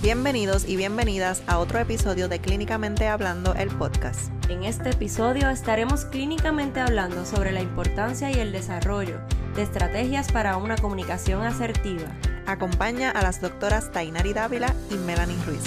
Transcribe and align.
Bienvenidos 0.00 0.68
y 0.68 0.76
bienvenidas 0.76 1.42
a 1.48 1.58
otro 1.58 1.80
episodio 1.80 2.28
de 2.28 2.38
Clínicamente 2.38 3.08
Hablando, 3.08 3.54
el 3.54 3.68
podcast. 3.68 4.30
En 4.48 4.62
este 4.62 4.90
episodio 4.90 5.50
estaremos 5.50 6.04
clínicamente 6.04 6.78
hablando 6.78 7.26
sobre 7.26 7.50
la 7.50 7.62
importancia 7.62 8.30
y 8.30 8.34
el 8.34 8.52
desarrollo 8.52 9.18
de 9.56 9.62
estrategias 9.62 10.30
para 10.30 10.56
una 10.56 10.76
comunicación 10.76 11.42
asertiva. 11.42 12.06
Acompaña 12.46 13.10
a 13.10 13.22
las 13.22 13.40
doctoras 13.40 13.90
Tainari 13.90 14.32
Dávila 14.32 14.72
y 14.88 14.94
Melanie 14.98 15.36
Ruiz. 15.44 15.64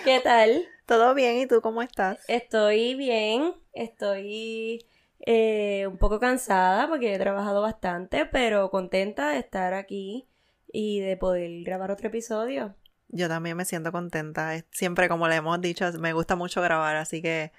¿Qué 0.03 0.19
tal? 0.19 0.67
¿Todo 0.87 1.13
bien? 1.13 1.37
¿Y 1.37 1.45
tú 1.45 1.61
cómo 1.61 1.83
estás? 1.83 2.17
Estoy 2.27 2.95
bien, 2.95 3.53
estoy 3.71 4.83
eh, 5.19 5.85
un 5.87 5.97
poco 5.97 6.19
cansada 6.19 6.87
porque 6.87 7.13
he 7.13 7.19
trabajado 7.19 7.61
bastante, 7.61 8.25
pero 8.25 8.71
contenta 8.71 9.29
de 9.29 9.37
estar 9.37 9.75
aquí 9.75 10.27
y 10.73 11.01
de 11.01 11.17
poder 11.17 11.63
grabar 11.63 11.91
otro 11.91 12.07
episodio. 12.07 12.75
Yo 13.09 13.27
también 13.27 13.55
me 13.55 13.65
siento 13.65 13.91
contenta. 13.91 14.53
Siempre, 14.71 15.07
como 15.07 15.27
le 15.27 15.35
hemos 15.35 15.61
dicho, 15.61 15.85
me 15.99 16.13
gusta 16.13 16.35
mucho 16.35 16.63
grabar, 16.63 16.95
así 16.95 17.21
que 17.21 17.51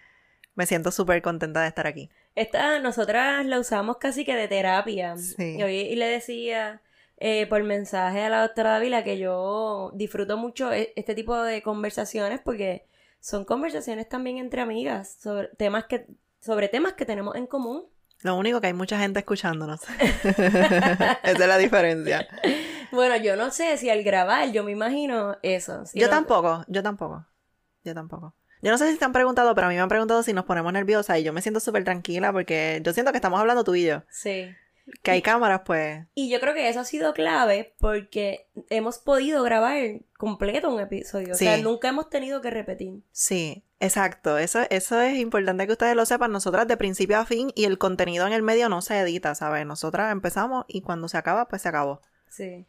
me 0.57 0.67
siento 0.67 0.91
súper 0.91 1.23
contenta 1.23 1.63
de 1.63 1.69
estar 1.69 1.87
aquí. 1.87 2.11
Esta, 2.35 2.81
nosotras 2.81 3.47
la 3.47 3.61
usamos 3.61 3.99
casi 3.99 4.25
que 4.25 4.35
de 4.35 4.49
terapia. 4.49 5.17
Sí. 5.17 5.59
Y, 5.59 5.63
hoy, 5.63 5.77
y 5.77 5.95
le 5.95 6.07
decía 6.07 6.83
eh, 7.25 7.47
por 7.47 7.63
mensaje 7.63 8.23
a 8.23 8.29
la 8.29 8.43
doctora 8.43 8.71
Dávila 8.73 9.05
que 9.05 9.17
yo 9.17 9.93
disfruto 9.95 10.37
mucho 10.37 10.73
e- 10.73 10.93
este 10.97 11.15
tipo 11.15 11.41
de 11.41 11.63
conversaciones 11.63 12.41
porque 12.45 12.87
son 13.21 13.45
conversaciones 13.45 14.09
también 14.09 14.39
entre 14.39 14.61
amigas 14.61 15.17
sobre 15.21 15.49
temas 15.57 15.85
que, 15.85 16.07
sobre 16.41 16.69
temas 16.69 16.95
que 16.95 17.05
tenemos 17.07 17.37
en 17.37 17.47
común. 17.47 17.85
Lo 18.23 18.37
único 18.37 18.61
que 18.61 18.67
hay 18.69 18.73
mucha 18.73 18.99
gente 18.99 19.21
escuchándonos. 19.21 19.81
Esa 20.25 21.19
es 21.23 21.39
la 21.39 21.59
diferencia. 21.59 22.27
Bueno, 22.91 23.17
yo 23.17 23.37
no 23.37 23.51
sé 23.51 23.77
si 23.79 23.91
al 23.91 24.03
grabar, 24.03 24.51
yo 24.53 24.65
me 24.65 24.73
imagino 24.73 25.37
eso. 25.43 25.87
Si 25.87 25.99
Yo 25.99 26.07
no- 26.07 26.11
tampoco, 26.11 26.65
yo 26.69 26.83
tampoco. 26.83 27.25
Yo 27.85 27.95
tampoco. 27.95 28.35
Yo 28.61 28.71
no 28.71 28.79
sé 28.79 28.93
si 28.93 28.99
te 28.99 29.05
han 29.05 29.13
preguntado, 29.13 29.55
pero 29.57 29.67
a 29.67 29.71
mí 29.71 29.75
me 29.77 29.81
han 29.81 29.89
preguntado 29.89 30.23
si 30.23 30.33
nos 30.33 30.45
ponemos 30.45 30.73
nerviosas 30.73 31.19
y 31.19 31.25
yo 31.25 31.33
me 31.33 31.43
siento 31.43 31.59
súper 31.59 31.83
tranquila 31.85 32.33
porque 32.33 32.81
yo 32.85 32.93
siento 32.93 33.11
que 33.11 33.19
estamos 33.19 33.41
hablando 33.41 33.65
tú 33.65 33.75
y 33.75 33.85
yo. 33.87 34.03
Sí. 34.09 34.55
Que 35.03 35.13
hay 35.13 35.23
cámaras, 35.23 35.63
pues. 35.65 36.05
Y 36.15 36.31
yo 36.31 36.41
creo 36.41 36.55
que 36.55 36.69
eso 36.69 36.81
ha 36.81 36.85
sido 36.85 37.15
clave 37.15 37.75
porque 37.79 38.49
hemos 38.69 38.99
podido 38.99 39.43
grabar 39.43 39.79
completo 40.17 40.71
un 40.71 40.81
episodio. 40.81 41.35
O 41.35 41.37
sea, 41.37 41.57
nunca 41.59 41.89
hemos 41.89 42.11
tenido 42.11 42.41
que 42.41 42.51
repetir. 42.51 43.03
Sí, 43.13 43.65
exacto. 43.81 44.39
Eso, 44.39 44.61
eso 44.71 45.01
es 45.01 45.19
importante 45.19 45.67
que 45.67 45.73
ustedes 45.73 45.97
lo 45.97 46.05
sepan. 46.05 46.33
Nosotras 46.33 46.67
de 46.67 46.77
principio 46.77 47.19
a 47.19 47.27
fin 47.27 47.53
y 47.55 47.65
el 47.65 47.79
contenido 47.79 48.27
en 48.27 48.33
el 48.33 48.43
medio 48.43 48.69
no 48.69 48.83
se 48.83 48.99
edita, 48.99 49.35
¿sabes? 49.35 49.67
Nosotras 49.67 50.13
empezamos 50.13 50.65
y 50.69 50.83
cuando 50.83 51.09
se 51.09 51.17
acaba, 51.17 51.49
pues 51.49 51.63
se 51.63 51.69
acabó. 51.69 52.01
Sí. 52.29 52.67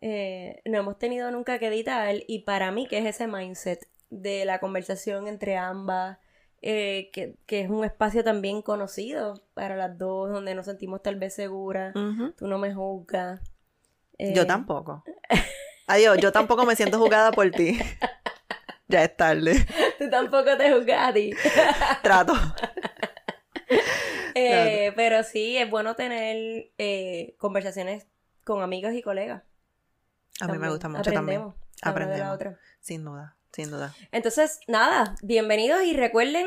Eh, 0.00 0.62
no 0.64 0.78
hemos 0.78 0.98
tenido 0.98 1.30
nunca 1.30 1.58
que 1.58 1.66
editar 1.66 2.14
y 2.28 2.40
para 2.40 2.70
mí 2.70 2.86
que 2.86 2.98
es 2.98 3.06
ese 3.06 3.26
mindset 3.26 3.88
de 4.10 4.44
la 4.44 4.60
conversación 4.60 5.26
entre 5.26 5.56
ambas, 5.56 6.18
eh, 6.62 7.10
que, 7.12 7.36
que 7.46 7.60
es 7.60 7.70
un 7.70 7.84
espacio 7.84 8.24
también 8.24 8.62
conocido 8.62 9.42
para 9.54 9.76
las 9.76 9.96
dos, 9.98 10.30
donde 10.30 10.54
nos 10.54 10.66
sentimos 10.66 11.02
tal 11.02 11.16
vez 11.16 11.34
seguras, 11.34 11.94
tú 12.36 12.46
no 12.48 12.58
me 12.58 12.74
juzgas. 12.74 13.40
Eh, 14.18 14.32
Yo 14.34 14.46
tampoco. 14.46 15.04
Adiós, 15.86 16.18
yo 16.18 16.32
tampoco 16.32 16.66
me 16.66 16.76
siento 16.76 16.98
jugada 16.98 17.30
por 17.32 17.50
ti. 17.50 17.78
ya 18.88 19.04
es 19.04 19.16
tarde. 19.16 19.54
Tú 19.98 20.10
tampoco 20.10 20.56
te 20.56 20.72
juzgas 20.72 21.08
a 21.08 21.12
ti. 21.14 21.30
Trato. 22.02 22.34
Eh, 24.34 24.92
pero 24.96 25.22
sí, 25.22 25.56
es 25.56 25.68
bueno 25.70 25.94
tener 25.96 26.70
eh, 26.78 27.34
conversaciones 27.38 28.06
con 28.44 28.62
amigos 28.62 28.92
y 28.94 29.02
colegas. 29.02 29.42
A 30.40 30.46
mí 30.46 30.52
me 30.52 30.58
También. 30.58 30.70
gusta 30.72 30.88
mucho 30.88 31.12
también. 31.12 31.52
Aprendemos. 31.82 32.56
Sin 32.80 33.04
duda, 33.04 33.36
sin 33.52 33.70
duda. 33.70 33.94
Entonces, 34.12 34.60
nada, 34.68 35.16
bienvenidos 35.22 35.82
y 35.84 35.94
recuerden 35.94 36.46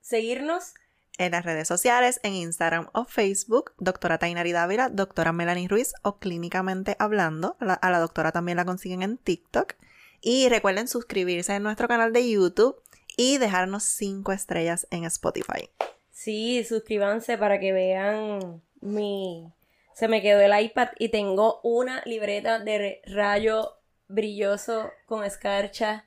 seguirnos. 0.00 0.74
En 1.18 1.32
las 1.32 1.44
redes 1.46 1.66
sociales, 1.66 2.20
en 2.24 2.34
Instagram 2.34 2.88
o 2.92 3.06
Facebook, 3.06 3.72
doctora 3.78 4.18
Tainari 4.18 4.52
Dávila, 4.52 4.90
doctora 4.90 5.32
Melanie 5.32 5.66
Ruiz 5.68 5.94
o 6.02 6.18
Clínicamente 6.18 6.94
Hablando. 6.98 7.56
La- 7.58 7.74
a 7.74 7.90
la 7.90 8.00
doctora 8.00 8.32
también 8.32 8.56
la 8.56 8.66
consiguen 8.66 9.02
en 9.02 9.16
TikTok. 9.16 9.74
Y 10.20 10.48
recuerden 10.50 10.88
suscribirse 10.88 11.54
en 11.54 11.62
nuestro 11.62 11.88
canal 11.88 12.12
de 12.12 12.28
YouTube 12.30 12.76
y 13.16 13.38
dejarnos 13.38 13.84
5 13.84 14.32
estrellas 14.32 14.86
en 14.90 15.04
Spotify. 15.04 15.70
Sí, 16.10 16.64
suscríbanse 16.64 17.38
para 17.38 17.60
que 17.60 17.72
vean 17.72 18.62
mi... 18.80 19.52
Se 19.94 20.08
me 20.08 20.20
quedó 20.20 20.40
el 20.40 20.58
iPad 20.64 20.88
y 20.98 21.08
tengo 21.08 21.60
una 21.62 22.02
libreta 22.04 22.58
de 22.58 23.00
rayo 23.06 23.78
brilloso 24.08 24.90
con 25.06 25.24
escarcha. 25.24 26.05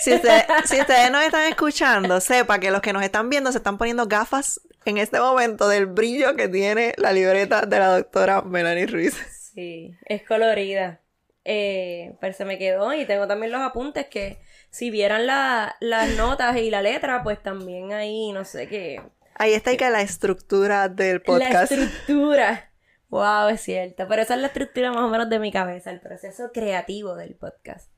Si, 0.00 0.12
usted- 0.14 0.42
si 0.66 0.80
ustedes 0.80 1.10
nos 1.10 1.24
están 1.24 1.48
escuchando, 1.48 2.20
sepa 2.20 2.58
que 2.58 2.70
los 2.70 2.80
que 2.82 2.92
nos 2.92 3.02
están 3.02 3.30
viendo 3.30 3.50
se 3.52 3.58
están 3.58 3.78
poniendo 3.78 4.06
gafas 4.06 4.60
en 4.84 4.98
este 4.98 5.18
momento 5.20 5.68
del 5.68 5.86
brillo 5.86 6.36
que 6.36 6.48
tiene 6.48 6.94
la 6.98 7.12
libreta 7.12 7.62
de 7.62 7.78
la 7.78 7.96
doctora 7.98 8.42
Melanie 8.42 8.86
Ruiz. 8.86 9.14
Sí, 9.54 9.96
es 10.06 10.22
colorida. 10.26 11.00
Eh, 11.44 12.14
pero 12.20 12.34
se 12.34 12.44
me 12.44 12.58
quedó 12.58 12.92
y 12.92 13.06
tengo 13.06 13.26
también 13.26 13.50
los 13.52 13.62
apuntes 13.62 14.06
que 14.06 14.40
si 14.70 14.90
vieran 14.90 15.26
la- 15.26 15.76
las 15.80 16.10
notas 16.10 16.56
y 16.58 16.70
la 16.70 16.82
letra, 16.82 17.22
pues 17.22 17.42
también 17.42 17.92
ahí, 17.92 18.30
no 18.32 18.44
sé 18.44 18.68
qué. 18.68 19.00
Ahí 19.36 19.54
está 19.54 19.72
y 19.72 19.76
que 19.78 19.88
la 19.88 20.02
estructura 20.02 20.88
del 20.88 21.16
La 21.16 21.22
podcast. 21.24 21.72
estructura. 21.72 22.70
Wow, 23.08 23.48
es 23.48 23.62
cierto. 23.62 24.06
Pero 24.06 24.22
esa 24.22 24.34
es 24.34 24.40
la 24.40 24.46
estructura 24.48 24.92
más 24.92 25.02
o 25.02 25.08
menos 25.08 25.28
de 25.30 25.38
mi 25.38 25.50
cabeza, 25.50 25.90
el 25.90 26.00
proceso 26.00 26.50
creativo 26.52 27.16
del 27.16 27.34
podcast. 27.34 27.90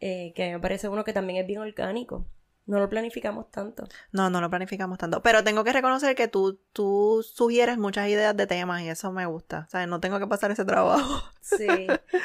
Eh, 0.00 0.32
que 0.34 0.52
me 0.52 0.60
parece 0.60 0.88
uno 0.88 1.04
que 1.04 1.12
también 1.12 1.40
es 1.40 1.46
bien 1.46 1.60
orgánico. 1.60 2.26
No 2.66 2.78
lo 2.78 2.88
planificamos 2.88 3.50
tanto. 3.50 3.84
No, 4.10 4.30
no 4.30 4.40
lo 4.40 4.48
planificamos 4.48 4.96
tanto. 4.96 5.20
Pero 5.22 5.44
tengo 5.44 5.64
que 5.64 5.72
reconocer 5.74 6.14
que 6.16 6.28
tú, 6.28 6.58
tú 6.72 7.22
sugieres 7.22 7.76
muchas 7.76 8.08
ideas 8.08 8.34
de 8.34 8.46
temas 8.46 8.80
y 8.80 8.88
eso 8.88 9.12
me 9.12 9.26
gusta. 9.26 9.64
O 9.66 9.70
sea, 9.70 9.86
no 9.86 10.00
tengo 10.00 10.18
que 10.18 10.26
pasar 10.26 10.50
ese 10.50 10.64
trabajo. 10.64 11.22
Sí. 11.42 11.66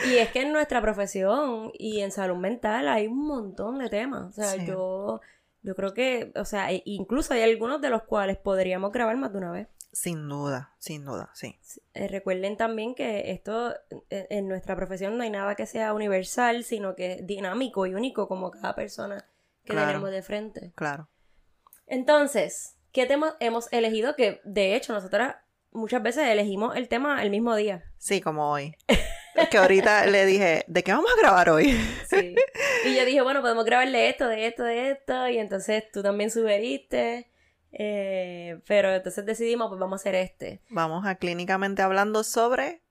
y 0.10 0.16
es 0.16 0.30
que 0.32 0.44
en 0.44 0.54
nuestra 0.54 0.82
profesión 0.82 1.72
y 1.74 2.00
en 2.00 2.12
salud 2.14 2.38
mental 2.38 2.88
hay 2.88 3.08
un 3.08 3.28
montón 3.28 3.80
de 3.80 3.90
temas. 3.90 4.30
O 4.30 4.32
sea, 4.32 4.52
Sí. 4.52 4.66
yo, 4.66 5.20
yo 5.62 5.76
creo 5.76 5.94
que, 5.94 6.32
o 6.38 6.46
sea, 6.46 6.72
e- 6.72 6.84
incluso 6.86 7.34
hay 7.34 7.42
algunos 7.42 7.82
de 7.82 7.90
los 7.90 8.04
cuales 8.04 8.38
podríamos 8.38 8.94
grabar 8.94 9.18
más 9.18 9.34
de 9.34 9.38
una 9.40 9.52
vez. 9.52 9.68
Sin 10.02 10.30
duda, 10.30 10.72
sin 10.80 11.04
duda, 11.04 11.30
sí. 11.34 11.60
Eh, 11.94 12.08
recuerden 12.08 12.56
también 12.56 12.96
que 12.96 13.32
esto 13.32 13.76
eh, 14.10 14.28
en 14.30 14.48
nuestra 14.48 14.74
profesión 14.78 15.18
no 15.18 15.24
hay 15.24 15.30
nada 15.30 15.56
que 15.56 15.66
sea 15.66 15.94
universal, 15.94 16.64
sino 16.64 16.96
que 16.96 17.16
es 17.16 17.28
dinámico 17.28 17.86
y 17.86 17.94
único 17.94 18.30
como 18.30 18.50
cada 18.50 18.76
persona 18.76 19.26
que 19.66 19.74
Claro. 19.74 19.88
tenemos 19.88 20.12
de 20.12 20.22
frente. 20.22 20.72
Claro. 20.76 21.10
Entonces, 21.86 22.78
¿qué 22.94 23.06
tema 23.08 23.36
hemos 23.42 23.68
elegido? 23.74 24.16
Que 24.16 24.40
de 24.46 24.76
hecho 24.78 24.94
nosotras 24.94 25.36
muchas 25.72 26.02
veces 26.02 26.28
elegimos 26.30 26.78
el 26.78 26.88
tema 26.88 27.22
el 27.22 27.30
mismo 27.30 27.54
día. 27.58 27.84
Sí, 27.98 28.22
como 28.22 28.50
hoy. 28.52 28.76
Que 29.52 29.58
ahorita 29.58 30.06
le 30.06 30.26
dije, 30.26 30.64
¿de 30.68 30.84
qué 30.84 30.92
vamos 30.94 31.12
a 31.16 31.20
grabar 31.22 31.50
hoy? 31.50 31.78
Sí. 32.10 32.36
Y 32.86 32.96
yo 32.96 33.06
dije, 33.06 33.22
bueno, 33.22 33.42
podemos 33.42 33.66
grabarle 33.66 34.10
esto, 34.10 34.28
de 34.28 34.48
esto, 34.48 34.64
de 34.64 34.92
esto. 34.92 35.28
Y 35.28 35.38
entonces 35.40 35.84
tú 35.92 36.02
también 36.02 36.32
sugeriste. 36.32 37.29
Eh, 37.72 38.60
pero 38.68 38.92
entonces 38.94 39.26
decidimos, 39.26 39.70
pues 39.70 39.80
vamos 39.80 40.00
a 40.00 40.02
hacer 40.02 40.16
este. 40.16 40.62
Vamos 40.70 41.06
a 41.06 41.16
clínicamente 41.16 41.82
hablando 41.82 42.24
sobre 42.24 42.82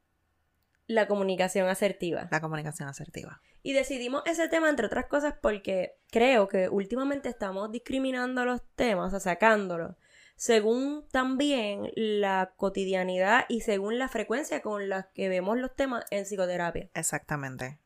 La 0.86 1.06
comunicación 1.08 1.68
asertiva. 1.68 2.28
la 2.30 2.40
comunicación 2.40 2.88
asertiva. 2.88 3.40
Y 3.62 3.72
decidimos 3.72 4.22
ese 4.24 4.48
tema, 4.48 4.70
entre 4.70 4.86
otras 4.86 5.06
cosas, 5.06 5.34
porque 5.40 5.96
creo 6.10 6.48
que 6.48 6.68
últimamente 6.68 7.28
estamos 7.28 7.70
discriminando 7.72 8.44
los 8.44 8.62
temas, 8.76 9.08
o 9.08 9.10
sea, 9.10 9.32
sacándolos, 9.32 9.96
según 10.36 11.06
también 11.10 11.90
la 11.96 12.52
cotidianidad 12.56 13.44
y 13.48 13.62
según 13.62 13.98
la 13.98 14.08
frecuencia 14.08 14.62
con 14.62 14.88
la 14.88 15.10
que 15.12 15.28
vemos 15.28 15.58
los 15.58 15.74
temas 15.74 16.04
en 16.10 16.24
psicoterapia. 16.24 16.88
Exactamente. 16.94 17.80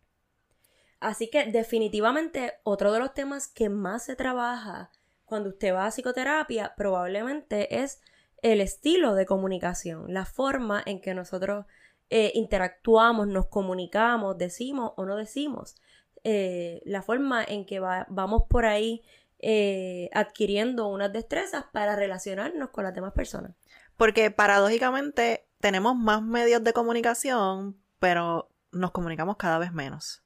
Así 1.00 1.30
que 1.30 1.46
definitivamente 1.46 2.52
otro 2.62 2.92
de 2.92 3.00
los 3.00 3.14
temas 3.14 3.48
que 3.48 3.68
más 3.68 4.04
se 4.04 4.14
trabaja 4.14 4.92
cuando 5.32 5.48
usted 5.48 5.72
va 5.72 5.86
a 5.86 5.90
psicoterapia 5.90 6.74
probablemente 6.76 7.82
es 7.82 8.02
el 8.42 8.60
estilo 8.60 9.14
de 9.14 9.24
comunicación, 9.24 10.12
la 10.12 10.26
forma 10.26 10.82
en 10.84 11.00
que 11.00 11.14
nosotros 11.14 11.64
eh, 12.10 12.32
interactuamos, 12.34 13.26
nos 13.28 13.46
comunicamos, 13.46 14.36
decimos 14.36 14.92
o 14.96 15.06
no 15.06 15.16
decimos, 15.16 15.76
eh, 16.22 16.82
la 16.84 17.00
forma 17.00 17.42
en 17.42 17.64
que 17.64 17.80
vamos 17.80 18.42
por 18.46 18.66
ahí 18.66 19.00
eh, 19.38 20.10
adquiriendo 20.12 20.88
unas 20.88 21.10
destrezas 21.14 21.64
para 21.72 21.96
relacionarnos 21.96 22.68
con 22.68 22.84
las 22.84 22.94
demás 22.94 23.14
personas. 23.14 23.52
Porque 23.96 24.30
paradójicamente 24.30 25.46
tenemos 25.60 25.96
más 25.96 26.20
medios 26.20 26.62
de 26.62 26.74
comunicación, 26.74 27.78
pero 27.98 28.50
nos 28.70 28.90
comunicamos 28.90 29.38
cada 29.38 29.58
vez 29.58 29.72
menos. 29.72 30.21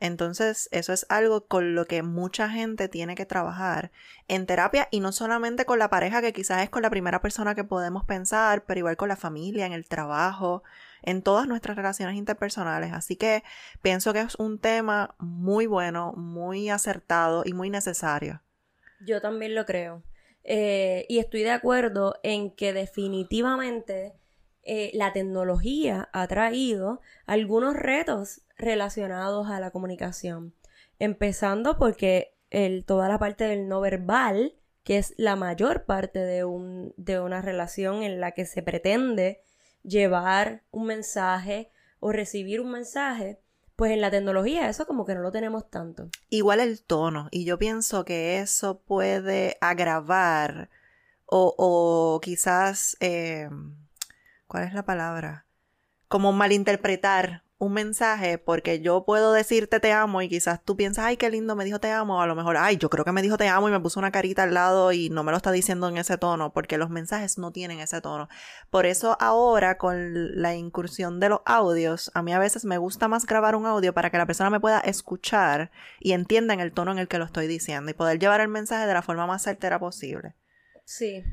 Entonces, 0.00 0.68
eso 0.70 0.92
es 0.92 1.06
algo 1.08 1.46
con 1.46 1.74
lo 1.74 1.86
que 1.86 2.02
mucha 2.02 2.48
gente 2.48 2.88
tiene 2.88 3.14
que 3.14 3.26
trabajar 3.26 3.90
en 4.28 4.46
terapia 4.46 4.88
y 4.90 5.00
no 5.00 5.12
solamente 5.12 5.64
con 5.64 5.78
la 5.78 5.90
pareja, 5.90 6.20
que 6.20 6.32
quizás 6.32 6.62
es 6.62 6.70
con 6.70 6.82
la 6.82 6.90
primera 6.90 7.20
persona 7.20 7.54
que 7.54 7.64
podemos 7.64 8.04
pensar, 8.04 8.64
pero 8.64 8.78
igual 8.78 8.96
con 8.96 9.08
la 9.08 9.16
familia, 9.16 9.66
en 9.66 9.72
el 9.72 9.88
trabajo, 9.88 10.62
en 11.02 11.22
todas 11.22 11.48
nuestras 11.48 11.76
relaciones 11.76 12.16
interpersonales. 12.16 12.92
Así 12.92 13.16
que 13.16 13.42
pienso 13.82 14.12
que 14.12 14.20
es 14.20 14.36
un 14.36 14.58
tema 14.58 15.14
muy 15.18 15.66
bueno, 15.66 16.12
muy 16.16 16.70
acertado 16.70 17.42
y 17.44 17.52
muy 17.52 17.70
necesario. 17.70 18.42
Yo 19.00 19.20
también 19.20 19.54
lo 19.54 19.64
creo. 19.64 20.02
Eh, 20.44 21.04
y 21.08 21.18
estoy 21.18 21.42
de 21.42 21.50
acuerdo 21.50 22.14
en 22.22 22.50
que 22.50 22.72
definitivamente 22.72 24.14
eh, 24.62 24.90
la 24.94 25.12
tecnología 25.12 26.08
ha 26.12 26.26
traído 26.26 27.00
algunos 27.26 27.74
retos 27.74 28.42
relacionados 28.56 29.48
a 29.48 29.60
la 29.60 29.70
comunicación. 29.70 30.54
Empezando 30.98 31.78
porque 31.78 32.34
el, 32.50 32.84
toda 32.84 33.08
la 33.08 33.18
parte 33.18 33.44
del 33.44 33.68
no 33.68 33.80
verbal, 33.80 34.54
que 34.84 34.98
es 34.98 35.14
la 35.16 35.36
mayor 35.36 35.84
parte 35.84 36.18
de, 36.18 36.44
un, 36.44 36.94
de 36.96 37.20
una 37.20 37.42
relación 37.42 38.02
en 38.02 38.20
la 38.20 38.32
que 38.32 38.46
se 38.46 38.62
pretende 38.62 39.42
llevar 39.82 40.62
un 40.70 40.86
mensaje 40.86 41.70
o 42.00 42.12
recibir 42.12 42.60
un 42.60 42.70
mensaje, 42.70 43.40
pues 43.76 43.92
en 43.92 44.00
la 44.00 44.10
tecnología 44.10 44.68
eso 44.68 44.86
como 44.86 45.04
que 45.04 45.14
no 45.14 45.20
lo 45.20 45.30
tenemos 45.30 45.70
tanto. 45.70 46.08
Igual 46.30 46.60
el 46.60 46.82
tono, 46.82 47.28
y 47.30 47.44
yo 47.44 47.58
pienso 47.58 48.04
que 48.04 48.40
eso 48.40 48.80
puede 48.80 49.56
agravar 49.60 50.68
o, 51.26 51.54
o 51.56 52.20
quizás, 52.20 52.96
eh, 53.00 53.48
¿cuál 54.48 54.64
es 54.64 54.74
la 54.74 54.84
palabra? 54.84 55.46
Como 56.08 56.32
malinterpretar 56.32 57.44
un 57.58 57.72
mensaje 57.72 58.38
porque 58.38 58.80
yo 58.80 59.04
puedo 59.04 59.32
decirte 59.32 59.80
te 59.80 59.92
amo 59.92 60.22
y 60.22 60.28
quizás 60.28 60.62
tú 60.64 60.76
piensas, 60.76 61.04
ay, 61.04 61.16
qué 61.16 61.28
lindo 61.28 61.56
me 61.56 61.64
dijo 61.64 61.80
te 61.80 61.90
amo, 61.90 62.22
a 62.22 62.26
lo 62.26 62.36
mejor, 62.36 62.56
ay, 62.56 62.76
yo 62.76 62.88
creo 62.88 63.04
que 63.04 63.10
me 63.10 63.20
dijo 63.20 63.36
te 63.36 63.48
amo 63.48 63.68
y 63.68 63.72
me 63.72 63.80
puso 63.80 63.98
una 63.98 64.12
carita 64.12 64.44
al 64.44 64.54
lado 64.54 64.92
y 64.92 65.10
no 65.10 65.24
me 65.24 65.32
lo 65.32 65.36
está 65.36 65.50
diciendo 65.50 65.88
en 65.88 65.98
ese 65.98 66.18
tono, 66.18 66.52
porque 66.52 66.78
los 66.78 66.88
mensajes 66.88 67.36
no 67.36 67.50
tienen 67.50 67.80
ese 67.80 68.00
tono. 68.00 68.28
Por 68.70 68.86
eso 68.86 69.16
ahora 69.20 69.76
con 69.76 70.40
la 70.40 70.54
incursión 70.54 71.18
de 71.18 71.30
los 71.30 71.40
audios, 71.44 72.12
a 72.14 72.22
mí 72.22 72.32
a 72.32 72.38
veces 72.38 72.64
me 72.64 72.78
gusta 72.78 73.08
más 73.08 73.26
grabar 73.26 73.56
un 73.56 73.66
audio 73.66 73.92
para 73.92 74.10
que 74.10 74.18
la 74.18 74.26
persona 74.26 74.50
me 74.50 74.60
pueda 74.60 74.78
escuchar 74.80 75.72
y 75.98 76.12
entienda 76.12 76.54
en 76.54 76.60
el 76.60 76.72
tono 76.72 76.92
en 76.92 76.98
el 76.98 77.08
que 77.08 77.18
lo 77.18 77.24
estoy 77.24 77.48
diciendo 77.48 77.90
y 77.90 77.94
poder 77.94 78.20
llevar 78.20 78.40
el 78.40 78.48
mensaje 78.48 78.86
de 78.86 78.94
la 78.94 79.02
forma 79.02 79.26
más 79.26 79.42
certera 79.42 79.80
posible. 79.80 80.36
Sí. 80.84 81.24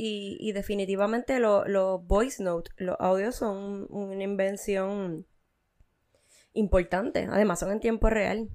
Y, 0.00 0.52
definitivamente 0.52 1.40
los 1.40 2.06
voice 2.06 2.40
notes, 2.42 2.72
los 2.76 2.96
audios 3.00 3.34
son 3.34 3.86
una 3.90 4.22
invención 4.22 5.26
importante. 6.52 7.26
Además, 7.28 7.58
son 7.58 7.72
en 7.72 7.80
tiempo 7.80 8.08
real. 8.08 8.48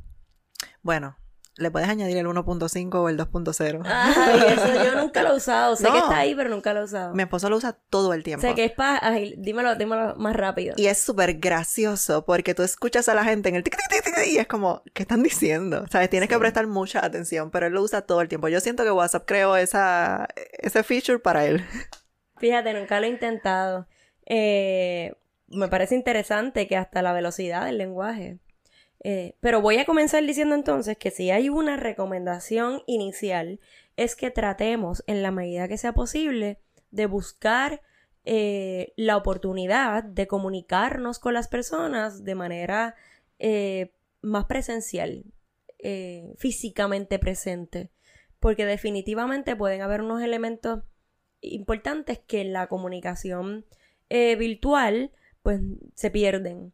Bueno, 0.81 1.17
le 1.55 1.69
puedes 1.69 1.87
añadir 1.87 2.17
el 2.17 2.25
1.5 2.25 2.95
o 2.95 3.09
el 3.09 3.17
2.0. 3.17 3.81
Ay, 3.85 4.41
eso 4.53 4.83
yo 4.83 4.99
nunca 4.99 5.21
lo 5.21 5.33
he 5.33 5.37
usado. 5.37 5.75
Sé 5.75 5.87
que 5.89 5.97
está 5.97 6.17
ahí, 6.17 6.33
pero 6.35 6.49
nunca 6.49 6.73
lo 6.73 6.81
he 6.81 6.83
usado. 6.83 7.13
Mi 7.13 7.23
esposo 7.23 7.49
lo 7.49 7.57
usa 7.57 7.77
todo 7.89 8.13
el 8.13 8.23
tiempo. 8.23 8.45
Sé 8.45 8.55
que 8.55 8.65
es 8.65 8.71
para... 8.71 9.11
Dímelo, 9.37 9.75
dímelo 9.75 10.15
más 10.15 10.35
rápido. 10.35 10.73
Y 10.77 10.87
es 10.87 10.97
súper 10.97 11.35
gracioso 11.35 12.25
porque 12.25 12.55
tú 12.55 12.63
escuchas 12.63 13.07
a 13.07 13.13
la 13.13 13.23
gente 13.23 13.49
en 13.49 13.55
el 13.55 13.63
tic, 13.63 13.77
tic, 13.77 14.03
tic, 14.03 14.27
y 14.27 14.37
es 14.37 14.47
como, 14.47 14.81
¿qué 14.93 15.03
están 15.03 15.21
diciendo? 15.21 15.85
¿Sabes? 15.91 16.09
Tienes 16.09 16.29
que 16.29 16.39
prestar 16.39 16.65
mucha 16.65 17.05
atención, 17.05 17.51
pero 17.51 17.67
él 17.67 17.73
lo 17.73 17.83
usa 17.83 18.01
todo 18.01 18.21
el 18.21 18.29
tiempo. 18.29 18.47
Yo 18.47 18.59
siento 18.59 18.83
que 18.83 18.91
WhatsApp 18.91 19.25
creó 19.25 19.55
esa, 19.55 20.27
ese 20.59 20.83
feature 20.83 21.19
para 21.19 21.45
él. 21.45 21.63
Fíjate, 22.37 22.73
nunca 22.73 22.99
lo 22.99 23.05
he 23.05 23.09
intentado. 23.09 23.87
Eh, 24.25 25.13
me 25.47 25.67
parece 25.67 25.95
interesante 25.95 26.67
que 26.67 26.77
hasta 26.77 27.01
la 27.01 27.13
velocidad 27.13 27.65
del 27.65 27.77
lenguaje. 27.77 28.39
Eh, 29.03 29.35
pero 29.41 29.61
voy 29.61 29.77
a 29.77 29.85
comenzar 29.85 30.25
diciendo 30.25 30.55
entonces 30.55 30.97
que 30.97 31.11
si 31.11 31.29
hay 31.29 31.49
una 31.49 31.75
recomendación 31.75 32.83
inicial 32.87 33.59
es 33.97 34.15
que 34.15 34.31
tratemos 34.31 35.03
en 35.07 35.21
la 35.21 35.31
medida 35.31 35.67
que 35.67 35.77
sea 35.77 35.91
posible 35.91 36.61
de 36.89 37.05
buscar 37.05 37.81
eh, 38.23 38.93
la 38.95 39.17
oportunidad 39.17 40.05
de 40.05 40.27
comunicarnos 40.27 41.19
con 41.19 41.33
las 41.33 41.49
personas 41.49 42.23
de 42.23 42.35
manera 42.35 42.95
eh, 43.39 43.93
más 44.21 44.45
presencial, 44.45 45.25
físicamente 46.37 47.19
presente, 47.19 47.91
porque 48.39 48.65
definitivamente 48.65 49.53
pueden 49.53 49.81
haber 49.81 50.01
unos 50.01 50.21
elementos 50.21 50.83
importantes 51.41 52.19
que 52.19 52.39
en 52.39 52.53
la 52.53 52.67
comunicación 52.67 53.65
virtual 54.09 55.11
pues 55.41 55.59
se 55.93 56.09
pierden. 56.09 56.71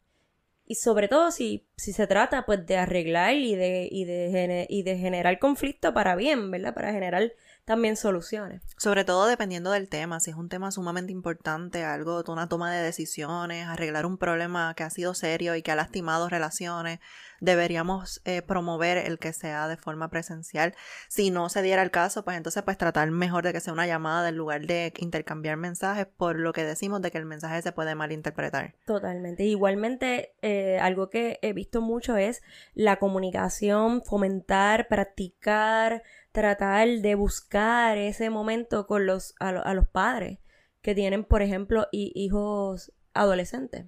Y 0.69 0.75
sobre 0.75 1.07
todo 1.07 1.31
si, 1.31 1.67
si 1.77 1.93
se 1.93 2.05
trata 2.05 2.45
pues 2.45 2.63
de 2.67 2.77
arreglar 2.77 3.33
y 3.33 3.55
de, 3.55 3.89
y 3.91 4.05
de, 4.05 4.67
y 4.69 4.83
de 4.83 4.97
generar 4.99 5.39
conflicto 5.39 5.95
para 5.95 6.15
bien, 6.15 6.51
¿verdad? 6.51 6.75
Para 6.75 6.93
generar 6.93 7.33
también 7.69 7.97
soluciones. 7.97 8.63
Sobre 8.77 9.05
todo 9.05 9.27
dependiendo 9.27 9.69
del 9.69 9.89
tema, 9.89 10.19
si 10.19 10.31
es 10.31 10.35
un 10.35 10.49
tema 10.49 10.71
sumamente 10.71 11.11
importante, 11.11 11.83
algo, 11.83 12.23
una 12.27 12.49
toma 12.49 12.73
de 12.73 12.81
decisiones, 12.81 13.67
arreglar 13.67 14.07
un 14.07 14.17
problema 14.17 14.73
que 14.73 14.81
ha 14.81 14.89
sido 14.89 15.13
serio 15.13 15.55
y 15.55 15.61
que 15.61 15.71
ha 15.71 15.75
lastimado 15.75 16.29
relaciones, 16.29 16.99
deberíamos 17.41 18.21
eh, 18.25 18.41
promover 18.41 18.97
el 18.97 19.19
que 19.19 19.33
sea 19.33 19.67
de 19.67 19.77
forma 19.77 20.09
presencial. 20.09 20.73
Si 21.09 21.29
no 21.29 21.47
se 21.47 21.61
diera 21.61 21.83
el 21.83 21.91
caso, 21.91 22.23
pues 22.23 22.37
entonces 22.37 22.63
pues 22.63 22.75
tratar 22.75 23.11
mejor 23.11 23.43
de 23.43 23.53
que 23.53 23.59
sea 23.59 23.71
una 23.71 23.85
llamada 23.85 24.29
en 24.29 24.35
lugar 24.35 24.65
de 24.65 24.91
intercambiar 24.97 25.55
mensajes 25.55 26.07
por 26.07 26.39
lo 26.39 26.53
que 26.53 26.63
decimos 26.63 27.03
de 27.03 27.11
que 27.11 27.19
el 27.19 27.25
mensaje 27.25 27.61
se 27.61 27.71
puede 27.71 27.93
malinterpretar. 27.93 28.73
Totalmente. 28.87 29.43
Igualmente, 29.43 30.33
eh, 30.41 30.79
algo 30.81 31.11
que 31.11 31.37
he 31.43 31.53
visto 31.53 31.81
mucho 31.81 32.17
es 32.17 32.41
la 32.73 32.95
comunicación, 32.95 34.01
fomentar, 34.01 34.87
practicar, 34.87 36.01
tratar 36.31 36.87
de 36.87 37.15
buscar 37.15 37.97
ese 37.97 38.29
momento 38.29 38.87
con 38.87 39.05
los, 39.05 39.35
a, 39.39 39.73
los 39.73 39.87
padres 39.87 40.39
que 40.81 40.95
tienen, 40.95 41.25
por 41.25 41.41
ejemplo, 41.41 41.87
hijos 41.91 42.93
adolescentes 43.13 43.87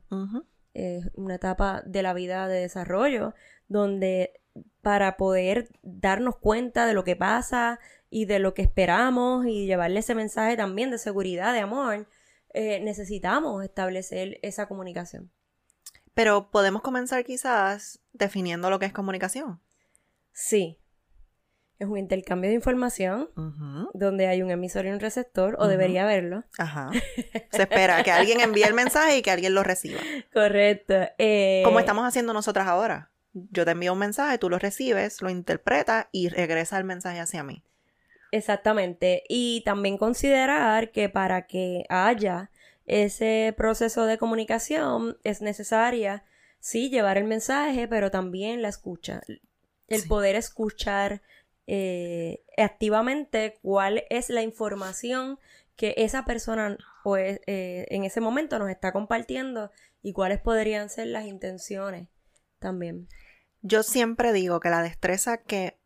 es 0.74 1.10
una 1.16 1.36
etapa 1.36 1.84
de 1.86 2.04
la 2.04 2.14
vida 2.14 2.48
de 2.48 2.62
desarrollo 2.62 3.34
donde 3.68 4.34
para 4.82 5.18
poder 5.18 5.70
darnos 5.82 6.38
cuenta 6.38 6.86
de 6.86 6.94
lo 6.94 7.04
que 7.04 7.16
pasa 7.16 7.80
y 8.10 8.26
de 8.26 8.40
lo 8.40 8.54
que 8.54 8.62
esperamos 8.64 9.46
y 9.46 9.66
llevarle 9.66 10.00
ese 10.00 10.16
mensaje 10.16 10.58
también 10.58 10.92
de 10.92 10.98
seguridad, 10.98 11.54
de 11.54 11.60
amor, 11.60 12.08
eh, 12.54 12.82
necesitamos 12.82 13.64
establecer 13.64 14.40
esa 14.42 14.68
comunicación. 14.68 15.32
Pero 16.14 16.52
podemos 16.52 16.82
comenzar 16.82 17.24
quizás 17.24 18.02
definiendo 18.12 18.70
lo 18.70 18.80
que 18.80 18.88
es 18.88 18.94
comunicación. 18.94 19.62
Sí, 20.34 20.81
es 21.82 21.88
un 21.88 21.98
intercambio 21.98 22.48
de 22.48 22.56
información 22.56 23.28
donde 23.96 24.28
hay 24.28 24.44
un 24.44 24.52
emisor 24.52 24.86
y 24.86 24.90
un 24.90 25.00
receptor, 25.00 25.56
o 25.58 25.68
debería 25.68 26.04
haberlo. 26.04 26.44
Ajá. 26.60 26.92
Se 27.52 27.64
espera 27.64 28.04
que 28.04 28.12
alguien 28.12 28.40
envíe 28.40 28.62
el 28.62 28.76
mensaje 28.76 29.18
y 29.18 29.22
que 29.24 29.32
alguien 29.32 29.56
lo 29.56 29.64
reciba. 29.64 30.00
Correcto. 30.34 30.94
Eh... 31.18 31.64
Como 31.66 31.80
estamos 31.80 32.06
haciendo 32.06 32.34
nosotras 32.34 32.68
ahora. 32.68 33.10
Yo 33.34 33.66
te 33.66 33.72
envío 33.72 33.94
un 33.94 34.00
mensaje, 34.00 34.38
tú 34.38 34.48
lo 34.48 34.60
recibes, 34.60 35.24
lo 35.24 35.32
interpretas 35.32 36.06
y 36.12 36.30
regresa 36.30 36.78
el 36.78 36.84
mensaje 36.84 37.20
hacia 37.20 37.42
mí. 37.42 37.64
Exactamente. 38.32 39.24
Y 39.28 39.64
también 39.66 39.98
considerar 39.98 40.92
que 40.92 41.10
para 41.10 41.48
que 41.48 41.86
haya 41.90 42.52
ese 42.86 43.56
proceso 43.58 44.06
de 44.06 44.20
comunicación 44.20 45.18
es 45.24 45.42
necesaria, 45.42 46.26
sí, 46.60 46.92
llevar 46.92 47.18
el 47.18 47.24
mensaje, 47.24 47.88
pero 47.88 48.12
también 48.12 48.62
la 48.62 48.68
escucha. 48.68 49.22
El 49.88 50.04
poder 50.04 50.36
escuchar 50.36 51.24
eh, 51.74 52.44
activamente 52.58 53.58
cuál 53.62 54.04
es 54.10 54.30
la 54.30 54.42
información 54.42 55.40
que 55.78 55.94
esa 55.96 56.26
persona 56.26 56.78
o 57.06 57.16
eh, 57.16 57.40
en 57.48 58.04
ese 58.04 58.20
momento 58.20 58.60
nos 58.60 58.70
está 58.70 58.92
compartiendo 58.92 59.72
y 60.02 60.12
cuáles 60.12 60.42
podrían 60.42 60.90
ser 60.90 61.08
las 61.08 61.26
intenciones 61.28 62.10
también. 62.60 63.08
Yo 63.62 63.84
siempre 63.84 64.34
digo 64.34 64.60
que 64.60 64.70
la 64.70 64.84
destreza 64.84 65.38
que, 65.38 65.80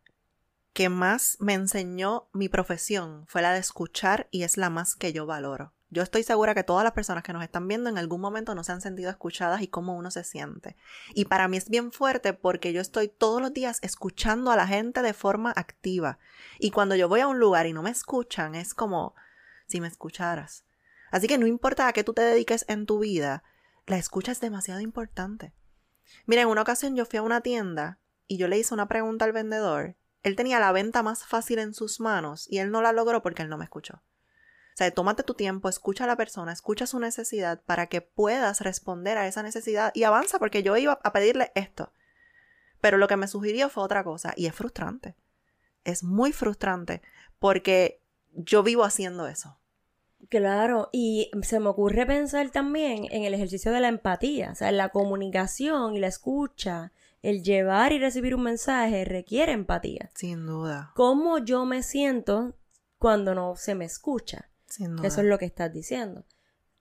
que 0.72 0.88
más 0.88 1.36
me 1.38 1.54
enseñó 1.54 2.28
mi 2.32 2.48
profesión 2.48 3.24
fue 3.28 3.42
la 3.42 3.52
de 3.52 3.60
escuchar 3.60 4.26
y 4.32 4.42
es 4.42 4.56
la 4.56 4.70
más 4.70 4.96
que 4.96 5.12
yo 5.12 5.24
valoro. 5.24 5.72
Yo 5.88 6.02
estoy 6.02 6.24
segura 6.24 6.54
que 6.54 6.64
todas 6.64 6.82
las 6.82 6.92
personas 6.92 7.22
que 7.22 7.32
nos 7.32 7.44
están 7.44 7.68
viendo 7.68 7.88
en 7.88 7.96
algún 7.96 8.20
momento 8.20 8.54
no 8.54 8.64
se 8.64 8.72
han 8.72 8.80
sentido 8.80 9.08
escuchadas 9.08 9.62
y 9.62 9.68
cómo 9.68 9.96
uno 9.96 10.10
se 10.10 10.24
siente. 10.24 10.76
Y 11.14 11.26
para 11.26 11.46
mí 11.46 11.56
es 11.56 11.68
bien 11.68 11.92
fuerte 11.92 12.32
porque 12.32 12.72
yo 12.72 12.80
estoy 12.80 13.08
todos 13.08 13.40
los 13.40 13.52
días 13.52 13.78
escuchando 13.82 14.50
a 14.50 14.56
la 14.56 14.66
gente 14.66 15.02
de 15.02 15.14
forma 15.14 15.52
activa. 15.54 16.18
Y 16.58 16.72
cuando 16.72 16.96
yo 16.96 17.08
voy 17.08 17.20
a 17.20 17.28
un 17.28 17.38
lugar 17.38 17.66
y 17.66 17.72
no 17.72 17.82
me 17.82 17.90
escuchan, 17.90 18.56
es 18.56 18.74
como, 18.74 19.14
si 19.66 19.80
me 19.80 19.86
escucharas. 19.86 20.64
Así 21.12 21.28
que 21.28 21.38
no 21.38 21.46
importa 21.46 21.86
a 21.86 21.92
qué 21.92 22.02
tú 22.02 22.14
te 22.14 22.22
dediques 22.22 22.64
en 22.68 22.84
tu 22.84 22.98
vida, 22.98 23.44
la 23.86 23.96
escucha 23.96 24.32
es 24.32 24.40
demasiado 24.40 24.80
importante. 24.80 25.52
Mira, 26.26 26.42
en 26.42 26.48
una 26.48 26.62
ocasión 26.62 26.96
yo 26.96 27.06
fui 27.06 27.18
a 27.18 27.22
una 27.22 27.42
tienda 27.42 28.00
y 28.26 28.38
yo 28.38 28.48
le 28.48 28.58
hice 28.58 28.74
una 28.74 28.88
pregunta 28.88 29.24
al 29.24 29.32
vendedor. 29.32 29.96
Él 30.24 30.34
tenía 30.34 30.58
la 30.58 30.72
venta 30.72 31.04
más 31.04 31.24
fácil 31.24 31.60
en 31.60 31.74
sus 31.74 32.00
manos 32.00 32.48
y 32.50 32.58
él 32.58 32.72
no 32.72 32.82
la 32.82 32.90
logró 32.90 33.22
porque 33.22 33.42
él 33.42 33.48
no 33.48 33.56
me 33.56 33.64
escuchó. 33.64 34.02
O 34.76 34.78
sea, 34.78 34.90
tómate 34.90 35.22
tu 35.22 35.32
tiempo, 35.32 35.70
escucha 35.70 36.04
a 36.04 36.06
la 36.06 36.18
persona, 36.18 36.52
escucha 36.52 36.86
su 36.86 37.00
necesidad 37.00 37.62
para 37.64 37.86
que 37.86 38.02
puedas 38.02 38.60
responder 38.60 39.16
a 39.16 39.26
esa 39.26 39.42
necesidad 39.42 39.90
y 39.94 40.02
avanza 40.02 40.38
porque 40.38 40.62
yo 40.62 40.76
iba 40.76 41.00
a 41.02 41.12
pedirle 41.14 41.50
esto. 41.54 41.94
Pero 42.82 42.98
lo 42.98 43.08
que 43.08 43.16
me 43.16 43.26
sugirió 43.26 43.70
fue 43.70 43.82
otra 43.82 44.04
cosa 44.04 44.34
y 44.36 44.44
es 44.44 44.54
frustrante. 44.54 45.14
Es 45.84 46.04
muy 46.04 46.30
frustrante 46.30 47.00
porque 47.38 48.02
yo 48.34 48.62
vivo 48.62 48.84
haciendo 48.84 49.26
eso. 49.28 49.58
Claro, 50.28 50.90
y 50.92 51.30
se 51.40 51.58
me 51.58 51.70
ocurre 51.70 52.04
pensar 52.04 52.50
también 52.50 53.06
en 53.10 53.24
el 53.24 53.32
ejercicio 53.32 53.72
de 53.72 53.80
la 53.80 53.88
empatía, 53.88 54.50
o 54.52 54.56
sea, 54.56 54.72
la 54.72 54.90
comunicación 54.90 55.96
y 55.96 56.00
la 56.00 56.08
escucha, 56.08 56.92
el 57.22 57.42
llevar 57.42 57.92
y 57.94 57.98
recibir 57.98 58.34
un 58.34 58.42
mensaje 58.42 59.06
requiere 59.06 59.52
empatía. 59.52 60.10
Sin 60.12 60.44
duda. 60.44 60.92
¿Cómo 60.94 61.38
yo 61.38 61.64
me 61.64 61.82
siento 61.82 62.58
cuando 62.98 63.34
no 63.34 63.56
se 63.56 63.74
me 63.74 63.86
escucha? 63.86 64.50
Eso 65.02 65.20
es 65.20 65.26
lo 65.26 65.38
que 65.38 65.44
estás 65.44 65.72
diciendo. 65.72 66.24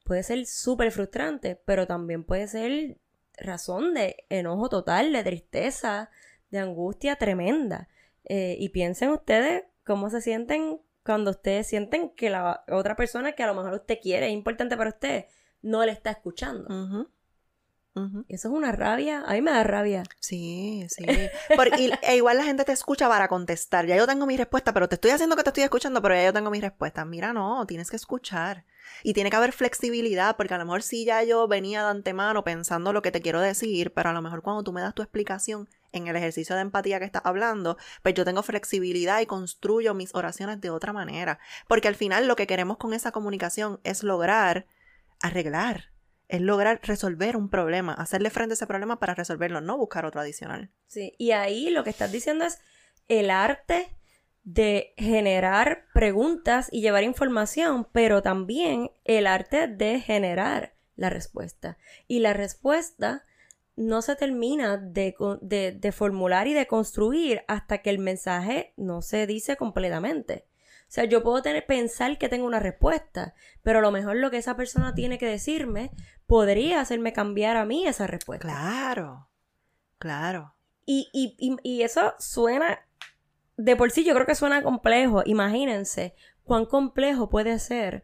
Puede 0.04 0.24
ser 0.24 0.46
súper 0.46 0.92
frustrante, 0.92 1.56
pero 1.66 1.88
también 1.88 2.24
puede 2.24 2.48
ser 2.48 2.98
razón 3.38 3.94
de 3.94 4.26
enojo 4.30 4.70
total, 4.70 5.12
de 5.12 5.24
tristeza, 5.24 6.10
de 6.52 6.60
angustia 6.60 7.16
tremenda. 7.16 7.88
Eh, 8.26 8.56
y 8.60 8.70
piensen 8.70 9.10
ustedes 9.10 9.64
cómo 9.84 10.10
se 10.10 10.22
sienten 10.22 10.80
cuando 11.04 11.32
ustedes 11.32 11.68
sienten 11.68 12.10
que 12.10 12.32
la 12.32 12.64
otra 12.72 12.96
persona 12.96 13.34
que 13.34 13.44
a 13.44 13.48
lo 13.48 13.54
mejor 13.54 13.74
usted 13.74 14.00
quiere, 14.02 14.28
es 14.28 14.34
importante 14.34 14.76
para 14.76 14.90
usted, 14.90 15.26
no 15.62 15.86
le 15.86 15.92
está 15.92 16.10
escuchando. 16.10 17.08
Eso 18.28 18.50
es 18.50 18.54
una 18.54 18.74
rabia. 18.74 19.24
A 19.26 19.34
mí 19.34 19.42
me 19.42 19.52
da 19.52 19.64
rabia. 19.64 20.04
Sí, 20.20 20.86
sí. 20.90 21.06
e 22.02 22.16
igual 22.18 22.38
la 22.38 22.44
gente 22.44 22.66
te 22.66 22.74
escucha 22.74 23.08
para 23.08 23.30
contestar. 23.30 23.86
Ya 23.86 23.96
yo 23.96 24.06
tengo 24.06 24.26
mi 24.26 24.36
respuesta, 24.36 24.74
pero 24.74 24.90
te 24.90 24.96
estoy 24.96 25.12
haciendo 25.12 25.38
que 25.38 25.44
te 25.44 25.50
estoy 25.52 25.64
escuchando, 25.64 26.02
pero 26.02 26.16
ya 26.16 26.26
yo 26.26 26.34
tengo 26.34 26.52
mi 26.52 26.60
respuesta. 26.60 27.06
Mira, 27.06 27.32
no, 27.32 27.66
tienes 27.66 27.90
que 27.90 27.96
escuchar. 27.96 28.66
Y 29.02 29.14
tiene 29.14 29.30
que 29.30 29.38
haber 29.38 29.54
flexibilidad, 29.54 30.36
porque 30.36 30.54
a 30.54 30.58
lo 30.58 30.66
mejor 30.66 30.84
sí 30.84 31.06
ya 31.06 31.24
yo 31.24 31.48
venía 31.48 31.84
de 31.84 31.90
antemano 31.92 32.44
pensando 32.44 32.92
lo 32.92 33.02
que 33.02 33.12
te 33.12 33.22
quiero 33.22 33.40
decir, 33.40 33.94
pero 33.94 34.10
a 34.10 34.14
lo 34.14 34.22
mejor 34.22 34.42
cuando 34.42 34.64
tú 34.64 34.74
me 34.74 34.82
das 34.82 34.94
tu 34.94 35.02
explicación 35.02 35.70
en 35.94 36.08
el 36.08 36.18
ejercicio 36.18 36.56
de 36.56 36.64
empatía 36.64 37.00
que 37.00 37.06
estás 37.06 37.22
hablando, 37.24 37.78
pues 38.04 38.14
yo 38.14 38.26
tengo 38.26 38.44
flexibilidad 38.44 39.22
y 39.22 39.26
construyo 39.26 39.94
mis 39.94 40.14
oraciones 40.14 40.60
de 40.60 40.70
otra 40.70 40.92
manera. 40.92 41.40
Porque 41.70 41.88
al 41.88 41.96
final 41.96 42.28
lo 42.28 42.36
que 42.36 42.46
queremos 42.46 42.76
con 42.76 42.94
esa 42.94 43.12
comunicación 43.12 43.80
es 43.86 44.04
lograr 44.04 44.68
arreglar 45.22 45.95
es 46.28 46.42
lograr 46.42 46.80
resolver 46.84 47.38
un 47.38 47.50
problema, 47.50 47.94
hacerle 47.94 48.30
frente 48.30 48.54
a 48.54 48.56
ese 48.56 48.68
problema 48.68 49.00
para 49.00 49.16
resolverlo, 49.16 49.62
no 49.62 49.78
buscar 49.78 50.06
otro 50.06 50.22
adicional. 50.22 50.72
Sí, 50.88 51.14
y 51.18 51.32
ahí 51.32 51.70
lo 51.70 51.84
que 51.84 51.90
estás 51.90 52.12
diciendo 52.12 52.46
es 52.46 52.60
el 53.08 53.30
arte 53.30 53.96
de 54.44 54.94
generar 54.98 55.86
preguntas 55.94 56.70
y 56.72 56.82
llevar 56.82 57.04
información, 57.04 57.88
pero 57.92 58.22
también 58.22 58.92
el 59.04 59.28
arte 59.28 59.68
de 59.68 60.00
generar 60.00 60.76
la 60.96 61.10
respuesta. 61.10 61.78
Y 62.08 62.20
la 62.20 62.34
respuesta 62.34 63.26
no 63.76 64.02
se 64.02 64.16
termina 64.16 64.78
de, 64.78 65.16
de 65.42 65.92
formular 65.92 66.48
y 66.48 66.54
de 66.54 66.68
construir 66.68 67.44
hasta 67.48 67.80
que 67.80 67.90
el 67.90 68.00
mensaje 68.00 68.74
no 68.78 69.02
se 69.02 69.28
dice 69.28 69.58
completamente. 69.58 70.46
O 70.88 70.92
sea, 70.96 71.06
yo 71.06 71.24
puedo 71.24 71.42
tener, 71.42 71.66
pensar 71.66 72.18
que 72.18 72.30
tengo 72.30 72.46
una 72.46 72.60
respuesta, 72.60 73.34
pero 73.64 73.80
a 73.80 73.82
lo 73.82 73.92
mejor 73.92 74.18
lo 74.18 74.32
que 74.32 74.38
esa 74.38 74.56
persona 74.56 74.94
tiene 74.94 75.18
que 75.18 75.26
decirme 75.26 75.92
podría 76.28 76.80
hacerme 76.80 77.12
cambiar 77.12 77.58
a 77.58 77.66
mí 77.66 77.88
esa 77.88 78.08
respuesta. 78.08 78.48
Claro, 78.48 79.28
claro. 79.98 80.56
Y, 80.86 81.10
y, 81.12 81.58
y, 81.64 81.82
eso 81.82 82.14
suena, 82.20 82.88
de 83.58 83.76
por 83.76 83.92
sí 83.92 84.06
yo 84.06 84.14
creo 84.14 84.28
que 84.28 84.36
suena 84.36 84.62
complejo. 84.62 85.24
Imagínense 85.26 86.14
cuán 86.44 86.66
complejo 86.66 87.30
puede 87.30 87.58
ser 87.60 88.04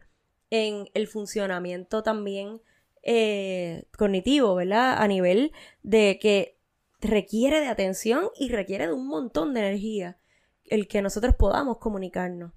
en 0.50 0.88
el 0.94 1.06
funcionamiento 1.06 2.02
también 2.02 2.60
eh, 3.02 3.84
cognitivo, 3.96 4.54
¿verdad? 4.56 5.00
A 5.00 5.06
nivel 5.06 5.52
de 5.82 6.18
que 6.20 6.58
requiere 7.00 7.60
de 7.60 7.68
atención 7.68 8.28
y 8.36 8.50
requiere 8.50 8.88
de 8.88 8.92
un 8.92 9.06
montón 9.06 9.54
de 9.54 9.60
energía 9.60 10.18
el 10.64 10.88
que 10.88 11.02
nosotros 11.02 11.34
podamos 11.36 11.78
comunicarnos 11.78 12.52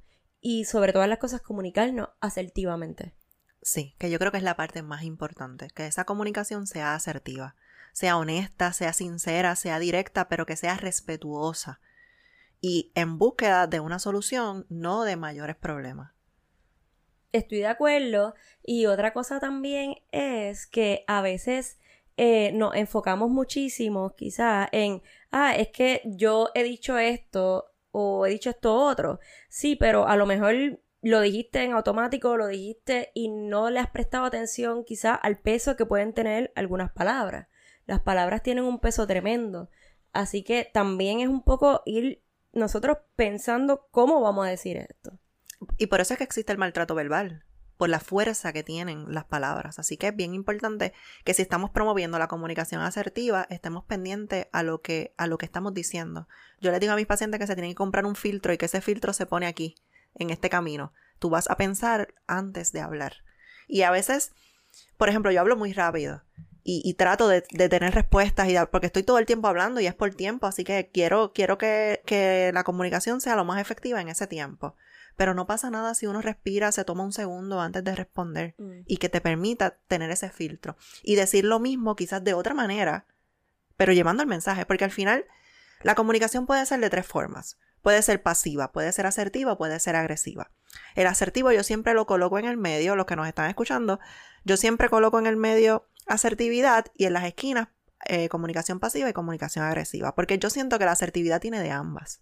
y 0.48 0.66
sobre 0.66 0.94
todas 0.94 1.10
las 1.10 1.18
cosas 1.18 1.42
comunicarnos 1.42 2.10
asertivamente. 2.22 3.16
Sí, 3.64 3.96
que 3.98 4.12
yo 4.12 4.20
creo 4.20 4.32
que 4.32 4.38
es 4.38 4.44
la 4.44 4.56
parte 4.56 4.84
más 4.84 5.02
importante, 5.02 5.70
que 5.74 5.88
esa 5.88 6.06
comunicación 6.06 6.68
sea 6.68 6.94
asertiva, 6.94 7.56
sea 7.94 8.16
honesta, 8.16 8.72
sea 8.72 8.94
sincera, 8.94 9.56
sea 9.56 9.80
directa, 9.80 10.30
pero 10.30 10.46
que 10.46 10.56
sea 10.56 10.78
respetuosa 10.78 11.82
y 12.62 12.92
en 12.94 13.18
búsqueda 13.18 13.66
de 13.66 13.80
una 13.80 13.98
solución, 13.98 14.68
no 14.70 15.04
de 15.04 15.16
mayores 15.16 15.56
problemas. 15.56 16.12
Estoy 17.32 17.58
de 17.58 17.68
acuerdo 17.68 18.36
y 18.62 18.86
otra 18.86 19.14
cosa 19.14 19.40
también 19.40 19.96
es 20.12 20.68
que 20.68 21.06
a 21.08 21.24
veces 21.24 21.80
eh, 22.18 22.52
nos 22.54 22.76
enfocamos 22.76 23.32
muchísimo 23.32 24.14
quizás 24.16 24.70
en, 24.74 25.02
ah, 25.32 25.56
es 25.56 25.70
que 25.70 26.04
yo 26.06 26.52
he 26.54 26.62
dicho 26.62 27.00
esto 27.00 27.72
o 27.98 28.26
he 28.26 28.32
dicho 28.32 28.50
esto 28.50 28.76
otro. 28.76 29.22
Sí, 29.48 29.78
pero 29.78 30.06
a 30.06 30.18
lo 30.18 30.26
mejor 30.26 30.82
lo 31.02 31.22
dijiste 31.22 31.64
en 31.64 31.72
automático, 31.72 32.36
lo 32.36 32.48
dijiste 32.48 33.12
y 33.14 33.30
no 33.30 33.70
le 33.70 33.80
has 33.80 33.90
prestado 33.90 34.26
atención 34.26 34.84
quizá 34.84 35.16
al 35.16 35.38
peso 35.38 35.78
que 35.78 35.86
pueden 35.86 36.14
tener 36.14 36.52
algunas 36.56 36.92
palabras. 36.92 37.48
Las 37.86 38.02
palabras 38.02 38.44
tienen 38.44 38.66
un 38.66 38.80
peso 38.80 39.08
tremendo. 39.08 39.70
Así 40.12 40.44
que 40.44 40.70
también 40.74 41.22
es 41.22 41.30
un 41.30 41.42
poco 41.42 41.84
ir 41.86 42.22
nosotros 42.52 42.98
pensando 43.16 43.88
cómo 43.92 44.20
vamos 44.20 44.46
a 44.46 44.50
decir 44.50 44.76
esto. 44.76 45.18
Y 45.78 45.88
por 45.88 46.02
eso 46.02 46.14
es 46.14 46.18
que 46.18 46.26
existe 46.26 46.52
el 46.52 46.58
maltrato 46.58 46.96
verbal, 46.96 47.45
por 47.78 47.90
la 47.90 48.00
fuerza 48.00 48.54
que 48.54 48.64
tienen 48.64 49.06
las 49.14 49.26
palabras. 49.26 49.80
Así 49.80 49.98
que 49.98 50.08
es 50.08 50.16
bien 50.16 50.34
importante 50.34 50.94
que 51.24 51.34
si 51.34 51.42
estamos 51.42 51.72
promoviendo 51.72 52.18
la 52.20 52.28
comunicación 52.28 52.82
asertiva, 52.82 53.48
estemos 53.50 53.84
pendientes 53.84 54.48
a 54.52 54.64
lo 54.64 54.82
que, 54.82 55.14
a 55.18 55.28
lo 55.28 55.38
que 55.38 55.46
estamos 55.46 55.74
diciendo. 55.74 56.28
Yo 56.62 56.72
les 56.72 56.80
digo 56.80 56.94
a 56.94 56.96
mis 56.96 57.06
pacientes 57.06 57.40
que 57.40 57.48
se 57.48 57.56
tienen 57.56 57.72
que 57.72 57.76
comprar 57.76 58.06
un 58.06 58.16
filtro 58.16 58.54
y 58.54 58.58
que 58.58 58.66
ese 58.66 58.82
filtro 58.82 59.14
se 59.14 59.26
pone 59.26 59.48
aquí, 59.48 59.76
en 60.16 60.30
este 60.30 60.50
camino. 60.50 60.94
Tú 61.20 61.30
vas 61.30 61.50
a 61.50 61.58
pensar 61.58 62.14
antes 62.28 62.72
de 62.72 62.82
hablar. 62.82 63.24
Y 63.68 63.82
a 63.82 63.92
veces, 63.92 64.32
por 64.98 65.10
ejemplo, 65.10 65.32
yo 65.32 65.42
hablo 65.42 65.58
muy 65.58 65.74
rápido. 65.74 66.24
Y, 66.68 66.96
trato 66.96 67.28
de, 67.28 67.42
tener 67.42 67.94
respuestas 67.94 68.50
y 68.50 68.56
porque 68.72 68.88
estoy 68.88 69.04
todo 69.04 69.20
el 69.20 69.28
tiempo 69.28 69.48
hablando 69.48 69.82
y 69.82 69.86
es 69.86 69.94
por 69.94 70.12
tiempo, 70.16 70.48
así 70.48 70.64
que 70.64 70.90
quiero, 70.92 71.32
quiero 71.32 71.60
que, 71.60 72.02
que 72.08 72.50
la 72.56 72.64
comunicación 72.64 73.22
sea 73.22 73.36
lo 73.36 73.46
más 73.46 73.62
efectiva 73.62 74.02
en 74.02 74.08
ese 74.08 74.26
tiempo. 74.26 74.76
Pero 75.16 75.34
no 75.34 75.48
pasa 75.48 75.70
nada 75.70 75.94
si 75.96 76.08
uno 76.08 76.22
respira, 76.22 76.72
se 76.72 76.84
toma 76.84 77.04
un 77.04 77.14
segundo 77.14 77.62
antes 77.62 77.84
de 77.84 77.96
responder 77.96 78.56
mm. 78.58 78.82
y 78.86 78.98
que 78.98 79.10
te 79.10 79.22
permita 79.22 79.78
tener 79.88 80.12
ese 80.12 80.30
filtro. 80.30 80.78
Y 81.04 81.16
decir 81.16 81.46
lo 81.46 81.60
mismo 81.60 81.96
quizás 81.96 82.24
de 82.24 82.34
otra 82.34 82.54
manera, 82.54 83.06
pero 83.78 83.94
llevando 83.94 84.24
el 84.24 84.30
mensaje, 84.30 84.66
porque 84.66 84.84
al 84.84 84.92
final 84.92 85.26
la 85.82 85.96
comunicación 85.96 86.46
puede 86.46 86.66
ser 86.66 86.80
de 86.80 86.90
tres 86.90 87.06
formas. 87.06 87.58
Puede 87.82 88.02
ser 88.02 88.24
pasiva, 88.24 88.72
puede 88.72 88.92
ser 88.92 89.06
asertiva, 89.06 89.58
puede 89.58 89.80
ser 89.80 89.96
agresiva. 89.96 90.52
El 90.96 91.08
asertivo 91.08 91.52
yo 91.52 91.64
siempre 91.64 91.94
lo 91.94 92.08
coloco 92.08 92.40
en 92.40 92.46
el 92.46 92.58
medio, 92.58 92.96
los 92.96 93.06
que 93.06 93.16
nos 93.16 93.28
están 93.28 93.50
escuchando, 93.50 94.00
yo 94.44 94.58
siempre 94.58 94.90
coloco 94.90 95.20
en 95.20 95.28
el 95.28 95.38
medio 95.38 95.88
asertividad 96.08 96.86
y 96.96 97.06
en 97.06 97.14
las 97.14 97.26
esquinas 97.26 97.70
eh, 98.06 98.30
comunicación 98.30 98.80
pasiva 98.80 99.10
y 99.10 99.14
comunicación 99.14 99.66
agresiva, 99.66 100.16
porque 100.16 100.38
yo 100.38 100.50
siento 100.50 100.78
que 100.78 100.86
la 100.86 100.92
asertividad 100.92 101.42
tiene 101.42 101.62
de 101.62 101.72
ambas. 101.72 102.22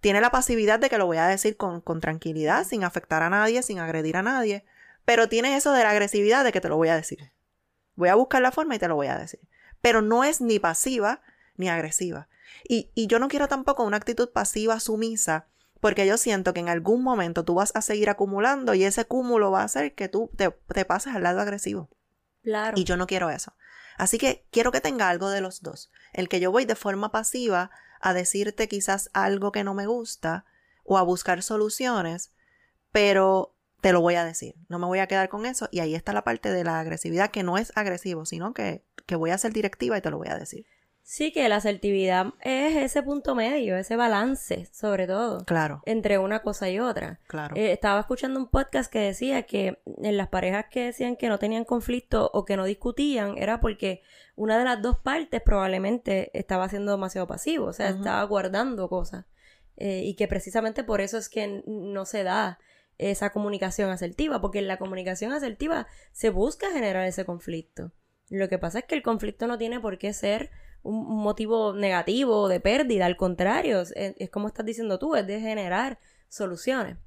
Tiene 0.00 0.20
la 0.20 0.30
pasividad 0.30 0.78
de 0.78 0.88
que 0.88 0.98
lo 0.98 1.06
voy 1.06 1.16
a 1.16 1.26
decir 1.26 1.56
con, 1.56 1.82
tranquilidad, 2.00 2.64
sin 2.64 2.84
afectar 2.84 3.22
a 3.22 3.30
nadie, 3.30 3.62
sin 3.62 3.78
agredir 3.78 4.16
a 4.16 4.22
nadie. 4.22 4.64
Pero 5.04 5.28
tiene 5.28 5.56
eso 5.56 5.72
de 5.72 5.82
la 5.82 5.90
agresividad 5.90 6.44
de 6.44 6.52
que 6.52 6.60
te 6.60 6.68
lo 6.68 6.76
voy 6.76 6.88
a 6.88 6.96
decir. 6.96 7.32
Voy 7.94 8.08
a 8.08 8.14
buscar 8.14 8.42
la 8.42 8.52
forma 8.52 8.76
y 8.76 8.78
te 8.78 8.88
lo 8.88 8.96
voy 8.96 9.06
a 9.06 9.18
decir. 9.18 9.40
Pero 9.80 10.02
no 10.02 10.24
es 10.24 10.40
ni 10.40 10.58
pasiva 10.58 11.22
ni 11.56 11.68
agresiva. 11.68 12.28
Y, 12.68 12.90
yo 13.06 13.18
no 13.18 13.28
quiero 13.28 13.48
tampoco 13.48 13.84
una 13.84 13.96
actitud 13.96 14.30
pasiva, 14.30 14.80
sumisa, 14.80 15.46
porque 15.80 16.06
yo 16.06 16.16
siento 16.16 16.52
que 16.52 16.60
en 16.60 16.68
algún 16.68 17.02
momento 17.02 17.44
tú 17.44 17.54
vas 17.54 17.72
a 17.74 17.82
seguir 17.82 18.10
acumulando 18.10 18.74
y 18.74 18.84
ese 18.84 19.04
cúmulo 19.04 19.50
va 19.50 19.62
a 19.62 19.64
hacer 19.64 19.94
que 19.94 20.08
tú 20.08 20.30
te, 20.36 20.50
te 20.50 20.84
pases 20.84 21.14
al 21.14 21.22
lado 21.22 21.40
agresivo. 21.40 21.88
Claro. 22.42 22.78
Y 22.78 22.84
yo 22.84 22.96
no 22.96 23.06
quiero 23.06 23.30
eso. 23.30 23.54
Así 23.96 24.18
que 24.18 24.46
quiero 24.50 24.72
que 24.72 24.80
tenga 24.80 25.08
algo 25.08 25.30
de 25.30 25.40
los 25.40 25.62
dos. 25.62 25.90
El 26.12 26.28
que 26.28 26.40
yo 26.40 26.50
voy 26.50 26.64
de 26.64 26.74
forma 26.74 27.10
pasiva 27.10 27.70
a 28.00 28.14
decirte 28.14 28.68
quizás 28.68 29.10
algo 29.12 29.52
que 29.52 29.64
no 29.64 29.74
me 29.74 29.86
gusta 29.86 30.44
o 30.84 30.98
a 30.98 31.02
buscar 31.02 31.42
soluciones, 31.42 32.32
pero 32.92 33.56
te 33.80 33.92
lo 33.92 34.00
voy 34.00 34.14
a 34.14 34.24
decir, 34.24 34.54
no 34.68 34.78
me 34.78 34.86
voy 34.86 34.98
a 34.98 35.06
quedar 35.06 35.28
con 35.28 35.46
eso 35.46 35.68
y 35.70 35.80
ahí 35.80 35.94
está 35.94 36.12
la 36.12 36.24
parte 36.24 36.50
de 36.50 36.64
la 36.64 36.80
agresividad 36.80 37.30
que 37.30 37.42
no 37.42 37.58
es 37.58 37.72
agresivo, 37.76 38.24
sino 38.24 38.54
que, 38.54 38.84
que 39.06 39.16
voy 39.16 39.30
a 39.30 39.38
ser 39.38 39.52
directiva 39.52 39.98
y 39.98 40.00
te 40.00 40.10
lo 40.10 40.18
voy 40.18 40.28
a 40.28 40.38
decir. 40.38 40.66
Sí, 41.08 41.30
que 41.30 41.48
la 41.48 41.56
asertividad 41.56 42.34
es 42.40 42.74
ese 42.74 43.00
punto 43.00 43.36
medio, 43.36 43.76
ese 43.76 43.94
balance, 43.94 44.68
sobre 44.72 45.06
todo. 45.06 45.44
Claro. 45.44 45.80
Entre 45.86 46.18
una 46.18 46.42
cosa 46.42 46.68
y 46.68 46.80
otra. 46.80 47.20
Claro. 47.28 47.54
Eh, 47.54 47.70
estaba 47.70 48.00
escuchando 48.00 48.40
un 48.40 48.48
podcast 48.48 48.92
que 48.92 48.98
decía 48.98 49.44
que 49.44 49.80
en 50.02 50.16
las 50.16 50.26
parejas 50.26 50.66
que 50.68 50.86
decían 50.86 51.14
que 51.14 51.28
no 51.28 51.38
tenían 51.38 51.64
conflicto 51.64 52.28
o 52.34 52.44
que 52.44 52.56
no 52.56 52.64
discutían 52.64 53.38
era 53.38 53.60
porque 53.60 54.02
una 54.34 54.58
de 54.58 54.64
las 54.64 54.82
dos 54.82 54.98
partes 54.98 55.40
probablemente 55.42 56.36
estaba 56.36 56.68
siendo 56.68 56.90
demasiado 56.90 57.28
pasivo, 57.28 57.66
o 57.66 57.72
sea, 57.72 57.90
estaba 57.90 58.24
guardando 58.24 58.88
cosas. 58.88 59.26
Eh, 59.76 60.02
y 60.04 60.16
que 60.16 60.26
precisamente 60.26 60.82
por 60.82 61.00
eso 61.00 61.18
es 61.18 61.28
que 61.28 61.62
no 61.68 62.04
se 62.04 62.24
da 62.24 62.58
esa 62.98 63.30
comunicación 63.30 63.90
asertiva, 63.90 64.40
porque 64.40 64.58
en 64.58 64.66
la 64.66 64.78
comunicación 64.78 65.32
asertiva 65.32 65.86
se 66.10 66.30
busca 66.30 66.72
generar 66.72 67.06
ese 67.06 67.24
conflicto. 67.24 67.92
Lo 68.28 68.48
que 68.48 68.58
pasa 68.58 68.80
es 68.80 68.86
que 68.86 68.96
el 68.96 69.04
conflicto 69.04 69.46
no 69.46 69.56
tiene 69.56 69.78
por 69.78 69.98
qué 69.98 70.12
ser 70.12 70.50
un 70.86 71.22
motivo 71.22 71.72
negativo 71.72 72.48
de 72.48 72.60
pérdida, 72.60 73.06
al 73.06 73.16
contrario, 73.16 73.80
es, 73.80 74.30
como 74.30 74.48
estás 74.48 74.66
diciendo 74.66 74.98
tú, 74.98 75.16
es 75.16 75.26
de 75.26 75.40
generar 75.40 75.98
soluciones. 76.28 76.98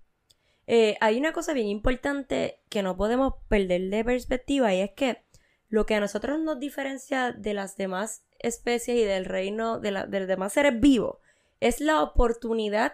Eh, 0.68 0.98
hay 1.02 1.18
una 1.18 1.34
cosa 1.34 1.54
bien 1.54 1.68
importante 1.68 2.62
que 2.70 2.84
no 2.84 2.96
podemos 2.96 3.34
perder 3.48 3.90
de 3.90 4.04
perspectiva 4.04 4.74
y 4.74 4.82
es 4.82 4.92
que 4.92 5.24
lo 5.68 5.86
que 5.86 5.96
a 5.96 6.00
nosotros 6.00 6.40
nos 6.40 6.60
diferencia 6.60 7.32
de 7.32 7.54
las 7.54 7.76
demás 7.76 8.26
especies 8.40 8.98
y 8.98 9.04
del 9.04 9.26
reino 9.26 9.80
de, 9.80 9.92
los 9.92 10.10
demás 10.10 10.54
seres 10.54 10.80
vivos 10.80 11.18
es 11.60 11.80
la 11.80 12.02
oportunidad 12.02 12.94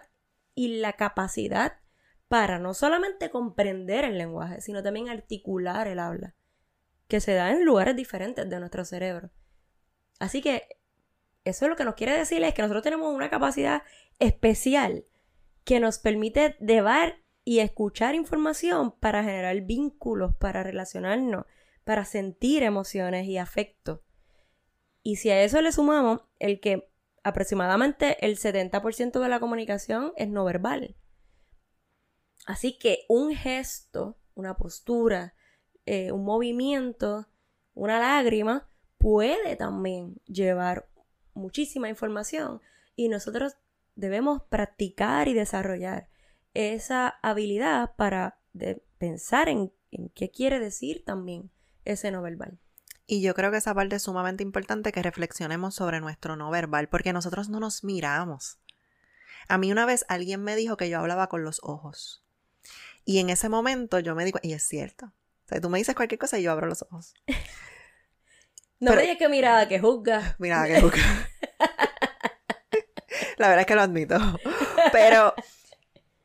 y 0.54 0.78
la 0.78 0.94
capacidad 0.94 1.74
para 2.28 2.58
no 2.58 2.74
solamente 2.74 3.30
comprender 3.30 4.04
el 4.04 4.18
lenguaje, 4.18 4.60
sino 4.60 4.82
también 4.82 5.08
articular 5.08 5.86
el 5.86 5.98
habla, 5.98 6.34
que 7.08 7.20
se 7.20 7.34
da 7.34 7.50
en 7.50 7.64
lugares 7.64 7.94
diferentes 7.94 8.48
de 8.48 8.58
nuestro 8.58 8.84
cerebro. 8.84 9.30
Así 10.18 10.42
que 10.42 10.75
eso 11.46 11.68
lo 11.68 11.76
que 11.76 11.84
nos 11.84 11.94
quiere 11.94 12.16
decir 12.16 12.42
es 12.42 12.54
que 12.54 12.62
nosotros 12.62 12.82
tenemos 12.82 13.14
una 13.14 13.30
capacidad 13.30 13.82
especial 14.18 15.04
que 15.64 15.80
nos 15.80 15.98
permite 15.98 16.56
debar 16.60 17.16
y 17.44 17.60
escuchar 17.60 18.14
información 18.14 18.92
para 18.92 19.22
generar 19.22 19.60
vínculos, 19.62 20.34
para 20.34 20.62
relacionarnos, 20.62 21.46
para 21.84 22.04
sentir 22.04 22.62
emociones 22.62 23.26
y 23.26 23.38
afecto. 23.38 24.02
Y 25.02 25.16
si 25.16 25.30
a 25.30 25.42
eso 25.42 25.62
le 25.62 25.70
sumamos 25.70 26.22
el 26.40 26.60
que 26.60 26.90
aproximadamente 27.22 28.24
el 28.26 28.36
70% 28.38 29.20
de 29.20 29.28
la 29.28 29.38
comunicación 29.40 30.12
es 30.16 30.28
no 30.28 30.44
verbal. 30.44 30.96
Así 32.46 32.78
que 32.78 33.04
un 33.08 33.34
gesto, 33.34 34.16
una 34.34 34.56
postura, 34.56 35.34
eh, 35.84 36.10
un 36.10 36.24
movimiento, 36.24 37.28
una 37.74 38.00
lágrima, 38.00 38.68
puede 38.98 39.54
también 39.56 40.16
llevar 40.26 40.88
muchísima 41.36 41.88
información 41.88 42.60
y 42.96 43.08
nosotros 43.08 43.56
debemos 43.94 44.42
practicar 44.42 45.28
y 45.28 45.34
desarrollar 45.34 46.08
esa 46.54 47.08
habilidad 47.22 47.94
para 47.96 48.40
pensar 48.98 49.48
en, 49.48 49.72
qué 50.14 50.30
quiere 50.30 50.58
decir 50.58 51.04
también 51.04 51.50
ese 51.84 52.10
no 52.10 52.22
verbal. 52.22 52.58
Y 53.06 53.22
yo 53.22 53.34
creo 53.34 53.50
que 53.50 53.58
esa 53.58 53.74
parte 53.74 53.96
es 53.96 54.02
sumamente 54.02 54.42
importante 54.42 54.90
que 54.90 55.02
reflexionemos 55.02 55.74
sobre 55.74 56.00
nuestro 56.00 56.34
no 56.34 56.50
verbal, 56.50 56.88
porque 56.88 57.12
nosotros 57.12 57.48
no 57.48 57.60
nos 57.60 57.84
miramos. 57.84 58.58
A 59.48 59.58
mí 59.58 59.70
una 59.70 59.86
vez 59.86 60.04
alguien 60.08 60.42
me 60.42 60.56
dijo 60.56 60.76
que 60.76 60.90
yo 60.90 60.98
hablaba 60.98 61.28
con 61.28 61.44
los 61.44 61.60
ojos. 61.62 62.24
Y 63.04 63.18
en 63.20 63.30
ese 63.30 63.48
momento 63.48 64.00
yo 64.00 64.16
me 64.16 64.24
digo, 64.24 64.40
y 64.42 64.54
es 64.54 64.66
cierto. 64.66 65.06
O 65.06 65.48
sea, 65.48 65.60
tú 65.60 65.70
me 65.70 65.78
dices 65.78 65.94
cualquier 65.94 66.18
cosa 66.18 66.38
y 66.38 66.42
yo 66.42 66.50
abro 66.50 66.66
los 66.66 66.82
ojos. 66.82 67.14
No 68.80 68.94
me 68.94 69.02
digas 69.02 69.16
que 69.16 69.28
mirada 69.28 69.68
que 69.68 69.80
juzga. 69.80 70.36
Mirada 70.38 70.66
que 70.66 70.80
juzga. 70.80 71.02
La 73.38 73.48
verdad 73.48 73.60
es 73.60 73.66
que 73.66 73.74
lo 73.74 73.82
admito. 73.82 74.18
Pero, 74.92 75.34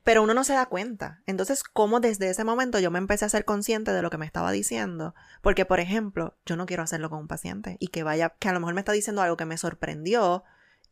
pero 0.03 0.24
uno 0.24 0.34
no 0.34 0.43
se 0.43 0.53
da 0.53 0.65
cuenta. 0.65 1.22
Entonces, 1.25 1.63
¿cómo 1.63 2.00
desde 2.00 2.29
ese 2.29 2.43
momento 2.43 2.79
yo 2.79 2.91
me 2.91 3.00
empecé 3.00 3.25
a 3.25 3.29
ser 3.29 3.46
consciente 3.46 3.91
de 3.91 4.01
lo 4.01 4.10
que 4.10 4.17
me 4.17 4.25
estaba 4.25 4.51
diciendo? 4.51 5.13
Porque, 5.41 5.65
por 5.65 5.79
ejemplo, 5.79 6.38
yo 6.46 6.55
no 6.55 6.65
quiero 6.65 6.83
hacerlo 6.83 7.09
con 7.09 7.20
un 7.20 7.27
paciente 7.27 7.77
y 7.79 7.87
que 7.87 8.03
vaya, 8.03 8.35
que 8.40 8.50
a 8.50 8.53
lo 8.53 8.59
mejor 8.59 8.74
me 8.74 8.81
está 8.81 8.92
diciendo 8.92 9.22
algo 9.22 9.37
que 9.37 9.46
me 9.46 9.57
sorprendió 9.57 10.44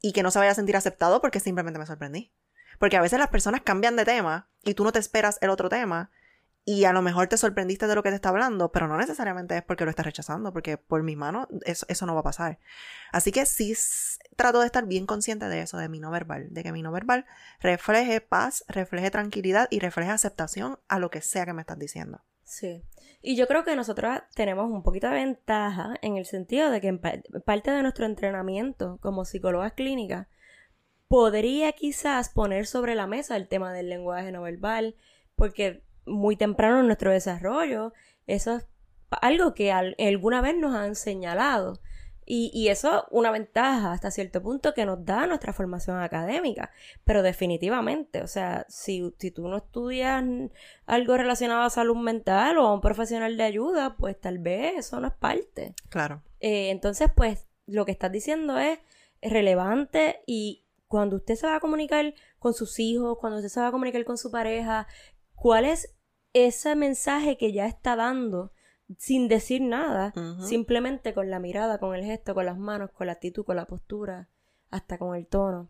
y 0.01 0.13
que 0.13 0.23
no 0.23 0.31
se 0.31 0.39
vaya 0.39 0.51
a 0.51 0.55
sentir 0.55 0.77
aceptado 0.77 1.21
porque 1.21 1.39
simplemente 1.39 1.79
me 1.79 1.85
sorprendí. 1.85 2.31
Porque 2.79 2.95
a 2.95 3.01
veces 3.01 3.19
las 3.19 3.29
personas 3.29 3.61
cambian 3.61 3.97
de 3.97 4.05
tema 4.05 4.49
y 4.63 4.73
tú 4.73 4.83
no 4.83 4.91
te 4.91 4.99
esperas 4.99 5.37
el 5.41 5.49
otro 5.49 5.67
tema 5.67 6.11
y 6.65 6.83
a 6.83 6.93
lo 6.93 7.01
mejor 7.01 7.27
te 7.27 7.37
sorprendiste 7.37 7.87
de 7.87 7.95
lo 7.95 8.03
que 8.03 8.09
te 8.09 8.15
está 8.15 8.29
hablando, 8.29 8.71
pero 8.71 8.87
no 8.87 8.97
necesariamente 8.97 9.57
es 9.57 9.63
porque 9.63 9.85
lo 9.85 9.89
estás 9.89 10.05
rechazando, 10.05 10.53
porque 10.53 10.77
por 10.77 11.03
mi 11.03 11.15
mano 11.15 11.47
eso, 11.65 11.85
eso 11.89 12.05
no 12.05 12.13
va 12.13 12.19
a 12.19 12.23
pasar. 12.23 12.59
Así 13.11 13.31
que 13.31 13.45
sí 13.45 13.73
trato 14.35 14.59
de 14.59 14.67
estar 14.67 14.85
bien 14.85 15.05
consciente 15.05 15.47
de 15.47 15.61
eso, 15.61 15.77
de 15.77 15.89
mi 15.89 15.99
no 15.99 16.11
verbal, 16.11 16.47
de 16.51 16.63
que 16.63 16.71
mi 16.71 16.81
no 16.81 16.91
verbal 16.91 17.25
refleje 17.59 18.21
paz, 18.21 18.63
refleje 18.67 19.09
tranquilidad 19.09 19.67
y 19.71 19.79
refleje 19.79 20.11
aceptación 20.11 20.79
a 20.87 20.99
lo 20.99 21.09
que 21.09 21.21
sea 21.21 21.45
que 21.45 21.53
me 21.53 21.61
estás 21.61 21.79
diciendo. 21.79 22.21
Sí. 22.43 22.83
Y 23.21 23.35
yo 23.35 23.47
creo 23.47 23.63
que 23.63 23.75
nosotros 23.75 24.21
tenemos 24.33 24.71
un 24.71 24.81
poquito 24.81 25.07
de 25.07 25.13
ventaja 25.13 25.95
en 26.01 26.17
el 26.17 26.25
sentido 26.25 26.71
de 26.71 26.81
que 26.81 26.93
parte 27.45 27.71
de 27.71 27.81
nuestro 27.81 28.05
entrenamiento 28.05 28.97
como 29.01 29.25
psicólogas 29.25 29.73
clínicas 29.73 30.27
podría 31.07 31.71
quizás 31.73 32.29
poner 32.29 32.65
sobre 32.65 32.95
la 32.95 33.07
mesa 33.07 33.35
el 33.35 33.47
tema 33.47 33.73
del 33.73 33.89
lenguaje 33.89 34.31
no 34.31 34.43
verbal, 34.43 34.95
porque 35.35 35.83
muy 36.09 36.35
temprano 36.35 36.79
en 36.79 36.87
nuestro 36.87 37.11
desarrollo. 37.11 37.93
Eso 38.27 38.57
es 38.57 38.67
algo 39.21 39.53
que 39.53 39.71
alguna 39.71 40.41
vez 40.41 40.57
nos 40.57 40.75
han 40.75 40.95
señalado. 40.95 41.79
Y, 42.31 42.51
y, 42.53 42.67
eso 42.67 42.95
es 42.95 43.03
una 43.09 43.31
ventaja 43.31 43.91
hasta 43.91 44.11
cierto 44.11 44.43
punto 44.43 44.75
que 44.75 44.85
nos 44.85 45.03
da 45.03 45.25
nuestra 45.25 45.51
formación 45.51 45.99
académica. 45.99 46.69
Pero 47.03 47.23
definitivamente, 47.23 48.21
o 48.21 48.27
sea, 48.27 48.67
si, 48.69 49.15
si 49.17 49.31
tú 49.31 49.47
no 49.47 49.57
estudias 49.57 50.23
algo 50.85 51.17
relacionado 51.17 51.63
a 51.63 51.71
salud 51.71 51.97
mental 51.97 52.59
o 52.59 52.67
a 52.67 52.73
un 52.75 52.81
profesional 52.81 53.35
de 53.35 53.43
ayuda, 53.43 53.95
pues 53.97 54.19
tal 54.19 54.37
vez 54.37 54.75
eso 54.77 54.99
no 54.99 55.07
es 55.07 55.13
parte. 55.15 55.73
Claro. 55.89 56.21
Eh, 56.39 56.69
entonces, 56.69 57.09
pues, 57.15 57.47
lo 57.65 57.85
que 57.85 57.93
estás 57.93 58.11
diciendo 58.11 58.59
es 58.59 58.77
relevante 59.23 60.21
y 60.27 60.65
cuando 60.87 61.17
usted 61.17 61.35
se 61.35 61.47
va 61.47 61.55
a 61.55 61.59
comunicar 61.59 62.13
con 62.39 62.53
sus 62.53 62.79
hijos, 62.79 63.17
cuando 63.19 63.37
usted 63.37 63.49
se 63.49 63.59
va 63.59 63.67
a 63.67 63.71
comunicar 63.71 64.03
con 64.05 64.17
su 64.17 64.31
pareja, 64.31 64.87
¿cuál 65.35 65.65
es 65.65 65.95
ese 66.33 66.75
mensaje 66.75 67.37
que 67.37 67.51
ya 67.53 67.67
está 67.67 67.95
dando 67.95 68.51
sin 68.97 69.27
decir 69.27 69.61
nada, 69.61 70.13
simplemente 70.41 71.13
con 71.13 71.29
la 71.29 71.39
mirada, 71.39 71.77
con 71.77 71.95
el 71.95 72.03
gesto, 72.03 72.33
con 72.33 72.45
las 72.45 72.57
manos, 72.57 72.89
con 72.91 73.07
la 73.07 73.13
actitud, 73.13 73.45
con 73.45 73.55
la 73.55 73.65
postura, 73.65 74.29
hasta 74.71 74.97
con 74.97 75.15
el 75.15 75.27
tono. 75.27 75.69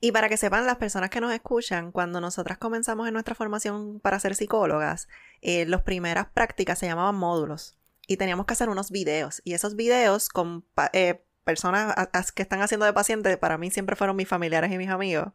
Y 0.00 0.12
para 0.12 0.28
que 0.28 0.36
sepan 0.36 0.66
las 0.66 0.76
personas 0.76 1.10
que 1.10 1.20
nos 1.20 1.32
escuchan, 1.32 1.92
cuando 1.92 2.20
nosotras 2.20 2.58
comenzamos 2.58 3.06
en 3.06 3.14
nuestra 3.14 3.34
formación 3.34 4.00
para 4.00 4.20
ser 4.20 4.34
psicólogas, 4.34 5.08
eh, 5.42 5.66
las 5.66 5.82
primeras 5.82 6.26
prácticas 6.28 6.78
se 6.78 6.86
llamaban 6.86 7.16
módulos 7.16 7.76
y 8.06 8.16
teníamos 8.16 8.46
que 8.46 8.52
hacer 8.52 8.68
unos 8.68 8.90
videos 8.90 9.40
y 9.44 9.54
esos 9.54 9.76
videos 9.76 10.28
con 10.28 10.64
eh, 10.92 11.24
personas 11.44 11.94
que 12.34 12.42
están 12.42 12.60
haciendo 12.60 12.86
de 12.86 12.92
pacientes, 12.92 13.36
para 13.38 13.58
mí 13.58 13.70
siempre 13.70 13.96
fueron 13.96 14.16
mis 14.16 14.28
familiares 14.28 14.70
y 14.72 14.78
mis 14.78 14.88
amigos. 14.88 15.28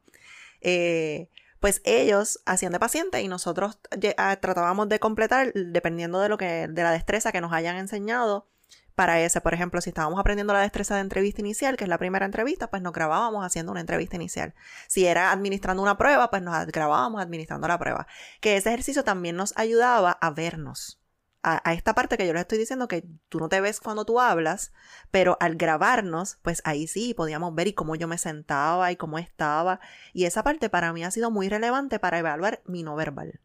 Eh, 0.62 1.30
pues 1.60 1.82
ellos 1.84 2.39
hacían 2.45 2.72
de 2.72 2.80
paciente 2.80 3.22
y 3.22 3.28
nosotros 3.28 3.80
ah, 4.17 4.38
tratábamos 4.38 4.89
de 4.89 5.00
completar 5.00 5.54
dependiendo 5.54 6.19
de 6.19 6.30
lo 6.30 6.38
que, 6.38 6.67
de 6.67 6.84
la 6.84 6.91
destreza 6.91 7.32
que 7.32 7.41
nos 7.41 7.54
hayan 7.54 7.78
enseñado 7.78 8.48
para 8.95 9.22
ese. 9.22 9.39
Por 9.39 9.54
ejemplo, 9.54 9.80
si 9.80 9.91
estábamos 9.91 10.19
aprendiendo 10.19 10.54
la 10.54 10.60
destreza 10.62 10.95
de 10.95 11.02
entrevista 11.02 11.41
inicial, 11.41 11.78
que 11.78 11.86
es 11.86 11.89
la 11.89 11.98
primera 11.98 12.26
entrevista, 12.26 12.69
pues 12.69 12.82
nos 12.82 12.93
grabábamos 12.93 13.45
haciendo 13.45 13.72
una 13.72 13.82
entrevista 13.82 14.17
inicial. 14.17 14.54
Si 14.88 15.06
era 15.06 15.32
administrando 15.32 15.82
una 15.82 15.98
prueba, 15.98 16.30
pues 16.30 16.41
nos 16.41 16.67
grabábamos 16.67 17.22
administrando 17.22 17.67
la 17.67 17.80
prueba. 17.80 18.08
Que 18.41 18.58
ese 18.58 18.69
ejercicio 18.69 19.04
también 19.04 19.38
nos 19.38 19.58
ayudaba 19.58 20.12
a 20.12 20.32
vernos 20.32 20.99
a, 21.41 21.73
esta 21.73 21.95
parte 21.95 22.17
que 22.17 22.28
yo 22.28 22.34
les 22.34 22.41
estoy 22.41 22.58
diciendo 22.58 22.88
que 22.88 23.06
tú 23.30 23.39
no 23.39 23.49
te 23.49 23.62
ves 23.62 23.80
cuando 23.80 24.06
tú 24.06 24.19
hablas, 24.19 24.73
pero 25.12 25.38
al 25.39 25.56
grabarnos, 25.56 26.38
pues 26.41 26.62
ahí 26.65 26.88
sí 26.88 27.13
podíamos 27.13 27.56
ver 27.56 27.67
y 27.67 27.73
cómo 27.73 27.95
yo 27.95 28.08
me 28.08 28.17
sentaba 28.17 28.91
y 28.91 28.95
cómo 28.95 29.19
estaba. 29.19 29.80
Y 30.13 30.25
esa 30.25 30.43
parte 30.43 30.69
para 30.69 30.91
mí 30.91 31.04
ha 31.04 31.12
sido 31.12 31.32
muy 31.32 31.49
relevante 31.49 31.99
para 31.99 32.19
evaluar 32.19 32.62
mi 32.65 32.84
no 32.84 32.95
verbal. 32.95 33.39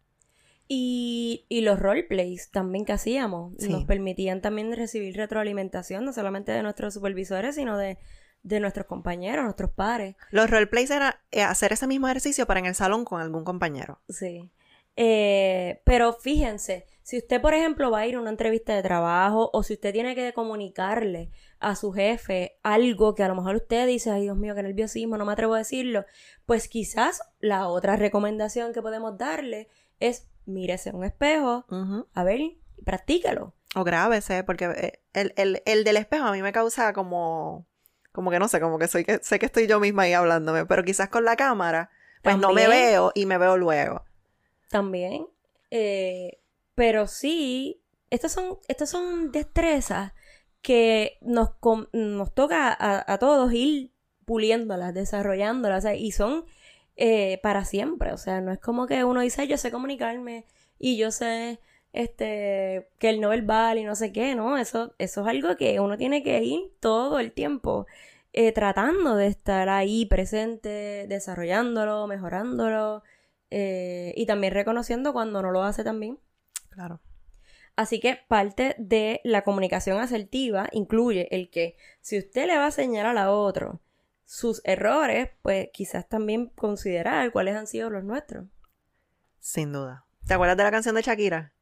Y, 0.66 1.44
y 1.48 1.61
los 1.61 1.78
roleplays 1.78 2.50
también 2.50 2.85
que 2.85 2.94
hacíamos 2.94 3.52
nos 3.68 3.85
permitían 3.85 4.40
también 4.40 4.74
recibir 4.74 5.14
retroalimentación, 5.16 6.04
no 6.04 6.12
solamente 6.12 6.52
de 6.52 6.62
nuestros 6.62 6.94
supervisores, 6.94 7.54
sino 7.54 7.76
de, 7.76 7.98
de 8.42 8.61
nuestros 8.61 8.87
compañeros, 8.87 9.44
nuestros 9.44 9.70
pares. 9.70 10.16
Los 10.30 10.50
roleplays 10.50 10.90
era 10.90 11.20
eh, 11.33 11.42
hacer 11.42 11.72
ese 11.72 11.87
mismo 11.87 12.09
ejercicio, 12.09 12.46
para 12.46 12.61
en 12.61 12.66
el 12.66 12.74
salón 12.74 13.04
con 13.04 13.20
algún 13.20 13.44
compañero. 13.44 14.00
Sí. 14.09 14.50
Eh, 14.96 15.80
pero 15.85 16.12
fíjense, 16.12 16.87
si 17.05 17.19
usted, 17.19 17.40
por 17.40 17.53
ejemplo, 17.53 17.90
va 17.90 18.01
a 18.01 18.07
ir 18.07 18.17
a 18.17 18.21
una 18.21 18.31
entrevista 18.31 18.75
de 18.75 18.83
trabajo 18.83 19.51
o 19.53 19.62
si 19.62 19.75
usted 19.75 19.93
tiene 19.93 20.14
que 20.14 20.33
comunicarle 20.33 21.31
a 21.61 21.77
su 21.77 21.93
jefe 21.93 22.57
algo 22.62 23.14
que 23.14 23.23
a 23.23 23.29
lo 23.29 23.35
mejor 23.35 23.57
usted 23.57 23.87
dice, 23.87 24.11
ay 24.11 24.23
Dios 24.23 24.37
mío, 24.38 24.55
qué 24.55 24.62
nerviosismo, 24.62 25.19
no 25.19 25.27
me 25.27 25.33
atrevo 25.35 25.55
a 25.55 25.59
decirlo, 25.59 26.07
pues 26.47 26.67
quizás 26.67 27.21
la 27.40 27.69
otra 27.69 27.97
recomendación 27.97 28.73
que 28.73 28.81
podemos 28.83 29.19
darle 29.19 29.69
es 30.01 30.27
mírese 30.47 30.88
en 30.90 30.97
un 30.97 31.05
espejo, 31.05 31.67
a 32.14 32.25
ver, 32.25 32.40
practícalo. 32.85 33.53
O 33.77 33.85
grábese, 33.85 34.43
porque 34.45 34.64
eh, 34.64 35.01
el, 35.12 35.35
el, 35.37 35.62
el 35.67 35.85
del 35.85 35.97
espejo 35.99 36.25
a 36.25 36.33
mí 36.33 36.43
me 36.43 36.53
causa 36.53 36.93
como 36.93 37.67
Como 38.12 38.31
que 38.31 38.38
no 38.38 38.49
sé, 38.49 38.61
como 38.61 38.79
que 38.79 38.88
soy 38.88 39.05
que 39.05 39.19
sé 39.23 39.38
que 39.38 39.47
estoy 39.47 39.67
yo 39.67 39.79
misma 39.81 40.05
ahí 40.05 40.12
hablándome, 40.14 40.64
pero 40.67 40.85
quizás 40.85 41.09
con 41.09 41.25
la 41.25 41.37
cámara, 41.37 41.90
pues 42.23 42.38
no 42.38 42.53
me 42.53 42.67
veo 42.69 43.11
y 43.14 43.27
me 43.27 43.37
veo 43.37 43.57
luego. 43.57 44.05
También. 44.71 45.27
eh, 45.71 46.38
pero 46.75 47.07
sí, 47.07 47.83
estas 48.11 48.33
son, 48.33 48.59
estas 48.69 48.91
son 48.91 49.33
destrezas 49.33 50.13
que 50.63 51.19
nos, 51.21 51.51
nos 51.93 52.35
toca 52.35 52.77
a, 52.79 53.19
todos 53.19 53.53
ir 53.53 53.93
puliéndolas, 54.25 54.95
desarrollándolas, 54.95 55.87
y 55.97 56.13
son 56.13 56.45
eh, 56.97 57.39
para 57.43 57.65
siempre. 57.65 58.13
O 58.13 58.19
sea, 58.19 58.41
no 58.41 58.53
es 58.53 58.59
como 58.61 58.87
que 58.87 59.05
uno 59.05 59.21
dice, 59.21 59.43
"Ay, 59.43 59.49
yo 59.49 59.59
sé 59.59 59.71
comunicarme 59.71 60.47
y 60.79 60.97
yo 60.97 61.11
sé 61.11 61.61
este 61.93 62.89
que 62.99 63.11
el 63.11 63.21
no 63.21 63.31
verbal 63.31 63.79
y 63.79 63.85
no 63.85 63.95
sé 63.95 64.13
qué, 64.13 64.35
¿no? 64.35 64.59
Eso, 64.59 64.95
eso 64.99 65.23
es 65.23 65.27
algo 65.29 65.57
que 65.57 65.81
uno 65.81 65.97
tiene 65.97 66.23
que 66.23 66.43
ir 66.43 66.73
todo 66.81 67.19
el 67.21 67.33
tiempo 67.33 67.87
eh, 68.33 68.53
tratando 68.53 69.17
de 69.17 69.29
estar 69.29 69.69
ahí 69.69 70.07
presente, 70.07 71.07
desarrollándolo, 71.09 72.07
mejorándolo 72.09 73.03
eh, 73.51 74.13
y 74.17 74.27
también 74.27 74.53
reconociendo 74.55 75.13
cuando 75.13 75.41
no 75.43 75.53
lo 75.53 75.63
hace 75.63 75.85
también. 75.85 76.19
Claro. 76.75 77.01
Así 77.77 78.01
que 78.01 78.19
parte 78.29 78.75
de 78.79 79.21
la 79.25 79.43
comunicación 79.43 79.99
asertiva 79.99 80.69
incluye 80.73 81.29
el 81.35 81.51
que 81.51 81.77
si 82.01 82.19
usted 82.19 82.47
le 82.47 82.57
va 82.57 82.67
a 82.67 82.71
señalar 82.71 83.17
a 83.17 83.31
otro 83.31 83.81
sus 84.25 84.61
errores, 84.65 85.31
pues 85.43 85.69
quizás 85.73 86.09
también 86.09 86.47
considerar 86.49 87.31
cuáles 87.31 87.57
han 87.57 87.67
sido 87.67 87.91
los 87.91 88.05
nuestros. 88.05 88.47
Sin 89.39 89.73
duda. 89.73 90.07
¿Te 90.27 90.35
acuerdas 90.35 90.57
de 90.57 90.65
la 90.65 90.71
canción 90.71 90.95
de 90.95 91.03
Shakira? 91.03 91.53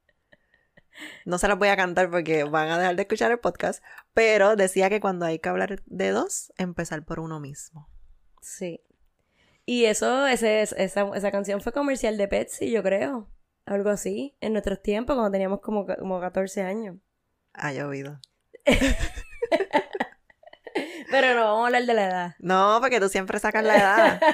No 1.24 1.38
se 1.38 1.48
las 1.48 1.58
voy 1.58 1.68
a 1.68 1.76
cantar 1.76 2.10
porque 2.10 2.44
van 2.44 2.68
a 2.68 2.78
dejar 2.78 2.96
de 2.96 3.02
escuchar 3.02 3.30
el 3.30 3.38
podcast, 3.38 3.82
pero 4.12 4.56
decía 4.56 4.90
que 4.90 5.00
cuando 5.00 5.24
hay 5.26 5.38
que 5.38 5.48
hablar 5.48 5.82
de 5.86 6.10
dos, 6.10 6.52
empezar 6.58 7.04
por 7.04 7.18
uno 7.18 7.40
mismo. 7.40 7.88
Sí. 8.40 8.80
Y 9.64 9.86
eso, 9.86 10.26
ese, 10.26 10.62
esa, 10.62 11.10
esa 11.14 11.30
canción 11.30 11.60
fue 11.60 11.72
comercial 11.72 12.18
de 12.18 12.28
Pepsi, 12.28 12.70
yo 12.70 12.82
creo. 12.82 13.28
Algo 13.66 13.90
así, 13.90 14.34
en 14.40 14.52
nuestros 14.52 14.82
tiempos, 14.82 15.14
cuando 15.14 15.30
teníamos 15.30 15.60
como, 15.60 15.86
como 15.86 16.20
14 16.20 16.62
años. 16.62 16.96
Ha 17.52 17.72
llovido. 17.72 18.18
Pero 21.10 21.34
no 21.34 21.44
vamos 21.44 21.62
a 21.62 21.66
hablar 21.66 21.84
de 21.84 21.94
la 21.94 22.06
edad. 22.06 22.34
No, 22.38 22.78
porque 22.80 22.98
tú 22.98 23.08
siempre 23.08 23.38
sacas 23.38 23.64
la 23.64 23.76
edad. 23.76 24.20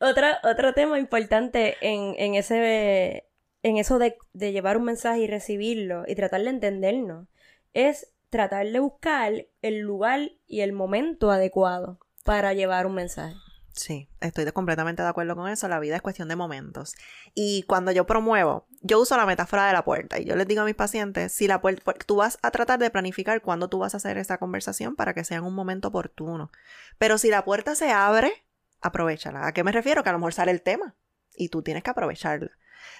Otro, 0.00 0.26
otro 0.44 0.74
tema 0.74 1.00
importante 1.00 1.76
en, 1.80 2.14
en 2.16 2.36
ese 2.36 3.26
en 3.62 3.76
eso 3.76 3.98
de, 3.98 4.16
de 4.32 4.52
llevar 4.52 4.76
un 4.76 4.84
mensaje 4.84 5.20
y 5.20 5.26
recibirlo 5.26 6.04
y 6.06 6.14
tratar 6.14 6.42
de 6.42 6.50
entendernos 6.50 7.26
es 7.74 8.12
tratar 8.30 8.66
de 8.66 8.78
buscar 8.78 9.46
el 9.60 9.80
lugar 9.80 10.30
y 10.46 10.60
el 10.60 10.72
momento 10.72 11.30
adecuado 11.30 11.98
para 12.24 12.54
llevar 12.54 12.86
un 12.86 12.94
mensaje. 12.94 13.34
Sí, 13.74 14.08
estoy 14.20 14.44
completamente 14.52 15.02
de 15.02 15.08
acuerdo 15.08 15.34
con 15.34 15.48
eso. 15.48 15.66
La 15.66 15.80
vida 15.80 15.96
es 15.96 16.02
cuestión 16.02 16.28
de 16.28 16.36
momentos. 16.36 16.94
Y 17.34 17.62
cuando 17.62 17.90
yo 17.90 18.04
promuevo, 18.04 18.66
yo 18.82 19.00
uso 19.00 19.16
la 19.16 19.24
metáfora 19.24 19.66
de 19.66 19.72
la 19.72 19.84
puerta 19.84 20.18
y 20.18 20.24
yo 20.24 20.36
les 20.36 20.46
digo 20.46 20.60
a 20.60 20.66
mis 20.66 20.74
pacientes, 20.74 21.32
si 21.32 21.46
la 21.48 21.60
puerta, 21.62 21.94
tú 22.06 22.16
vas 22.16 22.38
a 22.42 22.50
tratar 22.50 22.78
de 22.78 22.90
planificar 22.90 23.40
cuándo 23.40 23.68
tú 23.68 23.78
vas 23.78 23.94
a 23.94 23.96
hacer 23.96 24.18
esa 24.18 24.38
conversación 24.38 24.94
para 24.94 25.14
que 25.14 25.24
sea 25.24 25.38
en 25.38 25.44
un 25.44 25.54
momento 25.54 25.88
oportuno. 25.88 26.50
Pero 26.98 27.16
si 27.16 27.30
la 27.30 27.44
puerta 27.44 27.74
se 27.74 27.90
abre, 27.92 28.44
aprovechala. 28.82 29.46
¿A 29.46 29.52
qué 29.52 29.64
me 29.64 29.72
refiero? 29.72 30.02
Que 30.02 30.10
a 30.10 30.12
lo 30.12 30.18
mejor 30.18 30.48
el 30.48 30.62
tema 30.62 30.94
y 31.34 31.48
tú 31.48 31.62
tienes 31.62 31.82
que 31.82 31.90
aprovecharla. 31.90 32.50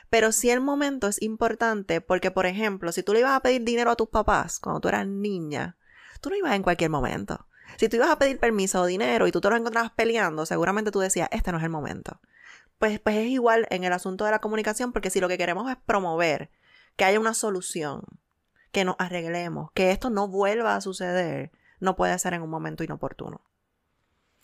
Pero 0.08 0.32
si 0.32 0.50
el 0.50 0.60
momento 0.60 1.08
es 1.08 1.20
importante, 1.20 2.00
porque 2.00 2.30
por 2.30 2.46
ejemplo, 2.46 2.92
si 2.92 3.02
tú 3.02 3.12
le 3.12 3.20
ibas 3.20 3.32
a 3.32 3.40
pedir 3.40 3.62
dinero 3.64 3.90
a 3.90 3.96
tus 3.96 4.08
papás 4.08 4.58
cuando 4.58 4.80
tú 4.80 4.88
eras 4.88 5.06
niña, 5.06 5.76
tú 6.20 6.30
no 6.30 6.36
ibas 6.36 6.54
en 6.54 6.62
cualquier 6.62 6.90
momento. 6.90 7.46
Si 7.76 7.88
tú 7.88 7.96
ibas 7.96 8.10
a 8.10 8.18
pedir 8.18 8.38
permiso 8.38 8.82
o 8.82 8.86
dinero 8.86 9.26
y 9.26 9.32
tú 9.32 9.40
te 9.40 9.48
los 9.48 9.58
encontrabas 9.58 9.92
peleando, 9.92 10.46
seguramente 10.46 10.90
tú 10.90 11.00
decías, 11.00 11.28
este 11.32 11.52
no 11.52 11.58
es 11.58 11.64
el 11.64 11.70
momento. 11.70 12.20
Pues, 12.78 12.98
pues 13.00 13.16
es 13.16 13.26
igual 13.26 13.66
en 13.70 13.84
el 13.84 13.92
asunto 13.92 14.24
de 14.24 14.30
la 14.30 14.40
comunicación, 14.40 14.92
porque 14.92 15.10
si 15.10 15.20
lo 15.20 15.28
que 15.28 15.38
queremos 15.38 15.70
es 15.70 15.76
promover 15.86 16.50
que 16.96 17.04
haya 17.04 17.20
una 17.20 17.34
solución, 17.34 18.02
que 18.72 18.84
nos 18.84 18.96
arreglemos, 18.98 19.70
que 19.72 19.90
esto 19.90 20.10
no 20.10 20.28
vuelva 20.28 20.74
a 20.74 20.80
suceder, 20.80 21.52
no 21.78 21.94
puede 21.94 22.18
ser 22.18 22.34
en 22.34 22.42
un 22.42 22.50
momento 22.50 22.82
inoportuno. 22.82 23.42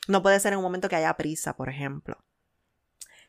No 0.06 0.22
puede 0.22 0.40
ser 0.40 0.52
en 0.52 0.58
un 0.58 0.64
momento 0.64 0.88
que 0.88 0.96
haya 0.96 1.16
prisa, 1.16 1.56
por 1.56 1.68
ejemplo. 1.68 2.18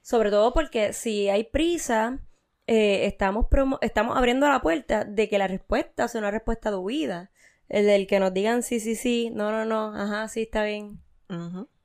Sobre 0.01 0.29
todo 0.29 0.53
porque 0.53 0.93
si 0.93 1.29
hay 1.29 1.43
prisa, 1.43 2.19
eh, 2.67 3.05
estamos, 3.05 3.47
estamos 3.81 4.17
abriendo 4.17 4.47
la 4.47 4.61
puerta 4.61 5.03
de 5.03 5.27
que 5.27 5.37
la 5.37 5.47
respuesta 5.47 6.07
sea 6.07 6.19
una 6.19 6.31
respuesta 6.31 6.71
de. 6.71 7.29
El 7.69 7.85
del 7.85 8.07
que 8.07 8.19
nos 8.19 8.33
digan 8.33 8.63
sí, 8.63 8.79
sí, 8.79 8.95
sí, 8.95 9.29
no, 9.29 9.51
no, 9.51 9.63
no, 9.65 9.95
ajá, 9.95 10.27
sí, 10.27 10.41
está 10.43 10.63
bien. 10.63 10.99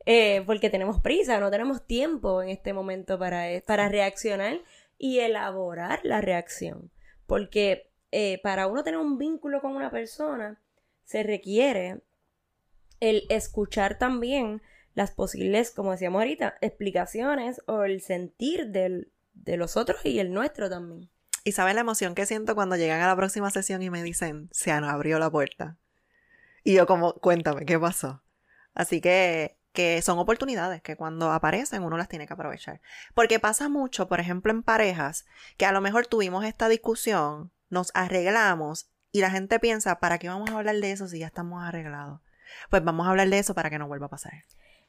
Eh, 0.07 0.42
porque 0.47 0.70
tenemos 0.70 1.01
prisa, 1.01 1.38
no 1.40 1.51
tenemos 1.51 1.87
tiempo 1.87 2.42
en 2.42 2.49
este 2.49 2.73
momento 2.73 3.18
para, 3.18 3.51
e- 3.51 3.61
para 3.62 3.88
reaccionar 3.88 4.61
y 4.99 5.18
elaborar 5.20 6.01
la 6.03 6.20
reacción. 6.20 6.90
Porque 7.27 7.90
eh, 8.11 8.40
para 8.42 8.66
uno 8.66 8.83
tener 8.85 8.99
un 9.01 9.18
vínculo 9.18 9.61
con 9.61 9.73
una 9.77 9.90
persona, 9.90 10.61
se 11.05 11.23
requiere 11.23 12.01
el 13.01 13.25
escuchar 13.29 13.99
también 13.99 14.62
las 14.94 15.11
posibles, 15.11 15.70
como 15.70 15.90
decíamos 15.92 16.20
ahorita, 16.20 16.55
explicaciones 16.61 17.61
o 17.66 17.83
el 17.85 18.01
sentir 18.01 18.68
del- 18.68 19.11
de 19.35 19.57
los 19.57 19.77
otros 19.77 20.05
y 20.07 20.18
el 20.20 20.33
nuestro 20.33 20.70
también. 20.70 21.11
Y 21.44 21.52
sabes 21.52 21.74
la 21.74 21.83
emoción 21.83 22.14
que 22.14 22.24
siento 22.24 22.54
cuando 22.54 22.76
llegan 22.76 23.02
a 23.02 23.07
la 23.07 23.16
próxima 23.16 23.50
sesión 23.50 23.83
y 23.83 23.90
me 23.90 24.02
dicen, 24.02 24.48
se 24.50 24.72
abrió 24.72 25.18
la 25.18 25.30
puerta. 25.30 25.76
Y 26.64 26.72
yo 26.72 26.87
como, 26.87 27.12
cuéntame, 27.14 27.66
¿qué 27.66 27.78
pasó? 27.78 28.22
Así 28.72 29.02
que, 29.02 29.59
que 29.74 30.00
son 30.00 30.18
oportunidades 30.18 30.80
que 30.80 30.96
cuando 30.96 31.30
aparecen 31.33 31.83
uno 31.83 31.98
las 31.98 32.09
tiene 32.09 32.26
que 32.26 32.33
aprovechar. 32.33 32.80
Porque 33.14 33.38
pasa 33.38 33.68
mucho, 33.68 34.09
por 34.09 34.20
ejemplo, 34.20 34.52
en 34.52 34.62
parejas, 34.62 35.26
que 35.59 35.66
a 35.66 35.72
lo 35.72 35.83
mejor 35.83 36.07
tuvimos 36.07 36.46
esta 36.46 36.68
discusión, 36.68 37.52
nos 37.68 37.90
arreglamos 37.92 38.88
y 39.12 39.20
la 39.20 39.30
gente 39.30 39.61
piensa, 39.61 40.00
¿para 40.00 40.18
qué 40.18 40.28
vamos 40.28 40.48
a 40.50 40.57
hablar 40.57 40.76
de 40.76 40.92
eso 40.92 41.09
si 41.09 41.18
ya 41.18 41.26
estamos 41.26 41.62
arreglados? 41.62 42.20
Pues 42.70 42.83
vamos 42.83 43.07
a 43.07 43.11
hablar 43.11 43.28
de 43.28 43.38
eso 43.38 43.54
para 43.54 43.68
que 43.68 43.78
no 43.78 43.87
vuelva 43.87 44.07
a 44.07 44.11
pasar. 44.11 44.33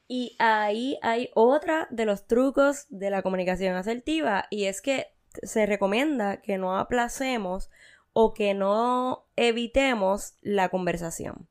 Y 0.07 0.35
ahí 0.39 0.99
hay 1.01 1.31
otra 1.33 1.87
de 1.89 2.05
los 2.05 2.27
trucos 2.27 2.85
de 2.89 3.09
la 3.09 3.23
comunicación 3.23 3.75
asertiva 3.75 4.45
y 4.49 4.65
es 4.65 4.81
que 4.81 5.14
se 5.43 5.65
recomienda 5.65 6.37
que 6.37 6.57
no 6.57 6.77
aplacemos 6.77 7.69
o 8.13 8.33
que 8.33 8.53
no 8.53 9.27
evitemos 9.35 10.35
la 10.41 10.69
conversación. 10.69 11.49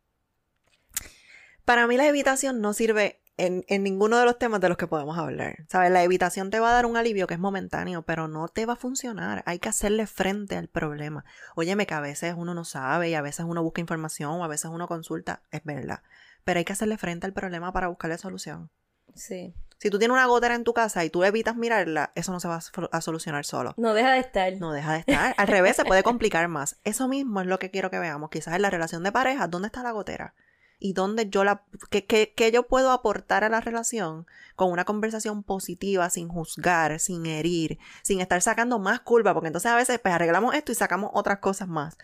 Para 1.64 1.87
mí 1.87 1.97
la 1.97 2.07
evitación 2.07 2.61
no 2.61 2.73
sirve 2.73 3.20
en, 3.37 3.64
en 3.68 3.83
ninguno 3.83 4.18
de 4.18 4.25
los 4.25 4.38
temas 4.38 4.61
de 4.61 4.68
los 4.68 4.77
que 4.77 4.87
podemos 4.87 5.18
hablar. 5.18 5.64
¿Sabes? 5.68 5.90
La 5.90 6.03
evitación 6.03 6.51
te 6.51 6.61
va 6.61 6.70
a 6.70 6.73
dar 6.73 6.87
un 6.87 6.97
alivio 6.97 7.27
que 7.27 7.35
es 7.35 7.40
momentáneo, 7.40 8.03
pero 8.03 8.29
no 8.29 8.49
te 8.49 8.66
va 8.66 8.75
a 8.75 8.77
funcionar. 8.77 9.42
Hay 9.47 9.59
que 9.59 9.68
hacerle 9.68 10.07
frente 10.07 10.57
al 10.57 10.68
problema. 10.68 11.25
Óyeme 11.55 11.87
que 11.87 11.94
a 11.94 12.01
veces 12.01 12.35
uno 12.37 12.55
no 12.55 12.64
sabe 12.64 13.11
y 13.11 13.14
a 13.14 13.23
veces 13.23 13.47
uno 13.49 13.62
busca 13.62 13.81
información 13.81 14.31
o 14.40 14.44
a 14.44 14.49
veces 14.49 14.70
uno 14.73 14.87
consulta, 14.87 15.42
es 15.51 15.64
verdad. 15.64 16.03
Pero 16.44 16.59
hay 16.59 16.64
que 16.64 16.73
hacerle 16.73 16.99
frente 16.99 17.27
al 17.27 17.33
problema 17.33 17.73
para 17.73 17.88
buscarle 17.88 18.18
solución. 18.18 18.70
Sí. 19.14 19.55
Si 19.79 19.91
tú 19.91 19.99
tienes 19.99 20.15
una 20.15 20.27
gotera 20.27 20.55
en 20.55 20.65
tu 20.65 20.73
casa 20.73 21.05
y 21.05 21.11
tú 21.11 21.25
evitas 21.25 21.57
mirarla, 21.57 22.13
eso 22.15 22.33
no 22.33 22.41
se 22.41 22.49
va 22.49 22.57
a 22.57 22.61
so- 22.61 22.89
a 22.91 23.01
solucionar 23.01 23.45
solo. 23.45 23.75
No 23.77 23.93
deja 23.95 24.13
de 24.13 24.21
estar. 24.21 24.53
No 24.59 24.73
deja 24.73 24.93
de 24.95 24.99
estar. 25.01 25.35
Al 25.37 25.47
revés, 25.49 25.77
se 25.77 25.85
puede 25.85 26.03
complicar 26.03 26.49
más. 26.49 26.79
Eso 26.85 27.09
mismo 27.09 27.41
es 27.41 27.47
lo 27.47 27.59
que 27.59 27.71
quiero 27.71 27.91
que 27.91 27.99
veamos. 27.99 28.31
Quizás 28.31 28.55
en 28.55 28.63
la 28.63 28.71
relación 28.71 29.03
de 29.03 29.13
pareja, 29.13 29.47
¿dónde 29.49 29.67
está 29.67 29.83
la 29.83 29.91
gotera? 29.91 30.35
Y 30.79 30.93
dónde 30.93 31.29
yo 31.31 31.45
la. 31.45 31.63
¿Qué, 31.91 32.05
qué, 32.05 32.35
qué 32.37 32.51
yo 32.51 32.67
puedo 32.67 32.91
aportar 32.93 33.45
a 33.45 33.49
la 33.49 33.61
relación 33.61 34.27
con 34.57 34.71
una 34.73 34.85
conversación 34.85 35.43
positiva, 35.43 36.11
sin 36.11 36.29
juzgar, 36.29 36.99
sin 37.01 37.27
herir, 37.27 37.79
sin 38.03 38.21
estar 38.21 38.41
sacando 38.43 38.79
más 38.79 39.01
culpa? 39.01 39.33
Porque 39.35 39.47
entonces 39.49 39.71
a 39.71 39.77
veces 39.77 39.99
pues 40.01 40.15
arreglamos 40.15 40.55
esto 40.55 40.73
y 40.73 40.75
sacamos 40.75 41.11
otras 41.15 41.39
cosas 41.39 41.69
más. 41.69 41.97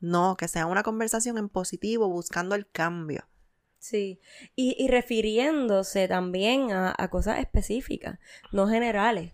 No, 0.00 0.36
que 0.36 0.46
sea 0.48 0.66
una 0.66 0.82
conversación 0.82 1.38
en 1.38 1.48
positivo, 1.48 2.08
buscando 2.08 2.54
el 2.54 2.68
cambio. 2.70 3.24
Sí. 3.78 4.20
Y, 4.56 4.74
y 4.78 4.88
refiriéndose 4.88 6.08
también 6.08 6.72
a, 6.72 6.94
a 6.96 7.08
cosas 7.10 7.38
específicas, 7.40 8.18
no 8.52 8.66
generales. 8.68 9.32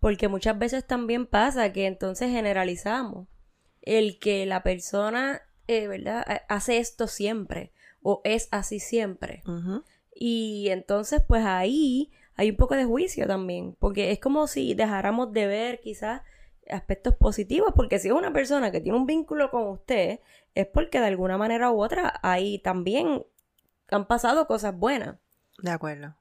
Porque 0.00 0.28
muchas 0.28 0.58
veces 0.58 0.86
también 0.86 1.26
pasa 1.26 1.72
que 1.72 1.86
entonces 1.86 2.30
generalizamos 2.30 3.28
el 3.82 4.18
que 4.18 4.46
la 4.46 4.62
persona, 4.62 5.42
eh, 5.66 5.86
¿verdad?, 5.88 6.24
Ha- 6.26 6.54
hace 6.54 6.78
esto 6.78 7.06
siempre 7.06 7.72
o 8.02 8.20
es 8.24 8.48
así 8.50 8.80
siempre. 8.80 9.42
Y 10.14 10.68
entonces, 10.70 11.22
pues 11.26 11.44
ahí 11.44 12.10
hay 12.34 12.50
un 12.50 12.56
poco 12.56 12.74
de 12.74 12.84
juicio 12.84 13.26
también, 13.26 13.76
porque 13.78 14.10
es 14.10 14.18
como 14.18 14.46
si 14.46 14.74
dejáramos 14.74 15.32
de 15.32 15.46
ver 15.46 15.80
quizás 15.80 16.22
aspectos 16.70 17.14
positivos, 17.16 17.72
porque 17.76 17.98
si 17.98 18.08
es 18.08 18.14
una 18.14 18.32
persona 18.32 18.70
que 18.70 18.80
tiene 18.80 18.96
un 18.96 19.06
vínculo 19.06 19.50
con 19.50 19.66
usted, 19.68 20.20
es 20.54 20.66
porque 20.66 20.98
de 21.00 21.06
alguna 21.06 21.36
manera 21.36 21.70
u 21.70 21.82
otra 21.82 22.18
ahí 22.22 22.58
también 22.60 23.24
han 23.90 24.06
pasado 24.06 24.46
cosas 24.46 24.76
buenas. 24.76 25.16
De 25.62 25.70
acuerdo. 25.70 26.14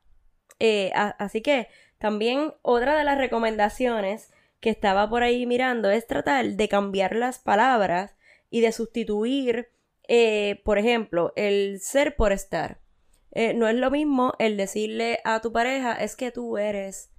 Eh, 0.59 0.91
a- 0.95 1.15
así 1.19 1.41
que 1.41 1.67
también 1.97 2.53
otra 2.61 2.97
de 2.97 3.03
las 3.03 3.17
recomendaciones 3.17 4.31
que 4.59 4.69
estaba 4.69 5.09
por 5.09 5.23
ahí 5.23 5.45
mirando 5.45 5.89
es 5.89 6.05
tratar 6.07 6.45
de 6.45 6.67
cambiar 6.67 7.15
las 7.15 7.39
palabras 7.39 8.15
y 8.49 8.61
de 8.61 8.71
sustituir, 8.71 9.69
eh, 10.07 10.61
por 10.65 10.77
ejemplo, 10.77 11.31
el 11.35 11.79
ser 11.79 12.15
por 12.15 12.31
estar. 12.31 12.81
Eh, 13.31 13.53
no 13.53 13.67
es 13.67 13.75
lo 13.75 13.91
mismo 13.91 14.33
el 14.39 14.57
decirle 14.57 15.19
a 15.23 15.39
tu 15.39 15.51
pareja, 15.53 15.93
es 15.93 16.15
que 16.15 16.31
tú 16.31 16.57
eres 16.57 17.11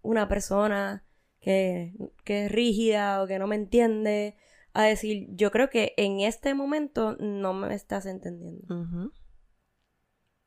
una 0.00 0.28
persona 0.28 1.04
que, 1.40 1.92
que 2.24 2.46
es 2.46 2.52
rígida 2.52 3.20
o 3.22 3.26
que 3.26 3.38
no 3.38 3.46
me 3.48 3.56
entiende, 3.56 4.36
a 4.72 4.84
decir, 4.84 5.26
yo 5.30 5.50
creo 5.50 5.68
que 5.68 5.92
en 5.96 6.20
este 6.20 6.54
momento 6.54 7.16
no 7.18 7.52
me 7.52 7.74
estás 7.74 8.06
entendiendo. 8.06 8.66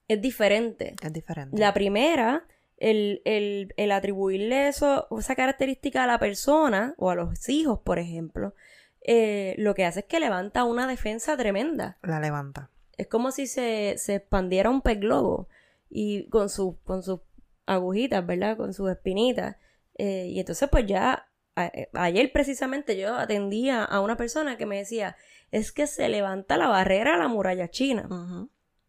Es 0.08 0.22
diferente. 0.22 0.96
Es 1.02 1.14
diferente. 1.14 1.58
La 1.58 1.74
primera, 1.74 2.48
el, 2.78 3.22
el, 3.26 3.74
el 3.78 3.92
atribuirle 3.92 4.68
eso, 4.68 5.08
esa 5.18 5.36
característica 5.36 6.04
a 6.04 6.08
la 6.08 6.20
persona 6.20 6.94
o 6.98 7.10
a 7.10 7.16
los 7.16 7.50
hijos, 7.50 7.80
por 7.80 8.00
ejemplo, 8.00 8.54
eh, 9.02 9.56
lo 9.58 9.76
que 9.76 9.86
hace 9.86 10.02
es 10.02 10.06
que 10.06 10.20
levanta 10.20 10.64
una 10.64 10.88
defensa 10.88 11.38
tremenda. 11.38 11.98
La 12.02 12.20
levanta. 12.20 12.70
Es 12.98 13.08
como 13.08 13.32
si 13.32 13.48
se, 13.48 13.96
se 13.98 14.16
expandiera 14.16 14.70
un 14.70 14.82
pez 14.82 15.00
globo 15.00 15.48
y 15.90 16.28
con, 16.30 16.50
su, 16.50 16.80
con 16.84 17.04
sus 17.04 17.20
agujitas, 17.66 18.26
¿verdad? 18.26 18.58
Con 18.58 18.74
sus 18.74 18.90
espinitas. 18.90 19.58
Eh, 19.98 20.28
y 20.30 20.40
entonces 20.40 20.70
pues 20.70 20.86
ya 20.86 21.28
eh, 21.56 21.90
ayer 21.94 22.32
precisamente 22.32 22.98
yo 22.98 23.16
atendía 23.16 23.84
a 23.84 24.02
una 24.02 24.18
persona 24.18 24.58
que 24.58 24.66
me 24.66 24.78
decía, 24.78 25.16
es 25.52 25.72
que 25.72 25.88
se 25.88 26.10
levanta 26.10 26.58
la 26.58 26.68
barrera 26.68 27.16
a 27.16 27.18
la 27.18 27.28
muralla 27.28 27.70
china. 27.70 28.08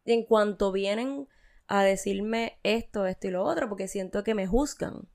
En 0.07 0.25
cuanto 0.25 0.73
vienen 0.73 1.29
a 1.67 1.83
decirme 1.83 2.59
esto, 2.63 3.07
esto 3.07 3.27
y 3.27 3.31
lo 3.31 3.45
otro, 3.45 3.69
porque 3.69 3.89
siento 3.89 4.25
que 4.25 4.35
me 4.35 4.47
juzgan. 4.47 5.09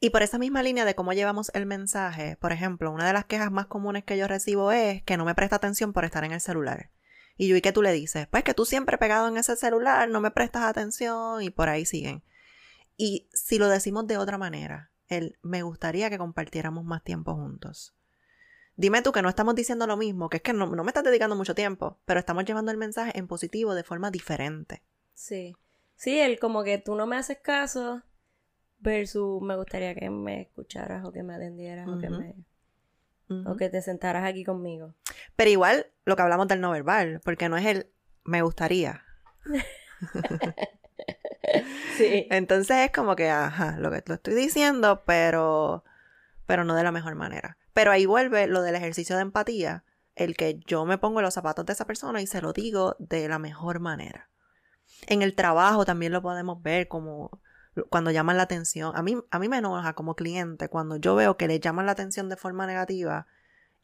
Y 0.00 0.10
por 0.10 0.22
esa 0.22 0.38
misma 0.38 0.62
línea 0.62 0.84
de 0.84 0.94
cómo 0.94 1.12
llevamos 1.12 1.50
el 1.54 1.66
mensaje, 1.66 2.36
por 2.36 2.52
ejemplo, 2.52 2.90
una 2.90 3.06
de 3.06 3.12
las 3.12 3.26
quejas 3.26 3.50
más 3.50 3.66
comunes 3.66 4.04
que 4.04 4.16
yo 4.16 4.28
recibo 4.28 4.72
es 4.72 5.02
que 5.02 5.16
no 5.16 5.24
me 5.24 5.34
presta 5.34 5.56
atención 5.56 5.92
por 5.92 6.04
estar 6.04 6.24
en 6.24 6.32
el 6.32 6.40
celular. 6.40 6.90
Y 7.36 7.48
yo, 7.48 7.56
¿y 7.56 7.60
qué 7.60 7.72
tú 7.72 7.82
le 7.82 7.92
dices? 7.92 8.26
Pues 8.28 8.44
que 8.44 8.54
tú 8.54 8.64
siempre 8.64 8.98
pegado 8.98 9.28
en 9.28 9.36
ese 9.36 9.56
celular, 9.56 10.08
no 10.08 10.20
me 10.20 10.30
prestas 10.30 10.62
atención 10.62 11.42
y 11.42 11.50
por 11.50 11.68
ahí 11.68 11.84
siguen. 11.84 12.22
Y 12.96 13.28
si 13.32 13.58
lo 13.58 13.68
decimos 13.68 14.06
de 14.06 14.16
otra 14.16 14.38
manera, 14.38 14.90
el 15.08 15.38
me 15.42 15.62
gustaría 15.62 16.10
que 16.10 16.18
compartiéramos 16.18 16.84
más 16.84 17.02
tiempo 17.02 17.34
juntos. 17.34 17.97
Dime 18.78 19.02
tú 19.02 19.10
que 19.10 19.22
no 19.22 19.28
estamos 19.28 19.56
diciendo 19.56 19.88
lo 19.88 19.96
mismo, 19.96 20.30
que 20.30 20.36
es 20.36 20.42
que 20.44 20.52
no, 20.52 20.68
me 20.68 20.86
estás 20.86 21.02
dedicando 21.02 21.34
mucho 21.34 21.52
tiempo, 21.52 21.98
pero 22.04 22.20
estamos 22.20 22.44
llevando 22.44 22.70
el 22.70 22.78
mensaje 22.78 23.10
en 23.18 23.26
positivo 23.26 23.74
de 23.74 23.82
forma 23.82 24.12
diferente. 24.12 24.84
Sí. 25.14 25.56
Sí, 25.96 26.20
el 26.20 26.38
como 26.38 26.62
que 26.62 26.78
tú 26.78 26.94
no 26.94 27.04
me 27.04 27.16
haces 27.16 27.38
caso 27.42 28.04
versus 28.78 29.42
me 29.42 29.56
gustaría 29.56 29.96
que 29.96 30.08
me 30.10 30.42
escucharas 30.42 31.04
o 31.04 31.10
que 31.10 31.24
me 31.24 31.34
atendieras 31.34 31.88
o 31.88 31.98
que 31.98 32.08
me... 32.08 32.36
O 33.46 33.56
que 33.56 33.68
te 33.68 33.82
sentaras 33.82 34.24
aquí 34.24 34.44
conmigo. 34.44 34.94
Pero 35.34 35.50
igual 35.50 35.86
lo 36.04 36.14
que 36.14 36.22
hablamos 36.22 36.46
del 36.46 36.60
no 36.60 36.70
verbal, 36.70 37.20
porque 37.24 37.48
no 37.48 37.56
es 37.56 37.66
el 37.66 37.90
me 38.22 38.42
gustaría. 38.42 39.02
sí. 41.96 42.28
Entonces 42.30 42.76
es 42.76 42.92
como 42.92 43.16
que, 43.16 43.28
ajá, 43.28 43.76
lo 43.80 43.90
que 43.90 44.04
lo 44.06 44.14
estoy 44.14 44.34
diciendo, 44.34 45.02
pero, 45.04 45.82
pero 46.46 46.62
no 46.62 46.76
de 46.76 46.84
la 46.84 46.92
mejor 46.92 47.16
manera. 47.16 47.58
Pero 47.78 47.92
ahí 47.92 48.06
vuelve 48.06 48.48
lo 48.48 48.62
del 48.62 48.74
ejercicio 48.74 49.14
de 49.14 49.22
empatía, 49.22 49.84
el 50.16 50.36
que 50.36 50.58
yo 50.66 50.84
me 50.84 50.98
pongo 50.98 51.22
los 51.22 51.34
zapatos 51.34 51.64
de 51.64 51.74
esa 51.74 51.86
persona 51.86 52.20
y 52.20 52.26
se 52.26 52.42
lo 52.42 52.52
digo 52.52 52.96
de 52.98 53.28
la 53.28 53.38
mejor 53.38 53.78
manera. 53.78 54.30
En 55.06 55.22
el 55.22 55.36
trabajo 55.36 55.84
también 55.84 56.10
lo 56.10 56.20
podemos 56.20 56.60
ver 56.60 56.88
como 56.88 57.40
cuando 57.88 58.10
llaman 58.10 58.36
la 58.36 58.42
atención. 58.42 58.96
A 58.96 59.02
mí, 59.04 59.16
a 59.30 59.38
mí 59.38 59.48
me 59.48 59.58
enoja 59.58 59.92
como 59.92 60.16
cliente 60.16 60.68
cuando 60.68 60.96
yo 60.96 61.14
veo 61.14 61.36
que 61.36 61.46
le 61.46 61.60
llaman 61.60 61.86
la 61.86 61.92
atención 61.92 62.28
de 62.28 62.34
forma 62.34 62.66
negativa 62.66 63.28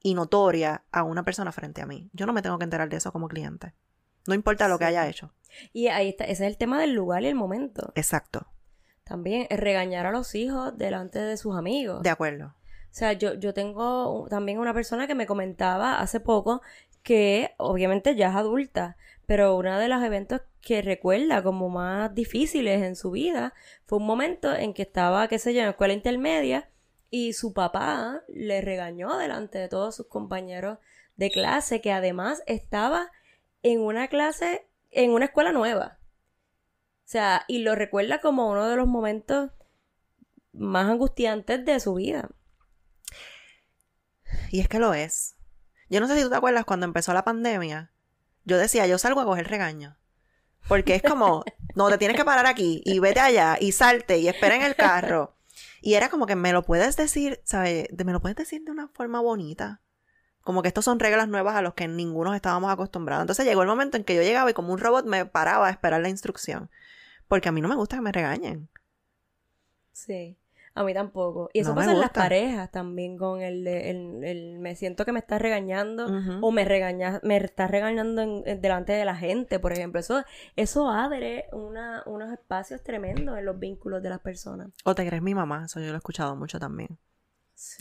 y 0.03 0.15
notoria 0.15 0.83
a 0.91 1.05
una 1.05 1.25
persona 1.25 1.53
frente 1.53 1.81
a 1.81 1.87
mí. 1.87 2.11
Yo 2.15 2.27
no 2.27 2.33
me 2.33 2.43
tengo 2.43 2.59
que 2.59 2.65
enterar 2.65 2.89
de 2.89 2.97
eso 2.97 3.13
como 3.13 3.29
cliente. 3.29 3.75
No 4.27 4.35
importa 4.35 4.67
lo 4.67 4.77
que 4.77 4.87
haya 4.87 5.07
hecho. 5.07 5.33
Y 5.73 5.87
ahí 5.87 6.09
está, 6.09 6.25
ese 6.25 6.45
es 6.45 6.51
el 6.51 6.59
tema 6.59 6.81
del 6.81 6.95
lugar 6.95 7.23
y 7.23 7.29
el 7.29 7.37
momento. 7.37 7.93
Exacto. 7.95 8.49
También 9.05 9.47
es 9.51 9.61
regañar 9.61 10.05
a 10.05 10.11
los 10.11 10.35
hijos 10.35 10.77
delante 10.77 11.21
de 11.21 11.37
sus 11.37 11.55
amigos. 11.55 12.03
De 12.03 12.11
acuerdo. 12.11 12.57
O 12.95 12.97
sea, 12.97 13.13
yo, 13.13 13.35
yo 13.35 13.53
tengo 13.53 14.29
también 14.31 14.61
una 14.61 14.73
persona 14.73 15.09
que 15.09 15.17
me 15.17 15.27
comentaba 15.27 15.99
hace 15.99 16.21
poco 16.21 16.63
que 17.03 17.53
obviamente 17.57 18.15
ya 18.15 18.29
es 18.29 18.37
adulta, 18.37 18.97
pero 19.27 19.57
uno 19.57 19.77
de 19.81 19.89
los 19.89 20.01
eventos 20.01 20.43
que 20.61 20.81
recuerda 20.81 21.43
como 21.43 21.69
más 21.71 22.15
difíciles 22.15 22.85
en 22.85 22.95
su 22.95 23.11
vida 23.11 23.53
fue 23.85 23.99
un 23.99 24.07
momento 24.07 24.55
en 24.55 24.75
que 24.75 24.83
estaba, 24.83 25.27
qué 25.27 25.41
sé 25.41 25.53
yo, 25.53 25.59
en 25.59 25.67
la 25.67 25.71
escuela 25.73 25.93
intermedia 25.93 26.71
y 27.11 27.33
su 27.33 27.53
papá 27.53 28.23
le 28.29 28.61
regañó 28.61 29.19
delante 29.19 29.59
de 29.59 29.69
todos 29.69 29.97
sus 29.97 30.07
compañeros 30.07 30.79
de 31.17 31.33
clase 31.33 31.81
que 31.81 31.91
además 31.91 32.45
estaba 32.47 33.11
en 33.65 33.81
una 33.81 34.07
clase, 34.07 34.69
en 34.93 35.11
una 35.11 35.25
escuela 35.25 35.51
nueva. 35.51 35.99
O 36.99 37.09
sea, 37.09 37.45
y 37.49 37.59
lo 37.59 37.75
recuerda 37.75 38.21
como 38.21 38.49
uno 38.53 38.69
de 38.69 38.77
los 38.77 38.87
momentos 38.87 39.51
más 40.53 40.89
angustiantes 40.89 41.65
de 41.65 41.81
su 41.81 41.95
vida. 41.95 42.31
Y 44.55 44.61
es 44.61 44.69
que 44.69 44.79
lo 44.79 44.95
es. 44.95 45.35
Yo 45.91 45.99
no 45.99 46.07
sé 46.07 46.15
si 46.15 46.23
tú 46.23 46.31
te 46.31 46.37
acuerdas 46.37 46.65
cuando 46.65 46.87
empezó 46.87 47.13
la 47.13 47.25
pandemia, 47.25 47.91
yo 48.45 48.57
decía, 48.57 48.87
yo 48.87 48.99
salgo 48.99 49.21
a 49.21 49.25
coger 49.25 49.49
regaño. 49.49 49.97
Porque 50.69 50.95
es 50.95 51.03
como, 51.03 51.43
no, 51.75 51.89
te 51.89 51.99
tienes 51.99 52.17
que 52.17 52.25
parar 52.25 52.47
aquí 52.47 52.81
y 52.85 53.01
vete 53.01 53.19
allá 53.19 53.57
y 53.61 53.73
salte 53.73 54.19
y 54.19 54.29
espera 54.29 54.55
en 54.55 54.63
el 54.63 54.77
carro. 54.77 55.35
Y 55.81 55.95
era 55.95 56.09
como 56.09 56.27
que 56.27 56.37
me 56.37 56.53
lo 56.53 56.63
puedes 56.63 56.97
decir, 56.97 57.41
¿sabes? 57.43 57.89
Me 58.05 58.13
lo 58.13 58.21
puedes 58.21 58.37
decir 58.37 58.63
de 58.63 58.71
una 58.71 58.87
forma 58.87 59.21
bonita. 59.21 59.81
Como 60.43 60.63
que 60.63 60.69
estos 60.69 60.85
son 60.85 61.01
reglas 61.01 61.27
nuevas 61.27 61.57
a 61.57 61.61
los 61.63 61.75
que 61.75 61.89
ninguno 61.89 62.33
estábamos 62.33 62.71
acostumbrados. 62.71 63.25
Entonces 63.25 63.47
llegó 63.47 63.63
el 63.63 63.69
momento 63.69 63.97
en 63.97 64.05
que 64.05 64.15
yo 64.15 64.23
llegaba 64.23 64.49
y 64.49 64.55
como 64.55 64.73
un 64.73 64.79
robot 64.79 65.05
me 65.05 65.27
paraba 65.27 65.67
a 65.67 65.71
esperar 65.71 66.01
la 66.01 66.11
instrucción. 66.11 66.71
Porque 67.27 67.49
a 67.49 67.53
mí 67.53 67.61
no 67.61 67.67
me 67.67 67.75
gusta 67.75 67.97
que 67.97 68.03
me 68.03 68.13
regañen. 68.13 68.69
Sí. 69.91 70.39
A 70.77 70.83
mí 70.83 70.93
tampoco. 70.93 71.51
Y 71.53 71.61
eso 71.61 71.73
pasa 71.73 71.93
en 71.93 72.01
las 72.01 72.11
parejas 72.11 72.69
también 72.71 73.17
con 73.17 73.41
el, 73.41 73.65
el, 73.67 74.59
me 74.59 74.75
siento 74.75 75.05
que 75.05 75.13
me 75.13 75.21
estás 75.21 75.41
regañando 75.41 76.07
o 76.41 76.51
me 76.51 76.65
regañas, 76.65 77.21
me 77.23 77.37
estás 77.37 77.71
regañando 77.71 78.23
en, 78.23 78.61
delante 78.61 78.93
de 78.93 79.05
la 79.05 79.15
gente, 79.15 79.61
por 79.61 79.73
ejemplo. 79.73 80.01
Eso, 80.01 80.25
eso 80.57 80.89
abre 80.89 81.47
una, 81.53 82.03
unos 82.07 82.33
espacios 82.33 82.83
tremendos 82.83 83.39
en 83.39 83.45
los 83.45 83.59
vínculos 83.59 84.03
de 84.03 84.09
las 84.09 84.19
personas. 84.19 84.71
O 84.85 84.97
te 84.97 85.07
crees 85.07 85.23
mi 85.23 85.35
mamá, 85.35 85.67
eso 85.67 85.79
yo 85.79 85.87
lo 85.87 85.95
he 85.95 85.99
escuchado 85.99 86.35
mucho 86.35 86.59
también. 86.59 86.99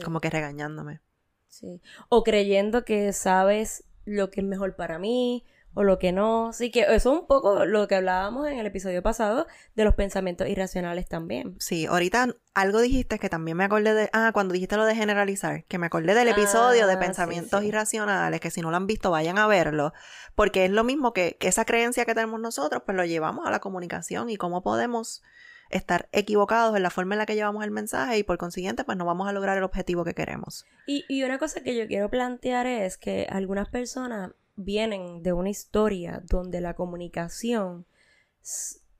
Como 0.05 0.19
que 0.19 0.29
regañándome. 0.29 1.01
Sí. 1.47 1.81
O 2.09 2.23
creyendo 2.23 2.85
que 2.85 3.11
sabes 3.11 3.85
lo 4.05 4.29
que 4.29 4.41
es 4.41 4.45
mejor 4.45 4.75
para 4.75 4.99
mí 4.99 5.45
o 5.73 5.83
lo 5.83 5.99
que 5.99 6.11
no. 6.11 6.49
Así 6.49 6.71
que 6.71 6.81
eso 6.81 6.93
es 6.93 7.05
un 7.05 7.27
poco 7.27 7.65
lo 7.65 7.87
que 7.87 7.95
hablábamos 7.95 8.47
en 8.47 8.59
el 8.59 8.65
episodio 8.65 9.01
pasado 9.01 9.47
de 9.75 9.83
los 9.83 9.95
pensamientos 9.95 10.47
irracionales 10.47 11.07
también. 11.07 11.55
Sí, 11.59 11.85
ahorita 11.85 12.35
algo 12.53 12.81
dijiste 12.81 13.19
que 13.19 13.29
también 13.29 13.57
me 13.57 13.63
acordé 13.63 13.93
de. 13.93 14.09
Ah, 14.13 14.31
cuando 14.33 14.53
dijiste 14.53 14.77
lo 14.77 14.85
de 14.85 14.95
generalizar, 14.95 15.63
que 15.65 15.77
me 15.77 15.87
acordé 15.87 16.13
del 16.13 16.27
episodio 16.27 16.87
de 16.87 16.93
ah, 16.93 16.99
pensamientos 16.99 17.63
irracionales, 17.63 18.39
que 18.39 18.51
si 18.51 18.61
no 18.61 18.71
lo 18.71 18.77
han 18.77 18.87
visto, 18.87 19.11
vayan 19.11 19.37
a 19.37 19.47
verlo. 19.47 19.93
Porque 20.35 20.65
es 20.65 20.71
lo 20.71 20.83
mismo 20.83 21.13
que, 21.13 21.37
que 21.39 21.47
esa 21.47 21.65
creencia 21.65 22.05
que 22.05 22.13
tenemos 22.13 22.39
nosotros, 22.39 22.83
pues 22.85 22.95
lo 22.95 23.05
llevamos 23.05 23.47
a 23.47 23.51
la 23.51 23.59
comunicación 23.59 24.29
y 24.29 24.37
cómo 24.37 24.61
podemos 24.61 25.21
estar 25.69 26.07
equivocados 26.11 26.75
en 26.75 26.83
la 26.83 26.91
forma 26.91 27.15
en 27.15 27.19
la 27.19 27.25
que 27.25 27.35
llevamos 27.35 27.63
el 27.63 27.71
mensaje 27.71 28.17
y 28.19 28.23
por 28.23 28.37
consiguiente 28.37 28.83
pues 28.83 28.95
no 28.95 29.05
vamos 29.05 29.27
a 29.27 29.33
lograr 29.33 29.57
el 29.57 29.63
objetivo 29.63 30.03
que 30.03 30.13
queremos. 30.13 30.65
Y, 30.85 31.05
y 31.09 31.23
una 31.23 31.39
cosa 31.39 31.61
que 31.61 31.75
yo 31.75 31.87
quiero 31.87 32.09
plantear 32.09 32.67
es 32.67 32.97
que 32.97 33.25
algunas 33.29 33.69
personas 33.69 34.31
vienen 34.55 35.23
de 35.23 35.33
una 35.33 35.49
historia 35.49 36.21
donde 36.29 36.61
la 36.61 36.75
comunicación, 36.75 37.85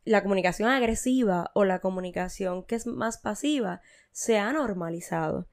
la 0.06 0.24
comunicación 0.24 0.70
agresiva 0.70 1.52
o 1.54 1.66
la 1.66 1.80
comunicación 1.80 2.64
que 2.64 2.76
es 2.76 2.88
más 2.88 3.18
pasiva 3.18 3.82
se 4.12 4.38
ha 4.38 4.52
normalizado. 4.54 5.48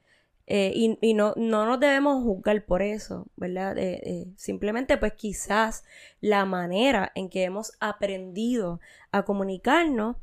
Eh, 0.52 0.72
y, 0.74 1.14
no, 1.14 1.32
no, 1.36 1.64
nos 1.64 1.78
debemos 1.78 2.24
juzgar 2.24 2.64
por 2.64 2.82
eso, 2.82 3.28
¿verdad? 3.36 3.78
Eh, 3.78 4.00
eh, 4.02 4.26
simplemente 4.36 4.98
pues 4.98 5.12
quizás 5.12 5.84
la 6.20 6.44
manera 6.44 7.12
en 7.14 7.30
que 7.30 7.44
hemos 7.44 7.72
aprendido 7.78 8.80
a 9.12 9.24
comunicarnos, 9.24 10.16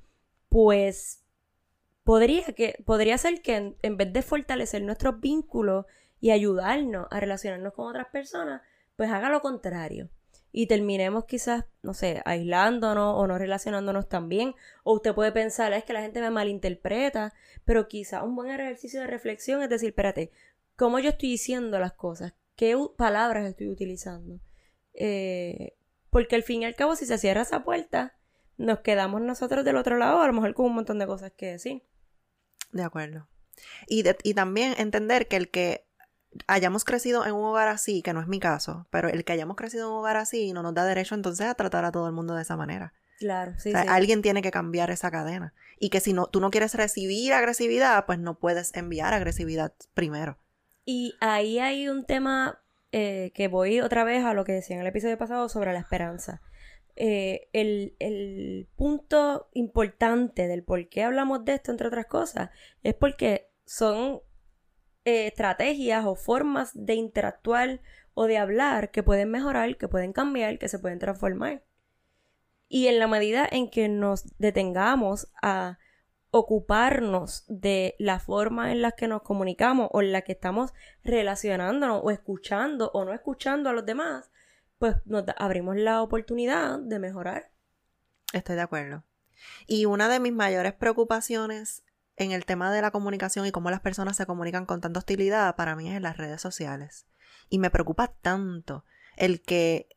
pues 0.49 1.23
podría, 2.03 2.43
que, 2.43 2.83
podría 2.85 3.17
ser 3.17 3.41
que 3.41 3.55
en, 3.55 3.77
en 3.81 3.95
vez 3.95 4.11
de 4.11 4.21
fortalecer 4.21 4.81
nuestros 4.81 5.21
vínculos 5.21 5.85
y 6.19 6.31
ayudarnos 6.31 7.07
a 7.09 7.21
relacionarnos 7.21 7.73
con 7.73 7.87
otras 7.87 8.07
personas, 8.07 8.61
pues 8.97 9.09
haga 9.11 9.29
lo 9.29 9.41
contrario. 9.41 10.09
Y 10.51 10.67
terminemos 10.67 11.25
quizás, 11.25 11.65
no 11.83 11.93
sé, 11.93 12.21
aislándonos 12.25 13.13
o 13.15 13.27
no 13.27 13.37
relacionándonos 13.37 14.09
tan 14.09 14.27
bien. 14.27 14.55
O 14.83 14.95
usted 14.95 15.13
puede 15.13 15.31
pensar, 15.31 15.71
es 15.71 15.83
que 15.83 15.93
la 15.93 16.01
gente 16.01 16.19
me 16.19 16.31
malinterpreta, 16.31 17.33
pero 17.63 17.87
quizás 17.87 18.23
un 18.23 18.35
buen 18.35 18.49
ejercicio 18.49 18.99
de 18.99 19.07
reflexión 19.07 19.61
es 19.61 19.69
decir, 19.69 19.89
espérate, 19.89 20.31
¿cómo 20.75 20.99
yo 20.99 21.11
estoy 21.11 21.29
diciendo 21.29 21.79
las 21.79 21.93
cosas? 21.93 22.33
¿Qué 22.55 22.75
palabras 22.97 23.47
estoy 23.47 23.69
utilizando? 23.69 24.39
Eh, 24.93 25.77
porque 26.09 26.35
al 26.35 26.43
fin 26.43 26.63
y 26.63 26.65
al 26.65 26.75
cabo, 26.75 26.95
si 26.95 27.05
se 27.05 27.19
cierra 27.19 27.43
esa 27.43 27.63
puerta, 27.63 28.17
nos 28.57 28.79
quedamos 28.79 29.21
nosotros 29.21 29.63
del 29.63 29.75
otro 29.75 29.97
lado, 29.97 30.21
a 30.21 30.27
lo 30.27 30.33
mejor 30.33 30.55
con 30.55 30.65
un 30.65 30.73
montón 30.73 30.97
de 30.97 31.05
cosas 31.05 31.31
que 31.33 31.51
decir. 31.51 31.83
De 32.71 32.83
acuerdo. 32.83 33.29
Y, 33.87 34.03
y 34.23 34.33
también 34.33 34.73
entender 34.79 35.27
que 35.27 35.35
el 35.35 35.51
que 35.51 35.86
hayamos 36.47 36.83
crecido 36.83 37.25
en 37.25 37.33
un 37.33 37.45
hogar 37.45 37.67
así, 37.67 38.01
que 38.01 38.13
no 38.13 38.21
es 38.21 38.27
mi 38.27 38.39
caso, 38.39 38.87
pero 38.89 39.09
el 39.09 39.23
que 39.25 39.33
hayamos 39.33 39.55
crecido 39.55 39.87
en 39.87 39.93
un 39.93 39.99
hogar 39.99 40.17
así 40.17 40.53
no 40.53 40.63
nos 40.63 40.73
da 40.73 40.85
derecho 40.85 41.15
entonces 41.15 41.47
a 41.47 41.55
tratar 41.55 41.85
a 41.85 41.91
todo 41.91 42.07
el 42.07 42.13
mundo 42.13 42.35
de 42.35 42.41
esa 42.41 42.55
manera. 42.55 42.93
Claro, 43.19 43.53
sí, 43.57 43.69
O 43.69 43.71
sea, 43.71 43.83
sí. 43.83 43.87
alguien 43.89 44.21
tiene 44.21 44.41
que 44.41 44.51
cambiar 44.51 44.91
esa 44.91 45.09
cadena. 45.09 45.53
Y 45.79 45.89
que 45.89 45.99
si 45.99 46.13
no, 46.13 46.27
tú 46.27 46.39
no 46.39 46.51
quieres 46.51 46.75
recibir 46.75 47.33
agresividad, 47.33 48.05
pues 48.05 48.19
no 48.19 48.37
puedes 48.39 48.75
enviar 48.75 49.13
agresividad 49.13 49.73
primero. 49.93 50.37
Y 50.85 51.15
ahí 51.19 51.59
hay 51.59 51.89
un 51.89 52.05
tema 52.05 52.61
eh, 52.91 53.31
que 53.33 53.47
voy 53.47 53.81
otra 53.81 54.03
vez 54.03 54.23
a 54.23 54.33
lo 54.33 54.45
que 54.45 54.53
decía 54.53 54.75
en 54.75 54.81
el 54.81 54.87
episodio 54.87 55.17
pasado 55.17 55.49
sobre 55.49 55.73
la 55.73 55.79
esperanza. 55.79 56.41
Eh, 56.95 57.49
el, 57.53 57.95
el 57.99 58.67
punto 58.75 59.49
importante 59.53 60.47
del 60.47 60.63
por 60.63 60.87
qué 60.89 61.03
hablamos 61.03 61.45
de 61.45 61.55
esto, 61.55 61.71
entre 61.71 61.87
otras 61.87 62.05
cosas, 62.05 62.49
es 62.83 62.93
porque 62.93 63.49
son 63.65 64.21
eh, 65.07 65.27
estrategias 65.27 66.05
o 66.05 66.15
formas 66.15 66.71
de 66.73 66.95
interactuar 66.95 67.79
o 68.13 68.25
de 68.25 68.37
hablar 68.37 68.91
que 68.91 69.03
pueden 69.03 69.31
mejorar, 69.31 69.77
que 69.77 69.87
pueden 69.87 70.11
cambiar, 70.11 70.59
que 70.59 70.67
se 70.67 70.79
pueden 70.79 70.99
transformar. 70.99 71.63
Y 72.67 72.87
en 72.87 72.99
la 72.99 73.07
medida 73.07 73.47
en 73.49 73.69
que 73.69 73.87
nos 73.87 74.37
detengamos 74.37 75.31
a 75.41 75.79
ocuparnos 76.29 77.45
de 77.47 77.95
la 77.99 78.19
forma 78.19 78.73
en 78.73 78.81
la 78.81 78.91
que 78.91 79.07
nos 79.07 79.21
comunicamos 79.21 79.87
o 79.93 80.01
en 80.01 80.11
la 80.11 80.23
que 80.23 80.33
estamos 80.33 80.73
relacionándonos 81.05 82.01
o 82.03 82.11
escuchando 82.11 82.91
o 82.93 83.05
no 83.05 83.13
escuchando 83.13 83.69
a 83.69 83.73
los 83.73 83.85
demás, 83.85 84.29
pues 84.77 84.97
nos 85.05 85.23
abrimos 85.37 85.77
la 85.77 86.01
oportunidad 86.01 86.79
de 86.79 86.99
mejorar. 86.99 87.53
Estoy 88.33 88.57
de 88.57 88.61
acuerdo. 88.63 89.05
Y 89.67 89.85
una 89.85 90.09
de 90.09 90.19
mis 90.19 90.33
mayores 90.33 90.73
preocupaciones 90.73 91.85
en 92.17 92.31
el 92.31 92.45
tema 92.45 92.71
de 92.71 92.81
la 92.81 92.91
comunicación 92.91 93.45
y 93.45 93.51
cómo 93.51 93.71
las 93.71 93.79
personas 93.79 94.17
se 94.17 94.25
comunican 94.25 94.65
con 94.65 94.81
tanta 94.81 94.99
hostilidad 94.99 95.55
para 95.55 95.75
mí 95.75 95.89
es 95.89 95.95
en 95.95 96.03
las 96.03 96.17
redes 96.17 96.41
sociales. 96.41 97.05
Y 97.49 97.59
me 97.59 97.69
preocupa 97.69 98.07
tanto 98.07 98.83
el 99.15 99.41
que 99.41 99.87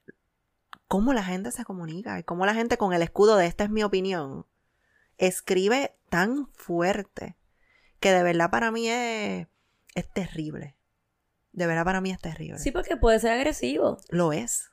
cómo 0.86 1.12
la 1.12 1.24
gente 1.24 1.50
se 1.50 1.64
comunica 1.64 2.18
y 2.18 2.22
cómo 2.22 2.46
la 2.46 2.54
gente 2.54 2.76
con 2.76 2.92
el 2.92 3.02
escudo 3.02 3.36
de 3.36 3.46
esta 3.46 3.64
es 3.64 3.70
mi 3.70 3.82
opinión 3.82 4.46
escribe 5.18 5.94
tan 6.08 6.50
fuerte 6.54 7.36
que 8.00 8.12
de 8.12 8.22
verdad 8.22 8.50
para 8.50 8.70
mí 8.70 8.88
es, 8.88 9.46
es 9.94 10.12
terrible. 10.12 10.76
De 11.52 11.66
verdad 11.66 11.84
para 11.84 12.00
mí 12.00 12.10
es 12.10 12.20
terrible. 12.20 12.58
Sí, 12.58 12.70
porque 12.70 12.96
puede 12.96 13.20
ser 13.20 13.32
agresivo. 13.32 13.98
Lo 14.08 14.32
es. 14.32 14.70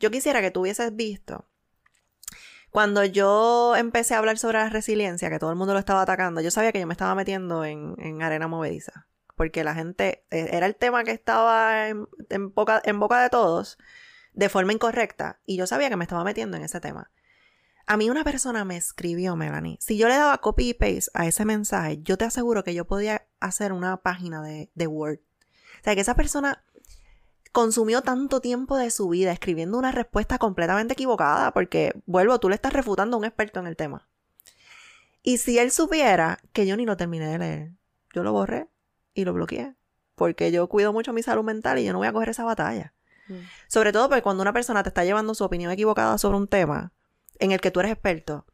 Yo 0.00 0.10
quisiera 0.10 0.40
que 0.40 0.50
tú 0.50 0.60
hubieses 0.62 0.96
visto. 0.96 1.46
Cuando 2.72 3.04
yo 3.04 3.76
empecé 3.76 4.14
a 4.14 4.18
hablar 4.18 4.38
sobre 4.38 4.56
la 4.56 4.70
resiliencia, 4.70 5.28
que 5.28 5.38
todo 5.38 5.50
el 5.50 5.56
mundo 5.56 5.74
lo 5.74 5.78
estaba 5.78 6.00
atacando, 6.00 6.40
yo 6.40 6.50
sabía 6.50 6.72
que 6.72 6.80
yo 6.80 6.86
me 6.86 6.94
estaba 6.94 7.14
metiendo 7.14 7.66
en, 7.66 7.94
en 7.98 8.22
arena 8.22 8.48
movediza. 8.48 9.06
Porque 9.36 9.62
la 9.62 9.74
gente, 9.74 10.24
eh, 10.30 10.48
era 10.52 10.64
el 10.64 10.74
tema 10.74 11.04
que 11.04 11.10
estaba 11.10 11.88
en, 11.88 12.08
boca 12.54 12.80
de 12.80 13.28
todos 13.28 13.76
de 14.32 14.48
forma 14.48 14.72
incorrecta. 14.72 15.38
Y 15.44 15.58
yo 15.58 15.66
sabía 15.66 15.90
que 15.90 15.96
me 15.96 16.04
estaba 16.04 16.24
metiendo 16.24 16.56
en 16.56 16.62
ese 16.62 16.80
tema. 16.80 17.10
A 17.86 17.98
mí 17.98 18.08
una 18.08 18.24
persona 18.24 18.64
me 18.64 18.78
escribió, 18.78 19.36
Melanie. 19.36 19.76
Si 19.78 19.98
yo 19.98 20.08
le 20.08 20.14
daba 20.14 20.38
copy 20.38 20.70
y 20.70 20.74
paste 20.74 21.10
a 21.12 21.26
ese 21.26 21.44
mensaje, 21.44 21.98
yo 22.00 22.16
te 22.16 22.24
aseguro 22.24 22.64
que 22.64 22.72
yo 22.72 22.86
podía 22.86 23.26
hacer 23.38 23.74
una 23.74 23.98
página 23.98 24.40
de, 24.40 24.70
de 24.74 24.86
Word. 24.86 25.18
O 25.18 25.84
sea, 25.84 25.94
que 25.94 26.00
esa 26.00 26.14
persona 26.14 26.64
consumió 27.52 28.00
tanto 28.00 28.40
tiempo 28.40 28.76
de 28.76 28.90
su 28.90 29.08
vida 29.08 29.30
escribiendo 29.30 29.78
una 29.78 29.92
respuesta 29.92 30.38
completamente 30.38 30.94
equivocada, 30.94 31.52
porque, 31.52 31.94
vuelvo, 32.06 32.40
tú 32.40 32.48
le 32.48 32.54
estás 32.54 32.72
refutando 32.72 33.16
a 33.16 33.18
un 33.18 33.24
experto 33.24 33.60
en 33.60 33.66
el 33.66 33.76
tema. 33.76 34.08
Y 35.22 35.38
si 35.38 35.58
él 35.58 35.70
supiera 35.70 36.38
que 36.52 36.66
yo 36.66 36.76
ni 36.76 36.86
lo 36.86 36.96
terminé 36.96 37.26
de 37.26 37.38
leer, 37.38 37.72
yo 38.14 38.22
lo 38.24 38.32
borré 38.32 38.68
y 39.14 39.24
lo 39.24 39.34
bloqueé, 39.34 39.74
porque 40.14 40.50
yo 40.50 40.66
cuido 40.68 40.92
mucho 40.92 41.12
mi 41.12 41.22
salud 41.22 41.44
mental 41.44 41.78
y 41.78 41.84
yo 41.84 41.92
no 41.92 41.98
voy 41.98 42.08
a 42.08 42.12
coger 42.12 42.30
esa 42.30 42.44
batalla. 42.44 42.94
Mm. 43.28 43.34
Sobre 43.68 43.92
todo 43.92 44.08
porque 44.08 44.22
cuando 44.22 44.42
una 44.42 44.52
persona 44.52 44.82
te 44.82 44.88
está 44.88 45.04
llevando 45.04 45.34
su 45.34 45.44
opinión 45.44 45.70
equivocada 45.70 46.18
sobre 46.18 46.38
un 46.38 46.48
tema 46.48 46.92
en 47.38 47.52
el 47.52 47.60
que 47.60 47.70
tú 47.70 47.80
eres 47.80 47.92
experto, 47.92 48.46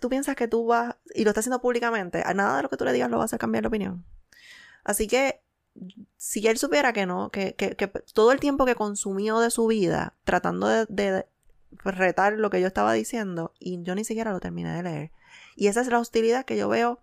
tú 0.00 0.08
piensas 0.08 0.36
que 0.36 0.48
tú 0.48 0.66
vas, 0.66 0.96
y 1.14 1.24
lo 1.24 1.30
estás 1.30 1.42
haciendo 1.42 1.60
públicamente, 1.60 2.22
a 2.24 2.34
nada 2.34 2.58
de 2.58 2.62
lo 2.62 2.70
que 2.70 2.76
tú 2.76 2.84
le 2.84 2.92
digas 2.92 3.10
lo 3.10 3.18
va 3.18 3.24
a 3.24 3.26
hacer 3.26 3.38
cambiar 3.38 3.62
de 3.62 3.68
opinión. 3.68 4.04
Así 4.84 5.08
que 5.08 5.42
si 6.16 6.46
él 6.48 6.58
supiera 6.58 6.92
que 6.92 7.06
no, 7.06 7.30
que, 7.30 7.54
que- 7.54 7.76
que 7.76 7.86
todo 7.88 8.32
el 8.32 8.40
tiempo 8.40 8.64
que 8.66 8.74
consumió 8.74 9.38
de 9.40 9.50
su 9.50 9.66
vida 9.66 10.14
tratando 10.24 10.66
de, 10.68 10.86
de 10.88 11.26
retar 11.84 12.32
lo 12.34 12.50
que 12.50 12.60
yo 12.60 12.66
estaba 12.66 12.92
diciendo, 12.92 13.52
y 13.58 13.82
yo 13.82 13.94
ni 13.94 14.04
siquiera 14.04 14.32
lo 14.32 14.40
terminé 14.40 14.74
de 14.74 14.82
leer. 14.82 15.10
Y 15.56 15.66
esa 15.68 15.80
es 15.80 15.88
la 15.88 15.98
hostilidad 15.98 16.44
que 16.44 16.56
yo 16.56 16.68
veo 16.68 17.00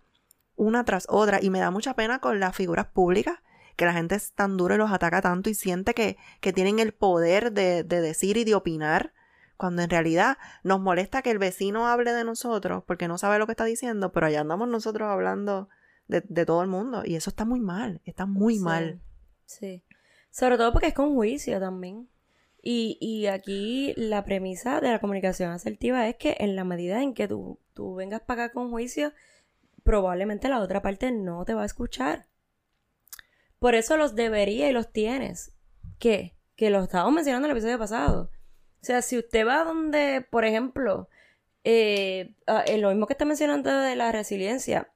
una 0.56 0.84
tras 0.84 1.06
otra, 1.08 1.38
y 1.42 1.50
me 1.50 1.60
da 1.60 1.70
mucha 1.70 1.94
pena 1.94 2.18
con 2.20 2.40
las 2.40 2.54
figuras 2.56 2.86
públicas, 2.86 3.38
que 3.76 3.84
la 3.86 3.92
gente 3.92 4.14
es 4.14 4.32
tan 4.32 4.56
dura 4.56 4.76
y 4.76 4.78
los 4.78 4.92
ataca 4.92 5.20
tanto 5.20 5.50
y 5.50 5.54
siente 5.54 5.94
que, 5.94 6.16
que 6.40 6.52
tienen 6.52 6.78
el 6.78 6.92
poder 6.92 7.52
de, 7.52 7.82
de 7.82 8.00
decir 8.00 8.36
y 8.36 8.44
de 8.44 8.54
opinar, 8.54 9.12
cuando 9.56 9.82
en 9.82 9.90
realidad 9.90 10.38
nos 10.62 10.80
molesta 10.80 11.22
que 11.22 11.30
el 11.30 11.38
vecino 11.38 11.86
hable 11.88 12.12
de 12.12 12.24
nosotros 12.24 12.82
porque 12.86 13.08
no 13.08 13.18
sabe 13.18 13.38
lo 13.38 13.46
que 13.46 13.52
está 13.52 13.64
diciendo, 13.64 14.12
pero 14.12 14.26
allá 14.26 14.40
andamos 14.40 14.68
nosotros 14.68 15.08
hablando 15.08 15.68
de, 16.08 16.22
de 16.28 16.46
todo 16.46 16.62
el 16.62 16.68
mundo. 16.68 17.02
Y 17.04 17.16
eso 17.16 17.30
está 17.30 17.44
muy 17.44 17.60
mal, 17.60 18.00
está 18.04 18.26
muy 18.26 18.54
Sí, 18.56 18.60
mal. 18.60 19.00
Sí. 19.46 19.82
Sobre 20.30 20.56
todo 20.56 20.72
porque 20.72 20.88
es 20.88 20.94
con 20.94 21.14
juicio 21.14 21.60
también. 21.60 22.08
Y, 22.62 22.96
y 23.00 23.26
aquí 23.26 23.92
la 23.96 24.24
premisa 24.24 24.80
de 24.80 24.90
la 24.90 24.98
comunicación 24.98 25.50
asertiva 25.50 26.08
es 26.08 26.16
que 26.16 26.36
en 26.40 26.56
la 26.56 26.64
medida 26.64 27.02
en 27.02 27.12
que 27.12 27.28
tú, 27.28 27.58
tú 27.74 27.94
vengas 27.94 28.22
para 28.22 28.44
acá 28.44 28.54
con 28.54 28.70
juicio, 28.70 29.12
probablemente 29.82 30.48
la 30.48 30.60
otra 30.60 30.80
parte 30.80 31.12
no 31.12 31.44
te 31.44 31.54
va 31.54 31.62
a 31.62 31.66
escuchar. 31.66 32.26
Por 33.58 33.74
eso 33.74 33.96
los 33.96 34.14
debería 34.14 34.68
y 34.68 34.72
los 34.72 34.92
tienes. 34.92 35.52
¿Qué? 35.98 36.36
Que 36.56 36.70
lo 36.70 36.82
estábamos 36.82 37.14
mencionando 37.14 37.46
en 37.46 37.50
el 37.50 37.56
episodio 37.56 37.78
pasado. 37.78 38.30
O 38.80 38.84
sea, 38.84 39.02
si 39.02 39.18
usted 39.18 39.46
va 39.46 39.64
donde, 39.64 40.26
por 40.30 40.44
ejemplo, 40.44 41.08
eh, 41.64 42.34
ah, 42.46 42.64
en 42.66 42.82
lo 42.82 42.90
mismo 42.90 43.06
que 43.06 43.14
está 43.14 43.24
mencionando 43.24 43.70
de 43.70 43.96
la 43.96 44.12
resiliencia, 44.12 44.90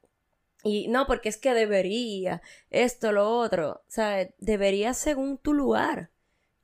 y 0.65 0.89
no, 0.89 1.07
porque 1.07 1.29
es 1.29 1.37
que 1.37 1.55
debería, 1.55 2.43
esto, 2.71 3.13
lo 3.13 3.29
otro. 3.31 3.83
O 3.87 3.91
sea, 3.91 4.29
debería 4.39 4.95
según 4.95 5.39
tu 5.39 5.55
lugar. 5.55 6.11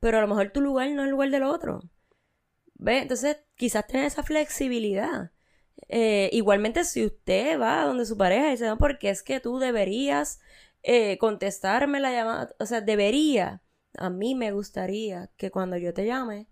Pero 0.00 0.18
a 0.18 0.20
lo 0.20 0.28
mejor 0.28 0.50
tu 0.50 0.60
lugar 0.60 0.90
no 0.90 1.02
es 1.02 1.06
el 1.06 1.12
lugar 1.12 1.30
del 1.30 1.44
otro. 1.44 1.82
¿Ve? 2.74 2.98
Entonces, 2.98 3.38
quizás 3.56 3.86
tener 3.86 4.06
esa 4.06 4.22
flexibilidad. 4.22 5.30
Eh, 5.88 6.28
igualmente, 6.32 6.84
si 6.84 7.06
usted 7.06 7.58
va 7.60 7.84
donde 7.84 8.06
su 8.06 8.16
pareja 8.16 8.48
y 8.48 8.52
dice, 8.52 8.66
no, 8.66 8.78
porque 8.78 9.10
es 9.10 9.22
que 9.22 9.40
tú 9.40 9.58
deberías 9.58 10.40
eh, 10.82 11.18
contestarme 11.18 12.00
la 12.00 12.12
llamada. 12.12 12.54
O 12.58 12.66
sea, 12.66 12.80
debería. 12.80 13.62
A 13.96 14.10
mí 14.10 14.34
me 14.34 14.52
gustaría 14.52 15.30
que 15.36 15.50
cuando 15.50 15.76
yo 15.76 15.94
te 15.94 16.04
llame, 16.04 16.48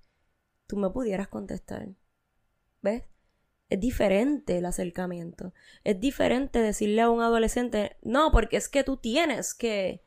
tú 0.66 0.76
me 0.76 0.90
pudieras 0.90 1.28
contestar. 1.28 1.88
¿Ves? 2.82 3.04
Es 3.72 3.80
diferente 3.80 4.58
el 4.58 4.66
acercamiento. 4.66 5.54
Es 5.82 5.98
diferente 5.98 6.58
decirle 6.58 7.00
a 7.00 7.08
un 7.08 7.22
adolescente, 7.22 7.96
no, 8.02 8.30
porque 8.30 8.58
es 8.58 8.68
que 8.68 8.84
tú 8.84 8.98
tienes 8.98 9.54
que 9.54 10.02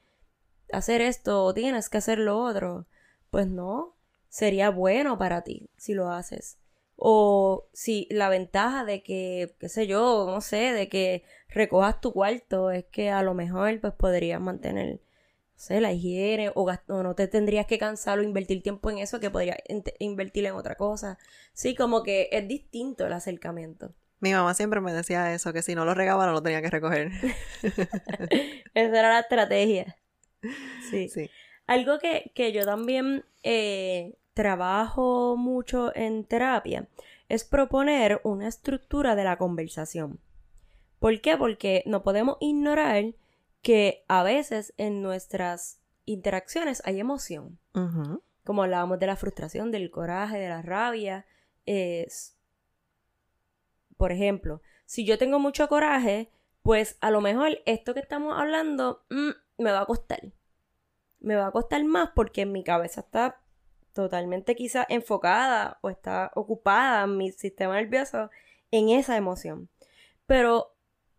hacer 0.71 1.01
esto 1.01 1.43
o 1.43 1.51
tienes 1.55 1.89
que 1.89 1.97
hacer 1.97 2.19
lo 2.19 2.39
otro. 2.39 2.85
Pues 3.31 3.47
no, 3.47 3.95
sería 4.29 4.69
bueno 4.69 5.17
para 5.17 5.41
ti 5.41 5.71
si 5.77 5.95
lo 5.95 6.11
haces. 6.11 6.59
O 6.95 7.65
si 7.73 8.07
la 8.11 8.29
ventaja 8.29 8.85
de 8.85 9.01
que, 9.01 9.55
qué 9.59 9.67
sé 9.67 9.87
yo, 9.87 10.27
no 10.27 10.41
sé, 10.41 10.71
de 10.71 10.87
que 10.87 11.23
recojas 11.49 11.99
tu 12.01 12.13
cuarto 12.13 12.69
es 12.69 12.85
que 12.85 13.09
a 13.09 13.23
lo 13.23 13.33
mejor 13.33 13.81
pues 13.81 13.93
podrías 13.93 14.39
mantener, 14.39 14.99
sé, 15.55 15.81
la 15.81 15.91
higiene 15.91 16.51
o, 16.53 16.71
no 16.87 17.15
te 17.15 17.27
tendrías 17.27 17.65
que 17.65 17.77
cansar 17.77 18.19
o 18.19 18.23
invertir 18.23 18.61
tiempo 18.61 18.89
en 18.89 18.99
eso 18.99 19.19
que 19.19 19.29
podrías 19.29 19.57
invertir 19.99 20.45
en 20.45 20.53
otra 20.53 20.75
cosa. 20.75 21.17
Sí, 21.53 21.75
como 21.75 22.03
que 22.03 22.29
es 22.31 22.47
distinto 22.47 23.05
el 23.05 23.13
acercamiento. 23.13 23.93
Mi 24.19 24.31
mamá 24.31 24.53
siempre 24.53 24.81
me 24.81 24.93
decía 24.93 25.33
eso, 25.33 25.53
que 25.53 25.61
si 25.61 25.75
no 25.75 25.85
lo 25.85 25.93
regaba 25.93 26.25
no 26.25 26.33
lo 26.33 26.41
tenía 26.41 26.61
que 26.61 26.69
recoger. 26.69 27.11
Esa 28.73 28.99
era 28.99 29.09
la 29.09 29.19
estrategia. 29.19 29.97
Sí. 30.89 31.09
Sí. 31.09 31.29
Algo 31.67 31.99
que, 31.99 32.31
que 32.35 32.51
yo 32.51 32.65
también 32.65 33.25
eh, 33.43 34.17
trabajo 34.33 35.35
mucho 35.37 35.95
en 35.95 36.25
terapia 36.25 36.87
es 37.29 37.43
proponer 37.43 38.21
una 38.23 38.47
estructura 38.47 39.15
de 39.15 39.23
la 39.23 39.37
conversación. 39.37 40.19
¿Por 40.99 41.19
qué? 41.21 41.37
Porque 41.37 41.83
no 41.85 42.03
podemos 42.03 42.37
ignorar 42.39 43.13
que 43.65 44.05
a 44.07 44.21
veces 44.21 44.75
en 44.77 45.01
nuestras 45.01 45.81
interacciones 46.05 46.83
hay 46.85 46.99
emoción. 46.99 47.57
Como 48.43 48.61
hablábamos 48.61 48.99
de 48.99 49.07
la 49.07 49.15
frustración, 49.15 49.71
del 49.71 49.89
coraje, 49.89 50.37
de 50.37 50.49
la 50.49 50.61
rabia. 50.61 51.25
Es, 51.65 52.37
por 53.97 54.11
ejemplo, 54.11 54.61
si 54.85 55.03
yo 55.03 55.17
tengo 55.17 55.39
mucho 55.39 55.67
coraje, 55.67 56.29
pues 56.61 56.99
a 57.01 57.09
lo 57.09 57.21
mejor 57.21 57.57
esto 57.65 57.95
que 57.95 58.01
estamos 58.01 58.39
hablando 58.39 59.03
mm, 59.09 59.31
me 59.63 59.71
va 59.71 59.81
a 59.81 59.85
costar. 59.87 60.21
Me 61.19 61.35
va 61.35 61.47
a 61.47 61.51
costar 61.51 61.83
más 61.85 62.11
porque 62.13 62.45
mi 62.45 62.63
cabeza 62.63 63.01
está 63.01 63.41
totalmente 63.93 64.55
quizá 64.55 64.85
enfocada 64.89 65.79
o 65.81 65.89
está 65.89 66.31
ocupada 66.35 67.07
mi 67.07 67.31
sistema 67.31 67.73
nervioso 67.73 68.29
en 68.69 68.89
esa 68.89 69.17
emoción. 69.17 69.69
Pero 70.27 70.75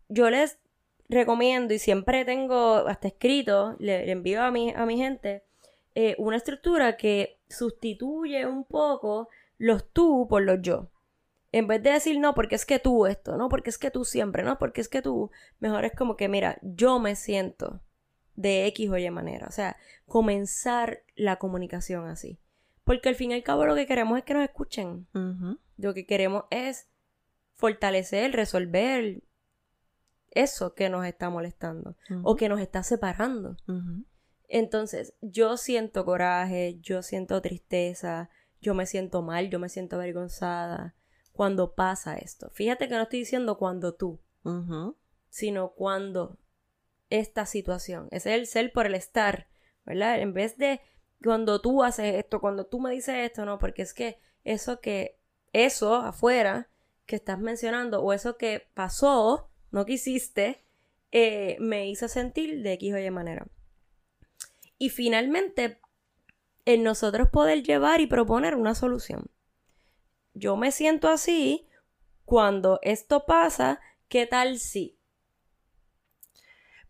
yo 0.09 0.30
les 0.30 0.61
recomiendo 1.09 1.74
y 1.74 1.78
siempre 1.78 2.24
tengo 2.24 2.86
hasta 2.88 3.09
escrito, 3.09 3.76
le, 3.78 4.07
le 4.07 4.12
envío 4.12 4.42
a 4.42 4.50
mi, 4.50 4.72
a 4.74 4.86
mi 4.86 4.96
gente 4.96 5.44
eh, 5.98 6.14
una 6.18 6.36
estructura 6.36 6.98
que 6.98 7.40
sustituye 7.48 8.44
un 8.44 8.64
poco 8.64 9.30
los 9.57 9.90
tú 9.92 10.26
por 10.28 10.42
los 10.42 10.61
yo. 10.61 10.90
En 11.52 11.66
vez 11.68 11.82
de 11.82 11.92
decir, 11.92 12.20
no, 12.20 12.34
porque 12.34 12.54
es 12.54 12.66
que 12.66 12.78
tú 12.78 13.07
esto, 13.07 13.38
no, 13.38 13.48
porque 13.48 13.70
es 13.70 13.78
que 13.78 13.90
tú 13.90 14.04
siempre, 14.04 14.42
no, 14.42 14.59
porque 14.59 14.82
es 14.82 14.90
que 14.90 15.00
tú, 15.00 15.30
mejor 15.59 15.86
es 15.86 15.92
como 15.94 16.16
que, 16.16 16.28
mira, 16.28 16.59
yo 16.61 16.98
me 16.98 17.16
siento 17.16 17.80
de 18.34 18.66
X 18.66 18.90
o 18.90 18.98
Y 18.98 19.11
manera. 19.11 19.46
O 19.46 19.50
sea, 19.50 19.78
comenzar 20.07 21.02
la 21.14 21.36
comunicación 21.36 22.07
así. 22.09 22.38
Porque 22.84 23.09
al 23.09 23.14
fin 23.14 23.30
y 23.30 23.34
al 23.34 23.42
cabo 23.42 23.64
lo 23.64 23.74
que 23.74 23.86
queremos 23.86 24.18
es 24.18 24.24
que 24.24 24.34
nos 24.34 24.44
escuchen. 24.44 25.07
Lo 25.78 25.94
que 25.94 26.04
queremos 26.04 26.44
es 26.50 26.88
fortalecer, 27.54 28.32
resolver 28.32 29.22
eso 30.37 30.74
que 30.74 30.91
nos 30.91 31.05
está 31.07 31.30
molestando 31.30 31.97
o 32.22 32.37
que 32.37 32.49
nos 32.49 32.61
está 32.61 32.82
separando. 32.82 33.57
Entonces, 34.49 35.14
yo 35.22 35.57
siento 35.57 36.05
coraje, 36.05 36.78
yo 36.80 37.03
siento 37.03 37.41
tristeza, 37.41 38.30
yo 38.61 38.74
me 38.74 38.87
siento 38.87 39.22
mal, 39.22 39.51
yo 39.51 39.59
me 39.59 39.68
siento 39.68 39.97
avergonzada 39.97 40.95
cuando 41.32 41.74
pasa 41.74 42.16
esto. 42.16 42.51
Fíjate 42.53 42.89
que 42.89 42.95
no 42.95 43.03
estoy 43.03 43.20
diciendo 43.20 43.59
cuando 43.59 43.95
tú, 43.95 44.20
sino 45.28 45.70
cuando 45.70 46.39
esta 47.09 47.47
situación. 47.47 48.09
Ese 48.11 48.34
es 48.34 48.41
el 48.41 48.47
ser 48.47 48.72
por 48.72 48.87
el 48.87 48.95
estar, 48.95 49.49
¿verdad? 49.84 50.20
En 50.20 50.34
vez 50.34 50.59
de 50.59 50.80
cuando 51.22 51.61
tú 51.61 51.82
haces 51.82 52.14
esto, 52.16 52.41
cuando 52.41 52.66
tú 52.66 52.78
me 52.78 52.91
dices 52.91 53.14
esto, 53.16 53.45
no, 53.45 53.59
porque 53.59 53.82
es 53.82 53.95
que 53.95 54.18
eso 54.45 54.80
que, 54.80 55.18
eso 55.53 55.95
afuera 55.95 56.68
que 57.07 57.16
estás 57.16 57.39
mencionando 57.39 58.03
o 58.03 58.12
eso 58.12 58.37
que 58.37 58.68
pasó, 58.74 59.49
no 59.70 59.84
quisiste, 59.84 60.64
eh, 61.12 61.56
me 61.60 61.88
hizo 61.88 62.08
sentir 62.08 62.62
de 62.62 62.74
X 62.74 62.94
o 62.94 62.98
Y 62.98 63.10
manera. 63.10 63.46
Y 64.78 64.90
finalmente, 64.90 65.80
en 66.64 66.82
nosotros 66.82 67.28
poder 67.30 67.62
llevar 67.62 68.00
y 68.00 68.06
proponer 68.06 68.56
una 68.56 68.74
solución. 68.74 69.30
Yo 70.34 70.56
me 70.56 70.72
siento 70.72 71.08
así 71.08 71.68
cuando 72.24 72.80
esto 72.82 73.24
pasa, 73.24 73.80
¿qué 74.08 74.26
tal 74.26 74.58
si? 74.58 74.98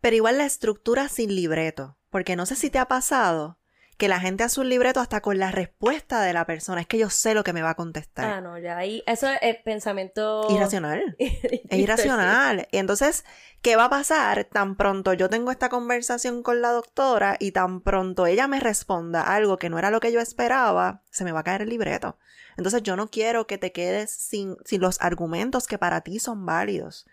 Pero 0.01 0.15
igual 0.15 0.39
la 0.39 0.45
estructura 0.45 1.07
sin 1.09 1.33
libreto, 1.33 1.97
porque 2.09 2.35
no 2.35 2.45
sé 2.45 2.55
si 2.55 2.69
te 2.69 2.79
ha 2.79 2.87
pasado 2.87 3.56
que 3.97 4.07
la 4.07 4.19
gente 4.19 4.43
hace 4.43 4.61
un 4.61 4.69
libreto 4.69 4.99
hasta 4.99 5.21
con 5.21 5.39
la 5.39 5.51
respuesta 5.51 6.21
de 6.21 6.31
la 6.31 6.45
persona. 6.45 6.81
Es 6.81 6.87
que 6.87 6.99
yo 6.99 7.09
sé 7.09 7.33
lo 7.33 7.43
que 7.43 7.51
me 7.51 7.63
va 7.63 7.71
a 7.71 7.75
contestar. 7.75 8.25
Ah, 8.25 8.41
no, 8.41 8.57
ya 8.59 8.77
ahí. 8.77 9.03
Eso 9.07 9.27
es 9.41 9.57
pensamiento. 9.63 10.47
Irracional. 10.51 11.15
es 11.19 11.79
irracional. 11.79 12.67
Y 12.71 12.77
entonces, 12.77 13.25
¿qué 13.63 13.75
va 13.75 13.85
a 13.85 13.89
pasar 13.89 14.45
tan 14.45 14.75
pronto 14.75 15.13
yo 15.13 15.29
tengo 15.29 15.49
esta 15.49 15.69
conversación 15.69 16.43
con 16.43 16.61
la 16.61 16.69
doctora 16.71 17.37
y 17.39 17.51
tan 17.51 17.81
pronto 17.81 18.27
ella 18.27 18.47
me 18.47 18.59
responda 18.59 19.23
algo 19.23 19.57
que 19.57 19.69
no 19.69 19.79
era 19.79 19.89
lo 19.89 19.99
que 19.99 20.11
yo 20.11 20.19
esperaba? 20.19 21.01
Se 21.09 21.23
me 21.23 21.31
va 21.31 21.39
a 21.39 21.43
caer 21.43 21.63
el 21.63 21.69
libreto. 21.69 22.19
Entonces, 22.55 22.83
yo 22.83 22.95
no 22.95 23.09
quiero 23.09 23.47
que 23.47 23.57
te 23.57 23.71
quedes 23.71 24.11
sin, 24.11 24.57
sin 24.63 24.81
los 24.81 25.01
argumentos 25.01 25.67
que 25.67 25.79
para 25.79 26.01
ti 26.01 26.19
son 26.19 26.45
válidos 26.45 27.07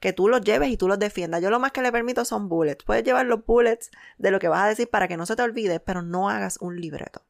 que 0.00 0.14
tú 0.14 0.28
los 0.28 0.40
lleves 0.40 0.70
y 0.70 0.76
tú 0.76 0.88
los 0.88 0.98
defiendas. 0.98 1.42
Yo 1.42 1.50
lo 1.50 1.60
más 1.60 1.72
que 1.72 1.82
le 1.82 1.92
permito 1.92 2.24
son 2.24 2.48
bullets. 2.48 2.84
Puedes 2.84 3.04
llevar 3.04 3.26
los 3.26 3.44
bullets 3.44 3.90
de 4.18 4.30
lo 4.30 4.38
que 4.38 4.48
vas 4.48 4.62
a 4.62 4.68
decir 4.68 4.88
para 4.88 5.06
que 5.06 5.16
no 5.16 5.26
se 5.26 5.36
te 5.36 5.42
olvide, 5.42 5.78
pero 5.78 6.02
no 6.02 6.30
hagas 6.30 6.58
un 6.60 6.80
libreto. 6.80 7.22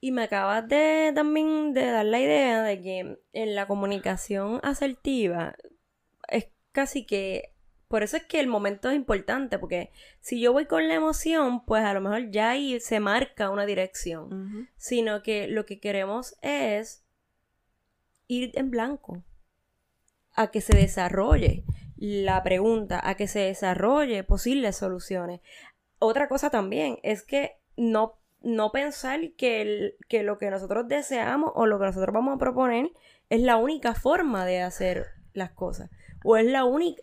Y 0.00 0.12
me 0.12 0.22
acabas 0.22 0.68
de 0.68 1.10
también 1.14 1.74
de 1.74 1.86
dar 1.86 2.06
la 2.06 2.20
idea 2.20 2.62
de 2.62 2.80
que 2.80 3.18
en 3.32 3.54
la 3.56 3.66
comunicación 3.66 4.60
asertiva 4.62 5.56
es 6.28 6.48
casi 6.70 7.04
que 7.04 7.52
por 7.88 8.04
eso 8.04 8.16
es 8.16 8.24
que 8.24 8.38
el 8.38 8.46
momento 8.46 8.90
es 8.90 8.96
importante, 8.96 9.58
porque 9.58 9.90
si 10.20 10.40
yo 10.40 10.52
voy 10.52 10.66
con 10.66 10.86
la 10.86 10.94
emoción, 10.94 11.64
pues 11.64 11.82
a 11.82 11.94
lo 11.94 12.02
mejor 12.02 12.30
ya 12.30 12.50
ahí 12.50 12.78
se 12.80 13.00
marca 13.00 13.50
una 13.50 13.64
dirección, 13.66 14.68
sino 14.76 15.22
que 15.22 15.48
lo 15.48 15.64
que 15.64 15.80
queremos 15.80 16.36
es 16.42 17.02
ir 18.28 18.52
en 18.54 18.70
blanco 18.70 19.24
a 20.38 20.52
que 20.52 20.60
se 20.60 20.76
desarrolle 20.76 21.64
la 21.96 22.44
pregunta, 22.44 23.00
a 23.02 23.16
que 23.16 23.26
se 23.26 23.40
desarrolle 23.40 24.22
posibles 24.22 24.76
soluciones. 24.76 25.40
Otra 25.98 26.28
cosa 26.28 26.48
también 26.48 27.00
es 27.02 27.24
que 27.24 27.58
no, 27.76 28.20
no 28.40 28.70
pensar 28.70 29.32
que, 29.36 29.96
que 30.08 30.22
lo 30.22 30.38
que 30.38 30.50
nosotros 30.50 30.86
deseamos 30.86 31.50
o 31.56 31.66
lo 31.66 31.80
que 31.80 31.86
nosotros 31.86 32.14
vamos 32.14 32.36
a 32.36 32.38
proponer 32.38 32.90
es 33.28 33.40
la 33.40 33.56
única 33.56 33.94
forma 33.94 34.46
de 34.46 34.62
hacer 34.62 35.06
las 35.32 35.50
cosas. 35.50 35.90
O 36.24 36.36
es 36.36 36.46
la 36.46 36.64
única, 36.64 37.02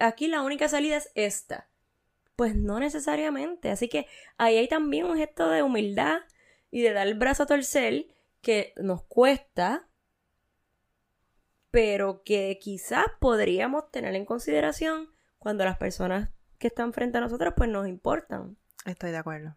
aquí 0.00 0.28
la 0.28 0.42
única 0.42 0.68
salida 0.68 0.98
es 0.98 1.10
esta. 1.14 1.70
Pues 2.36 2.54
no 2.54 2.80
necesariamente. 2.80 3.70
Así 3.70 3.88
que 3.88 4.06
ahí 4.36 4.58
hay 4.58 4.68
también 4.68 5.06
un 5.06 5.16
gesto 5.16 5.48
de 5.48 5.62
humildad 5.62 6.18
y 6.70 6.82
de 6.82 6.92
dar 6.92 7.06
el 7.06 7.18
brazo 7.18 7.44
a 7.44 7.46
torcer 7.46 8.08
que 8.42 8.74
nos 8.76 9.02
cuesta, 9.04 9.87
pero 11.70 12.22
que 12.24 12.58
quizás 12.60 13.06
podríamos 13.20 13.90
tener 13.90 14.14
en 14.14 14.24
consideración 14.24 15.10
cuando 15.38 15.64
las 15.64 15.76
personas 15.76 16.30
que 16.58 16.68
están 16.68 16.92
frente 16.92 17.18
a 17.18 17.20
nosotros 17.20 17.54
pues 17.56 17.68
nos 17.68 17.86
importan. 17.86 18.56
Estoy 18.84 19.10
de 19.10 19.18
acuerdo. 19.18 19.56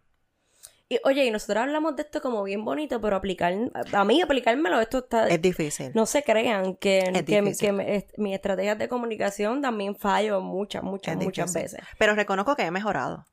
Y 0.88 1.00
oye, 1.04 1.24
y 1.24 1.30
nosotros 1.30 1.62
hablamos 1.62 1.96
de 1.96 2.02
esto 2.02 2.20
como 2.20 2.42
bien 2.42 2.66
bonito, 2.66 3.00
pero 3.00 3.16
aplicar, 3.16 3.54
a 3.94 4.04
mí 4.04 4.20
aplicármelo, 4.20 4.78
esto 4.78 4.98
está... 4.98 5.26
Es 5.26 5.40
difícil. 5.40 5.90
No 5.94 6.04
se 6.04 6.22
crean 6.22 6.76
que, 6.76 7.24
que, 7.26 7.40
mis 7.40 8.34
estrategias 8.34 8.78
de 8.78 8.88
comunicación 8.88 9.62
también 9.62 9.96
fallo 9.96 10.42
muchas, 10.42 10.82
muchas, 10.82 11.16
muchas 11.16 11.54
veces. 11.54 11.80
Pero 11.98 12.14
reconozco 12.14 12.56
que 12.56 12.64
he 12.64 12.70
mejorado. 12.70 13.24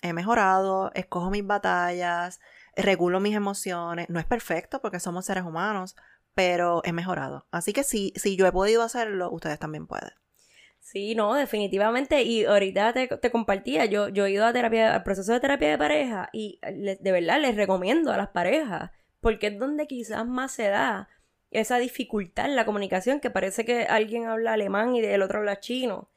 He 0.00 0.14
mejorado, 0.14 0.90
escojo 0.94 1.28
mis 1.28 1.46
batallas, 1.46 2.40
regulo 2.76 3.20
mis 3.20 3.34
emociones. 3.34 4.08
No 4.08 4.18
es 4.18 4.24
perfecto 4.24 4.80
porque 4.80 5.00
somos 5.00 5.26
seres 5.26 5.44
humanos, 5.44 5.96
pero 6.34 6.82
he 6.84 6.92
mejorado. 6.92 7.46
Así 7.50 7.72
que 7.72 7.84
si, 7.84 8.12
si 8.16 8.36
yo 8.36 8.46
he 8.46 8.52
podido 8.52 8.82
hacerlo, 8.82 9.30
ustedes 9.30 9.58
también 9.58 9.86
pueden. 9.86 10.10
Sí, 10.80 11.14
no, 11.14 11.34
definitivamente. 11.34 12.22
Y 12.22 12.44
ahorita 12.44 12.92
te, 12.92 13.08
te 13.08 13.30
compartía, 13.30 13.86
yo, 13.86 14.08
yo 14.08 14.26
he 14.26 14.32
ido 14.32 14.44
a 14.44 14.52
terapia, 14.52 14.94
al 14.94 15.02
proceso 15.02 15.32
de 15.32 15.40
terapia 15.40 15.70
de 15.70 15.78
pareja 15.78 16.28
y 16.32 16.60
de 16.62 17.12
verdad 17.12 17.40
les 17.40 17.56
recomiendo 17.56 18.12
a 18.12 18.18
las 18.18 18.28
parejas, 18.28 18.90
porque 19.20 19.46
es 19.48 19.58
donde 19.58 19.86
quizás 19.86 20.26
más 20.26 20.52
se 20.52 20.68
da 20.68 21.08
esa 21.50 21.78
dificultad 21.78 22.46
en 22.46 22.56
la 22.56 22.66
comunicación, 22.66 23.20
que 23.20 23.30
parece 23.30 23.64
que 23.64 23.84
alguien 23.84 24.26
habla 24.26 24.52
alemán 24.52 24.94
y 24.94 25.00
el 25.00 25.22
otro 25.22 25.38
habla 25.38 25.60
chino. 25.60 26.10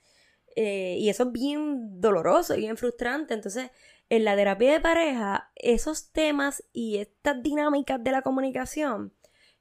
Eh, 0.55 0.97
y 0.99 1.09
eso 1.09 1.23
es 1.23 1.31
bien 1.31 2.01
doloroso 2.01 2.55
y 2.55 2.61
bien 2.61 2.75
frustrante. 2.75 3.35
Entonces, 3.35 3.69
en 4.09 4.25
la 4.25 4.35
terapia 4.35 4.73
de 4.73 4.79
pareja, 4.79 5.51
esos 5.55 6.11
temas 6.11 6.63
y 6.73 6.97
estas 6.97 7.41
dinámicas 7.43 8.03
de 8.03 8.11
la 8.11 8.21
comunicación 8.21 9.13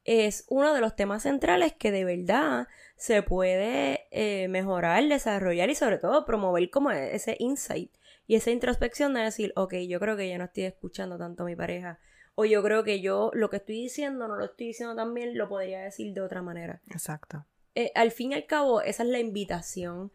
es 0.07 0.45
uno 0.49 0.73
de 0.73 0.81
los 0.81 0.97
temas 0.97 1.25
centrales 1.25 1.75
que 1.75 1.91
de 1.91 2.05
verdad 2.05 2.69
se 2.97 3.23
puede 3.23 4.07
eh, 4.11 4.49
mejorar, 4.49 5.05
desarrollar 5.05 5.69
y 5.69 5.75
sobre 5.75 5.99
todo 5.99 6.25
promover 6.25 6.71
como 6.71 6.91
ese 6.93 7.37
insight 7.41 7.93
y 8.27 8.37
esa 8.37 8.51
introspección 8.51 9.15
de 9.15 9.21
decir, 9.21 9.53
ok, 9.57 9.75
yo 9.89 10.01
creo 10.01 10.17
que 10.17 10.29
ya 10.29 10.39
no 10.39 10.45
estoy 10.45 10.65
escuchando 10.65 11.19
tanto 11.19 11.43
a 11.43 11.47
mi 11.47 11.57
pareja 11.57 11.99
o 12.37 12.45
yo 12.45 12.63
creo 12.63 12.85
que 12.85 13.01
yo 13.01 13.31
lo 13.35 13.51
que 13.51 13.57
estoy 13.57 13.83
diciendo 13.83 14.29
no 14.29 14.37
lo 14.37 14.45
estoy 14.45 14.69
diciendo 14.69 14.95
tan 14.95 15.13
bien, 15.13 15.37
lo 15.37 15.49
podría 15.49 15.81
decir 15.81 16.13
de 16.15 16.21
otra 16.21 16.43
manera. 16.43 16.81
Exacto. 16.91 17.45
Eh, 17.75 17.91
al 17.95 18.11
fin 18.13 18.33
y 18.33 18.35
al 18.35 18.47
cabo, 18.47 18.83
esa 18.83 19.03
es 19.03 19.09
la 19.09 19.19
invitación 19.19 20.13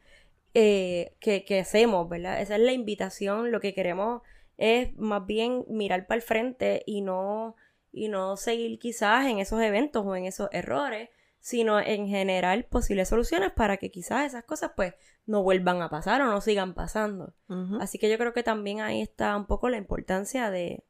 eh, 0.54 1.14
que, 1.20 1.44
que 1.44 1.60
hacemos, 1.60 2.08
¿verdad? 2.08 2.42
Esa 2.42 2.56
es 2.56 2.62
la 2.62 2.72
invitación, 2.72 3.52
lo 3.52 3.60
que 3.60 3.74
queremos 3.74 4.22
es 4.58 4.96
más 4.98 5.26
bien 5.26 5.66
mirar 5.68 6.08
para 6.08 6.18
el 6.18 6.22
frente 6.22 6.84
y 6.86 7.02
no 7.02 7.56
y 7.92 8.08
no 8.08 8.38
seguir 8.38 8.80
quizás 8.80 9.28
en 9.28 9.40
esos 9.40 9.62
eventos 9.62 10.06
o 10.06 10.16
en 10.16 10.26
esos 10.26 10.50
errores, 10.52 11.10
sino 11.40 11.80
en 11.80 12.08
general 12.08 12.66
posibles 12.66 13.10
soluciones 13.10 13.52
para 13.52 13.78
que 13.78 13.90
quizás 13.90 14.28
esas 14.28 14.44
cosas 14.44 14.72
pues 14.76 14.94
no 15.26 15.44
vuelvan 15.44 15.82
a 15.82 15.90
pasar 15.90 16.22
o 16.22 16.28
no 16.28 16.40
sigan 16.40 16.74
pasando. 16.74 17.34
Así 17.80 17.98
que 17.98 18.10
yo 18.10 18.18
creo 18.18 18.34
que 18.34 18.44
también 18.44 18.82
ahí 18.82 19.02
está 19.02 19.36
un 19.36 19.48
poco 19.48 19.70
la 19.70 19.78
importancia 19.78 20.52
de, 20.52 20.84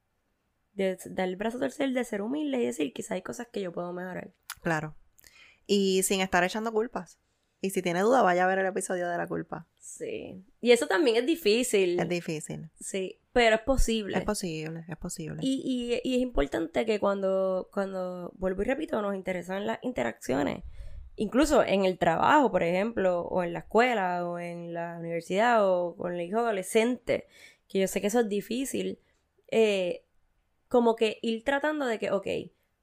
de 0.73 0.97
dar 1.09 1.27
el 1.27 1.37
brazo 1.37 1.57
tercer, 1.57 1.91
de 1.91 2.03
ser 2.03 2.21
humilde 2.21 2.59
y 2.59 2.65
decir 2.65 2.93
quizás 2.93 3.11
hay 3.11 3.21
cosas 3.21 3.47
que 3.47 3.61
yo 3.61 3.71
puedo 3.71 3.93
mejorar. 3.93 4.33
Claro. 4.61 4.95
Y 5.65 6.03
sin 6.03 6.21
estar 6.21 6.43
echando 6.43 6.71
culpas. 6.71 7.19
Y 7.61 7.69
si 7.69 7.81
tiene 7.81 8.01
duda, 8.01 8.23
vaya 8.23 8.43
a 8.43 8.47
ver 8.47 8.59
el 8.59 8.65
episodio 8.65 9.07
de 9.07 9.17
la 9.17 9.27
culpa. 9.27 9.67
Sí. 9.79 10.43
Y 10.59 10.71
eso 10.71 10.87
también 10.87 11.15
es 11.17 11.25
difícil. 11.25 11.99
Es 11.99 12.09
difícil. 12.09 12.71
Sí, 12.79 13.20
pero 13.33 13.55
es 13.55 13.61
posible. 13.61 14.17
Es 14.17 14.23
posible, 14.23 14.83
es 14.87 14.97
posible. 14.97 15.39
Y, 15.41 16.01
y, 16.03 16.15
es 16.15 16.21
importante 16.21 16.85
que 16.85 16.99
cuando, 16.99 17.69
cuando, 17.71 18.31
vuelvo 18.35 18.61
y 18.61 18.65
repito, 18.65 19.01
nos 19.01 19.15
interesan 19.15 19.65
las 19.65 19.79
interacciones, 19.83 20.63
incluso 21.15 21.63
en 21.63 21.85
el 21.85 21.97
trabajo, 21.97 22.51
por 22.51 22.63
ejemplo, 22.63 23.21
o 23.21 23.43
en 23.43 23.53
la 23.53 23.59
escuela, 23.59 24.27
o 24.27 24.37
en 24.37 24.73
la 24.73 24.97
universidad, 24.99 25.65
o 25.65 25.95
con 25.95 26.13
el 26.13 26.21
hijo 26.21 26.39
adolescente, 26.39 27.27
que 27.67 27.79
yo 27.79 27.87
sé 27.87 28.01
que 28.01 28.07
eso 28.07 28.19
es 28.19 28.27
difícil, 28.27 28.99
eh, 29.49 30.03
como 30.67 30.95
que 30.95 31.19
ir 31.21 31.43
tratando 31.43 31.85
de 31.85 31.99
que, 31.99 32.11
ok, 32.11 32.27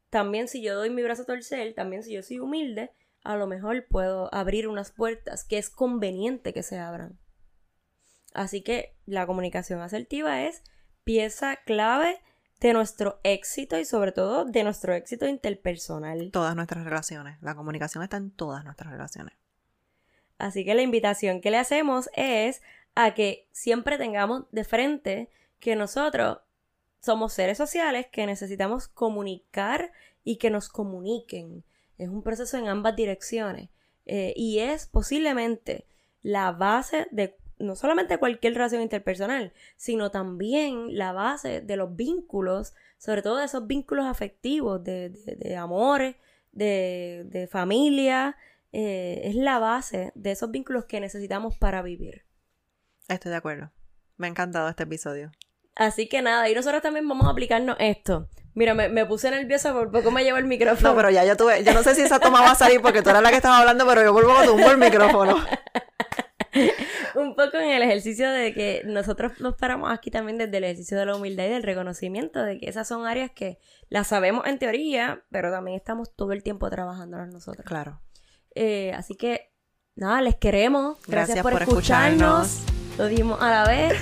también 0.08 0.48
si 0.48 0.62
yo 0.62 0.74
doy 0.74 0.88
mi 0.88 1.02
brazo 1.02 1.22
a 1.22 1.26
torcer, 1.26 1.74
también 1.74 2.02
si 2.02 2.12
yo 2.12 2.22
soy 2.22 2.38
humilde, 2.38 2.90
a 3.22 3.36
lo 3.36 3.46
mejor 3.46 3.86
puedo 3.86 4.32
abrir 4.32 4.68
unas 4.68 4.92
puertas 4.92 5.44
que 5.44 5.58
es 5.58 5.68
conveniente 5.68 6.54
que 6.54 6.62
se 6.62 6.78
abran. 6.78 7.18
Así 8.34 8.62
que 8.62 8.94
la 9.06 9.26
comunicación 9.26 9.80
asertiva 9.80 10.42
es 10.42 10.62
pieza 11.04 11.56
clave 11.64 12.20
de 12.60 12.72
nuestro 12.72 13.20
éxito 13.22 13.78
y 13.78 13.84
sobre 13.84 14.12
todo 14.12 14.44
de 14.44 14.64
nuestro 14.64 14.92
éxito 14.94 15.26
interpersonal. 15.26 16.30
Todas 16.32 16.56
nuestras 16.56 16.84
relaciones. 16.84 17.40
La 17.40 17.54
comunicación 17.54 18.02
está 18.02 18.16
en 18.16 18.30
todas 18.30 18.64
nuestras 18.64 18.92
relaciones. 18.92 19.34
Así 20.38 20.64
que 20.64 20.74
la 20.74 20.82
invitación 20.82 21.40
que 21.40 21.50
le 21.50 21.58
hacemos 21.58 22.08
es 22.14 22.62
a 22.94 23.14
que 23.14 23.48
siempre 23.52 23.98
tengamos 23.98 24.44
de 24.50 24.64
frente 24.64 25.30
que 25.60 25.76
nosotros 25.76 26.38
somos 27.00 27.32
seres 27.32 27.58
sociales 27.58 28.06
que 28.10 28.26
necesitamos 28.26 28.88
comunicar 28.88 29.92
y 30.24 30.36
que 30.36 30.50
nos 30.50 30.68
comuniquen. 30.68 31.64
Es 31.96 32.08
un 32.08 32.22
proceso 32.22 32.58
en 32.58 32.68
ambas 32.68 32.96
direcciones. 32.96 33.70
Eh, 34.06 34.32
y 34.36 34.60
es 34.60 34.86
posiblemente 34.86 35.86
la 36.22 36.50
base 36.52 37.06
de 37.10 37.36
no 37.58 37.76
solamente 37.76 38.18
cualquier 38.18 38.54
relación 38.54 38.82
interpersonal, 38.82 39.52
sino 39.76 40.10
también 40.10 40.96
la 40.96 41.12
base 41.12 41.60
de 41.60 41.76
los 41.76 41.94
vínculos, 41.94 42.74
sobre 42.98 43.22
todo 43.22 43.36
de 43.36 43.44
esos 43.44 43.66
vínculos 43.66 44.06
afectivos, 44.06 44.82
de, 44.82 45.10
de, 45.10 45.56
amores, 45.56 46.16
de, 46.52 47.24
de 47.26 47.46
familia, 47.46 48.36
eh, 48.72 49.22
es 49.24 49.34
la 49.34 49.58
base 49.58 50.12
de 50.14 50.30
esos 50.30 50.50
vínculos 50.50 50.84
que 50.84 51.00
necesitamos 51.00 51.56
para 51.56 51.82
vivir. 51.82 52.24
Estoy 53.08 53.30
de 53.30 53.36
acuerdo. 53.36 53.70
Me 54.16 54.26
ha 54.26 54.30
encantado 54.30 54.68
este 54.68 54.82
episodio. 54.82 55.30
Así 55.74 56.08
que 56.08 56.22
nada, 56.22 56.48
y 56.48 56.54
nosotros 56.54 56.82
también 56.82 57.08
vamos 57.08 57.26
a 57.26 57.30
aplicarnos 57.30 57.76
esto. 57.78 58.28
Mira, 58.54 58.74
me, 58.74 58.88
me 58.88 59.06
puse 59.06 59.30
nerviosa 59.30 59.72
por 59.72 59.92
poco 59.92 60.10
me 60.10 60.24
llevo 60.24 60.38
el 60.38 60.46
micrófono. 60.46 60.90
No, 60.90 60.96
pero 60.96 61.10
ya 61.10 61.24
yo 61.24 61.36
tuve, 61.36 61.62
yo 61.62 61.72
no 61.72 61.84
sé 61.84 61.94
si 61.94 62.02
esa 62.02 62.18
toma 62.18 62.40
va 62.40 62.50
a 62.50 62.54
salir 62.56 62.82
porque 62.82 63.02
tú 63.02 63.10
eras 63.10 63.22
la 63.22 63.30
que 63.30 63.36
estaba 63.36 63.58
hablando, 63.58 63.86
pero 63.86 64.02
yo 64.02 64.12
vuelvo 64.12 64.32
a 64.32 64.44
tumbar 64.44 64.72
el 64.72 64.78
micrófono. 64.78 65.36
un 67.14 67.34
poco 67.34 67.58
en 67.58 67.70
el 67.70 67.82
ejercicio 67.82 68.30
de 68.30 68.52
que 68.54 68.82
nosotros 68.84 69.40
nos 69.40 69.54
paramos 69.56 69.92
aquí 69.92 70.10
también 70.10 70.38
desde 70.38 70.56
el 70.56 70.64
ejercicio 70.64 70.98
de 70.98 71.06
la 71.06 71.16
humildad 71.16 71.44
y 71.44 71.48
del 71.48 71.62
reconocimiento 71.62 72.42
de 72.42 72.58
que 72.58 72.68
esas 72.68 72.88
son 72.88 73.06
áreas 73.06 73.30
que 73.30 73.58
las 73.88 74.08
sabemos 74.08 74.46
en 74.46 74.58
teoría, 74.58 75.24
pero 75.30 75.50
también 75.50 75.76
estamos 75.76 76.14
todo 76.14 76.32
el 76.32 76.42
tiempo 76.42 76.68
trabajando 76.70 77.24
nosotros. 77.26 77.64
Claro. 77.66 78.00
Eh, 78.54 78.92
así 78.92 79.14
que, 79.14 79.52
nada, 79.94 80.20
les 80.22 80.36
queremos. 80.36 80.98
Gracias, 81.06 81.42
por, 81.42 81.62
escucharnos. 81.62 82.62
Lo 82.98 83.06
dimos 83.06 83.40
a 83.40 83.48
la 83.48 83.64
vez. 83.64 83.94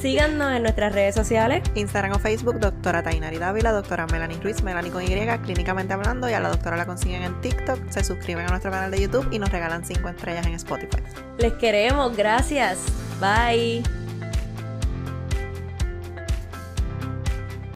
Síganos 0.00 0.52
en 0.52 0.62
nuestras 0.62 0.92
redes 0.92 1.14
sociales. 1.14 1.62
Instagram 1.74 2.12
o 2.12 2.18
Facebook, 2.18 2.58
doctora 2.60 3.02
Tainari 3.02 3.38
Dávila, 3.38 3.72
doctora 3.72 4.06
Melanie 4.06 4.38
Ruiz, 4.40 4.62
Melanie 4.62 4.92
con 4.92 5.02
Y, 5.02 5.08
clínicamente 5.42 5.92
hablando, 5.92 6.30
y 6.30 6.32
a 6.32 6.40
la 6.40 6.48
doctora 6.48 6.76
la 6.76 6.86
consiguen 6.86 7.22
en 7.22 7.40
TikTok, 7.40 7.90
se 7.90 8.04
suscriben 8.04 8.46
a 8.46 8.50
nuestro 8.50 8.70
canal 8.70 8.90
de 8.90 9.00
YouTube 9.00 9.28
y 9.32 9.38
nos 9.38 9.50
regalan 9.50 9.84
5 9.84 10.08
estrellas 10.08 10.46
en 10.46 10.54
Spotify. 10.54 11.02
Les 11.38 11.52
queremos, 11.54 12.16
gracias. 12.16 12.78
Bye. 13.20 14.03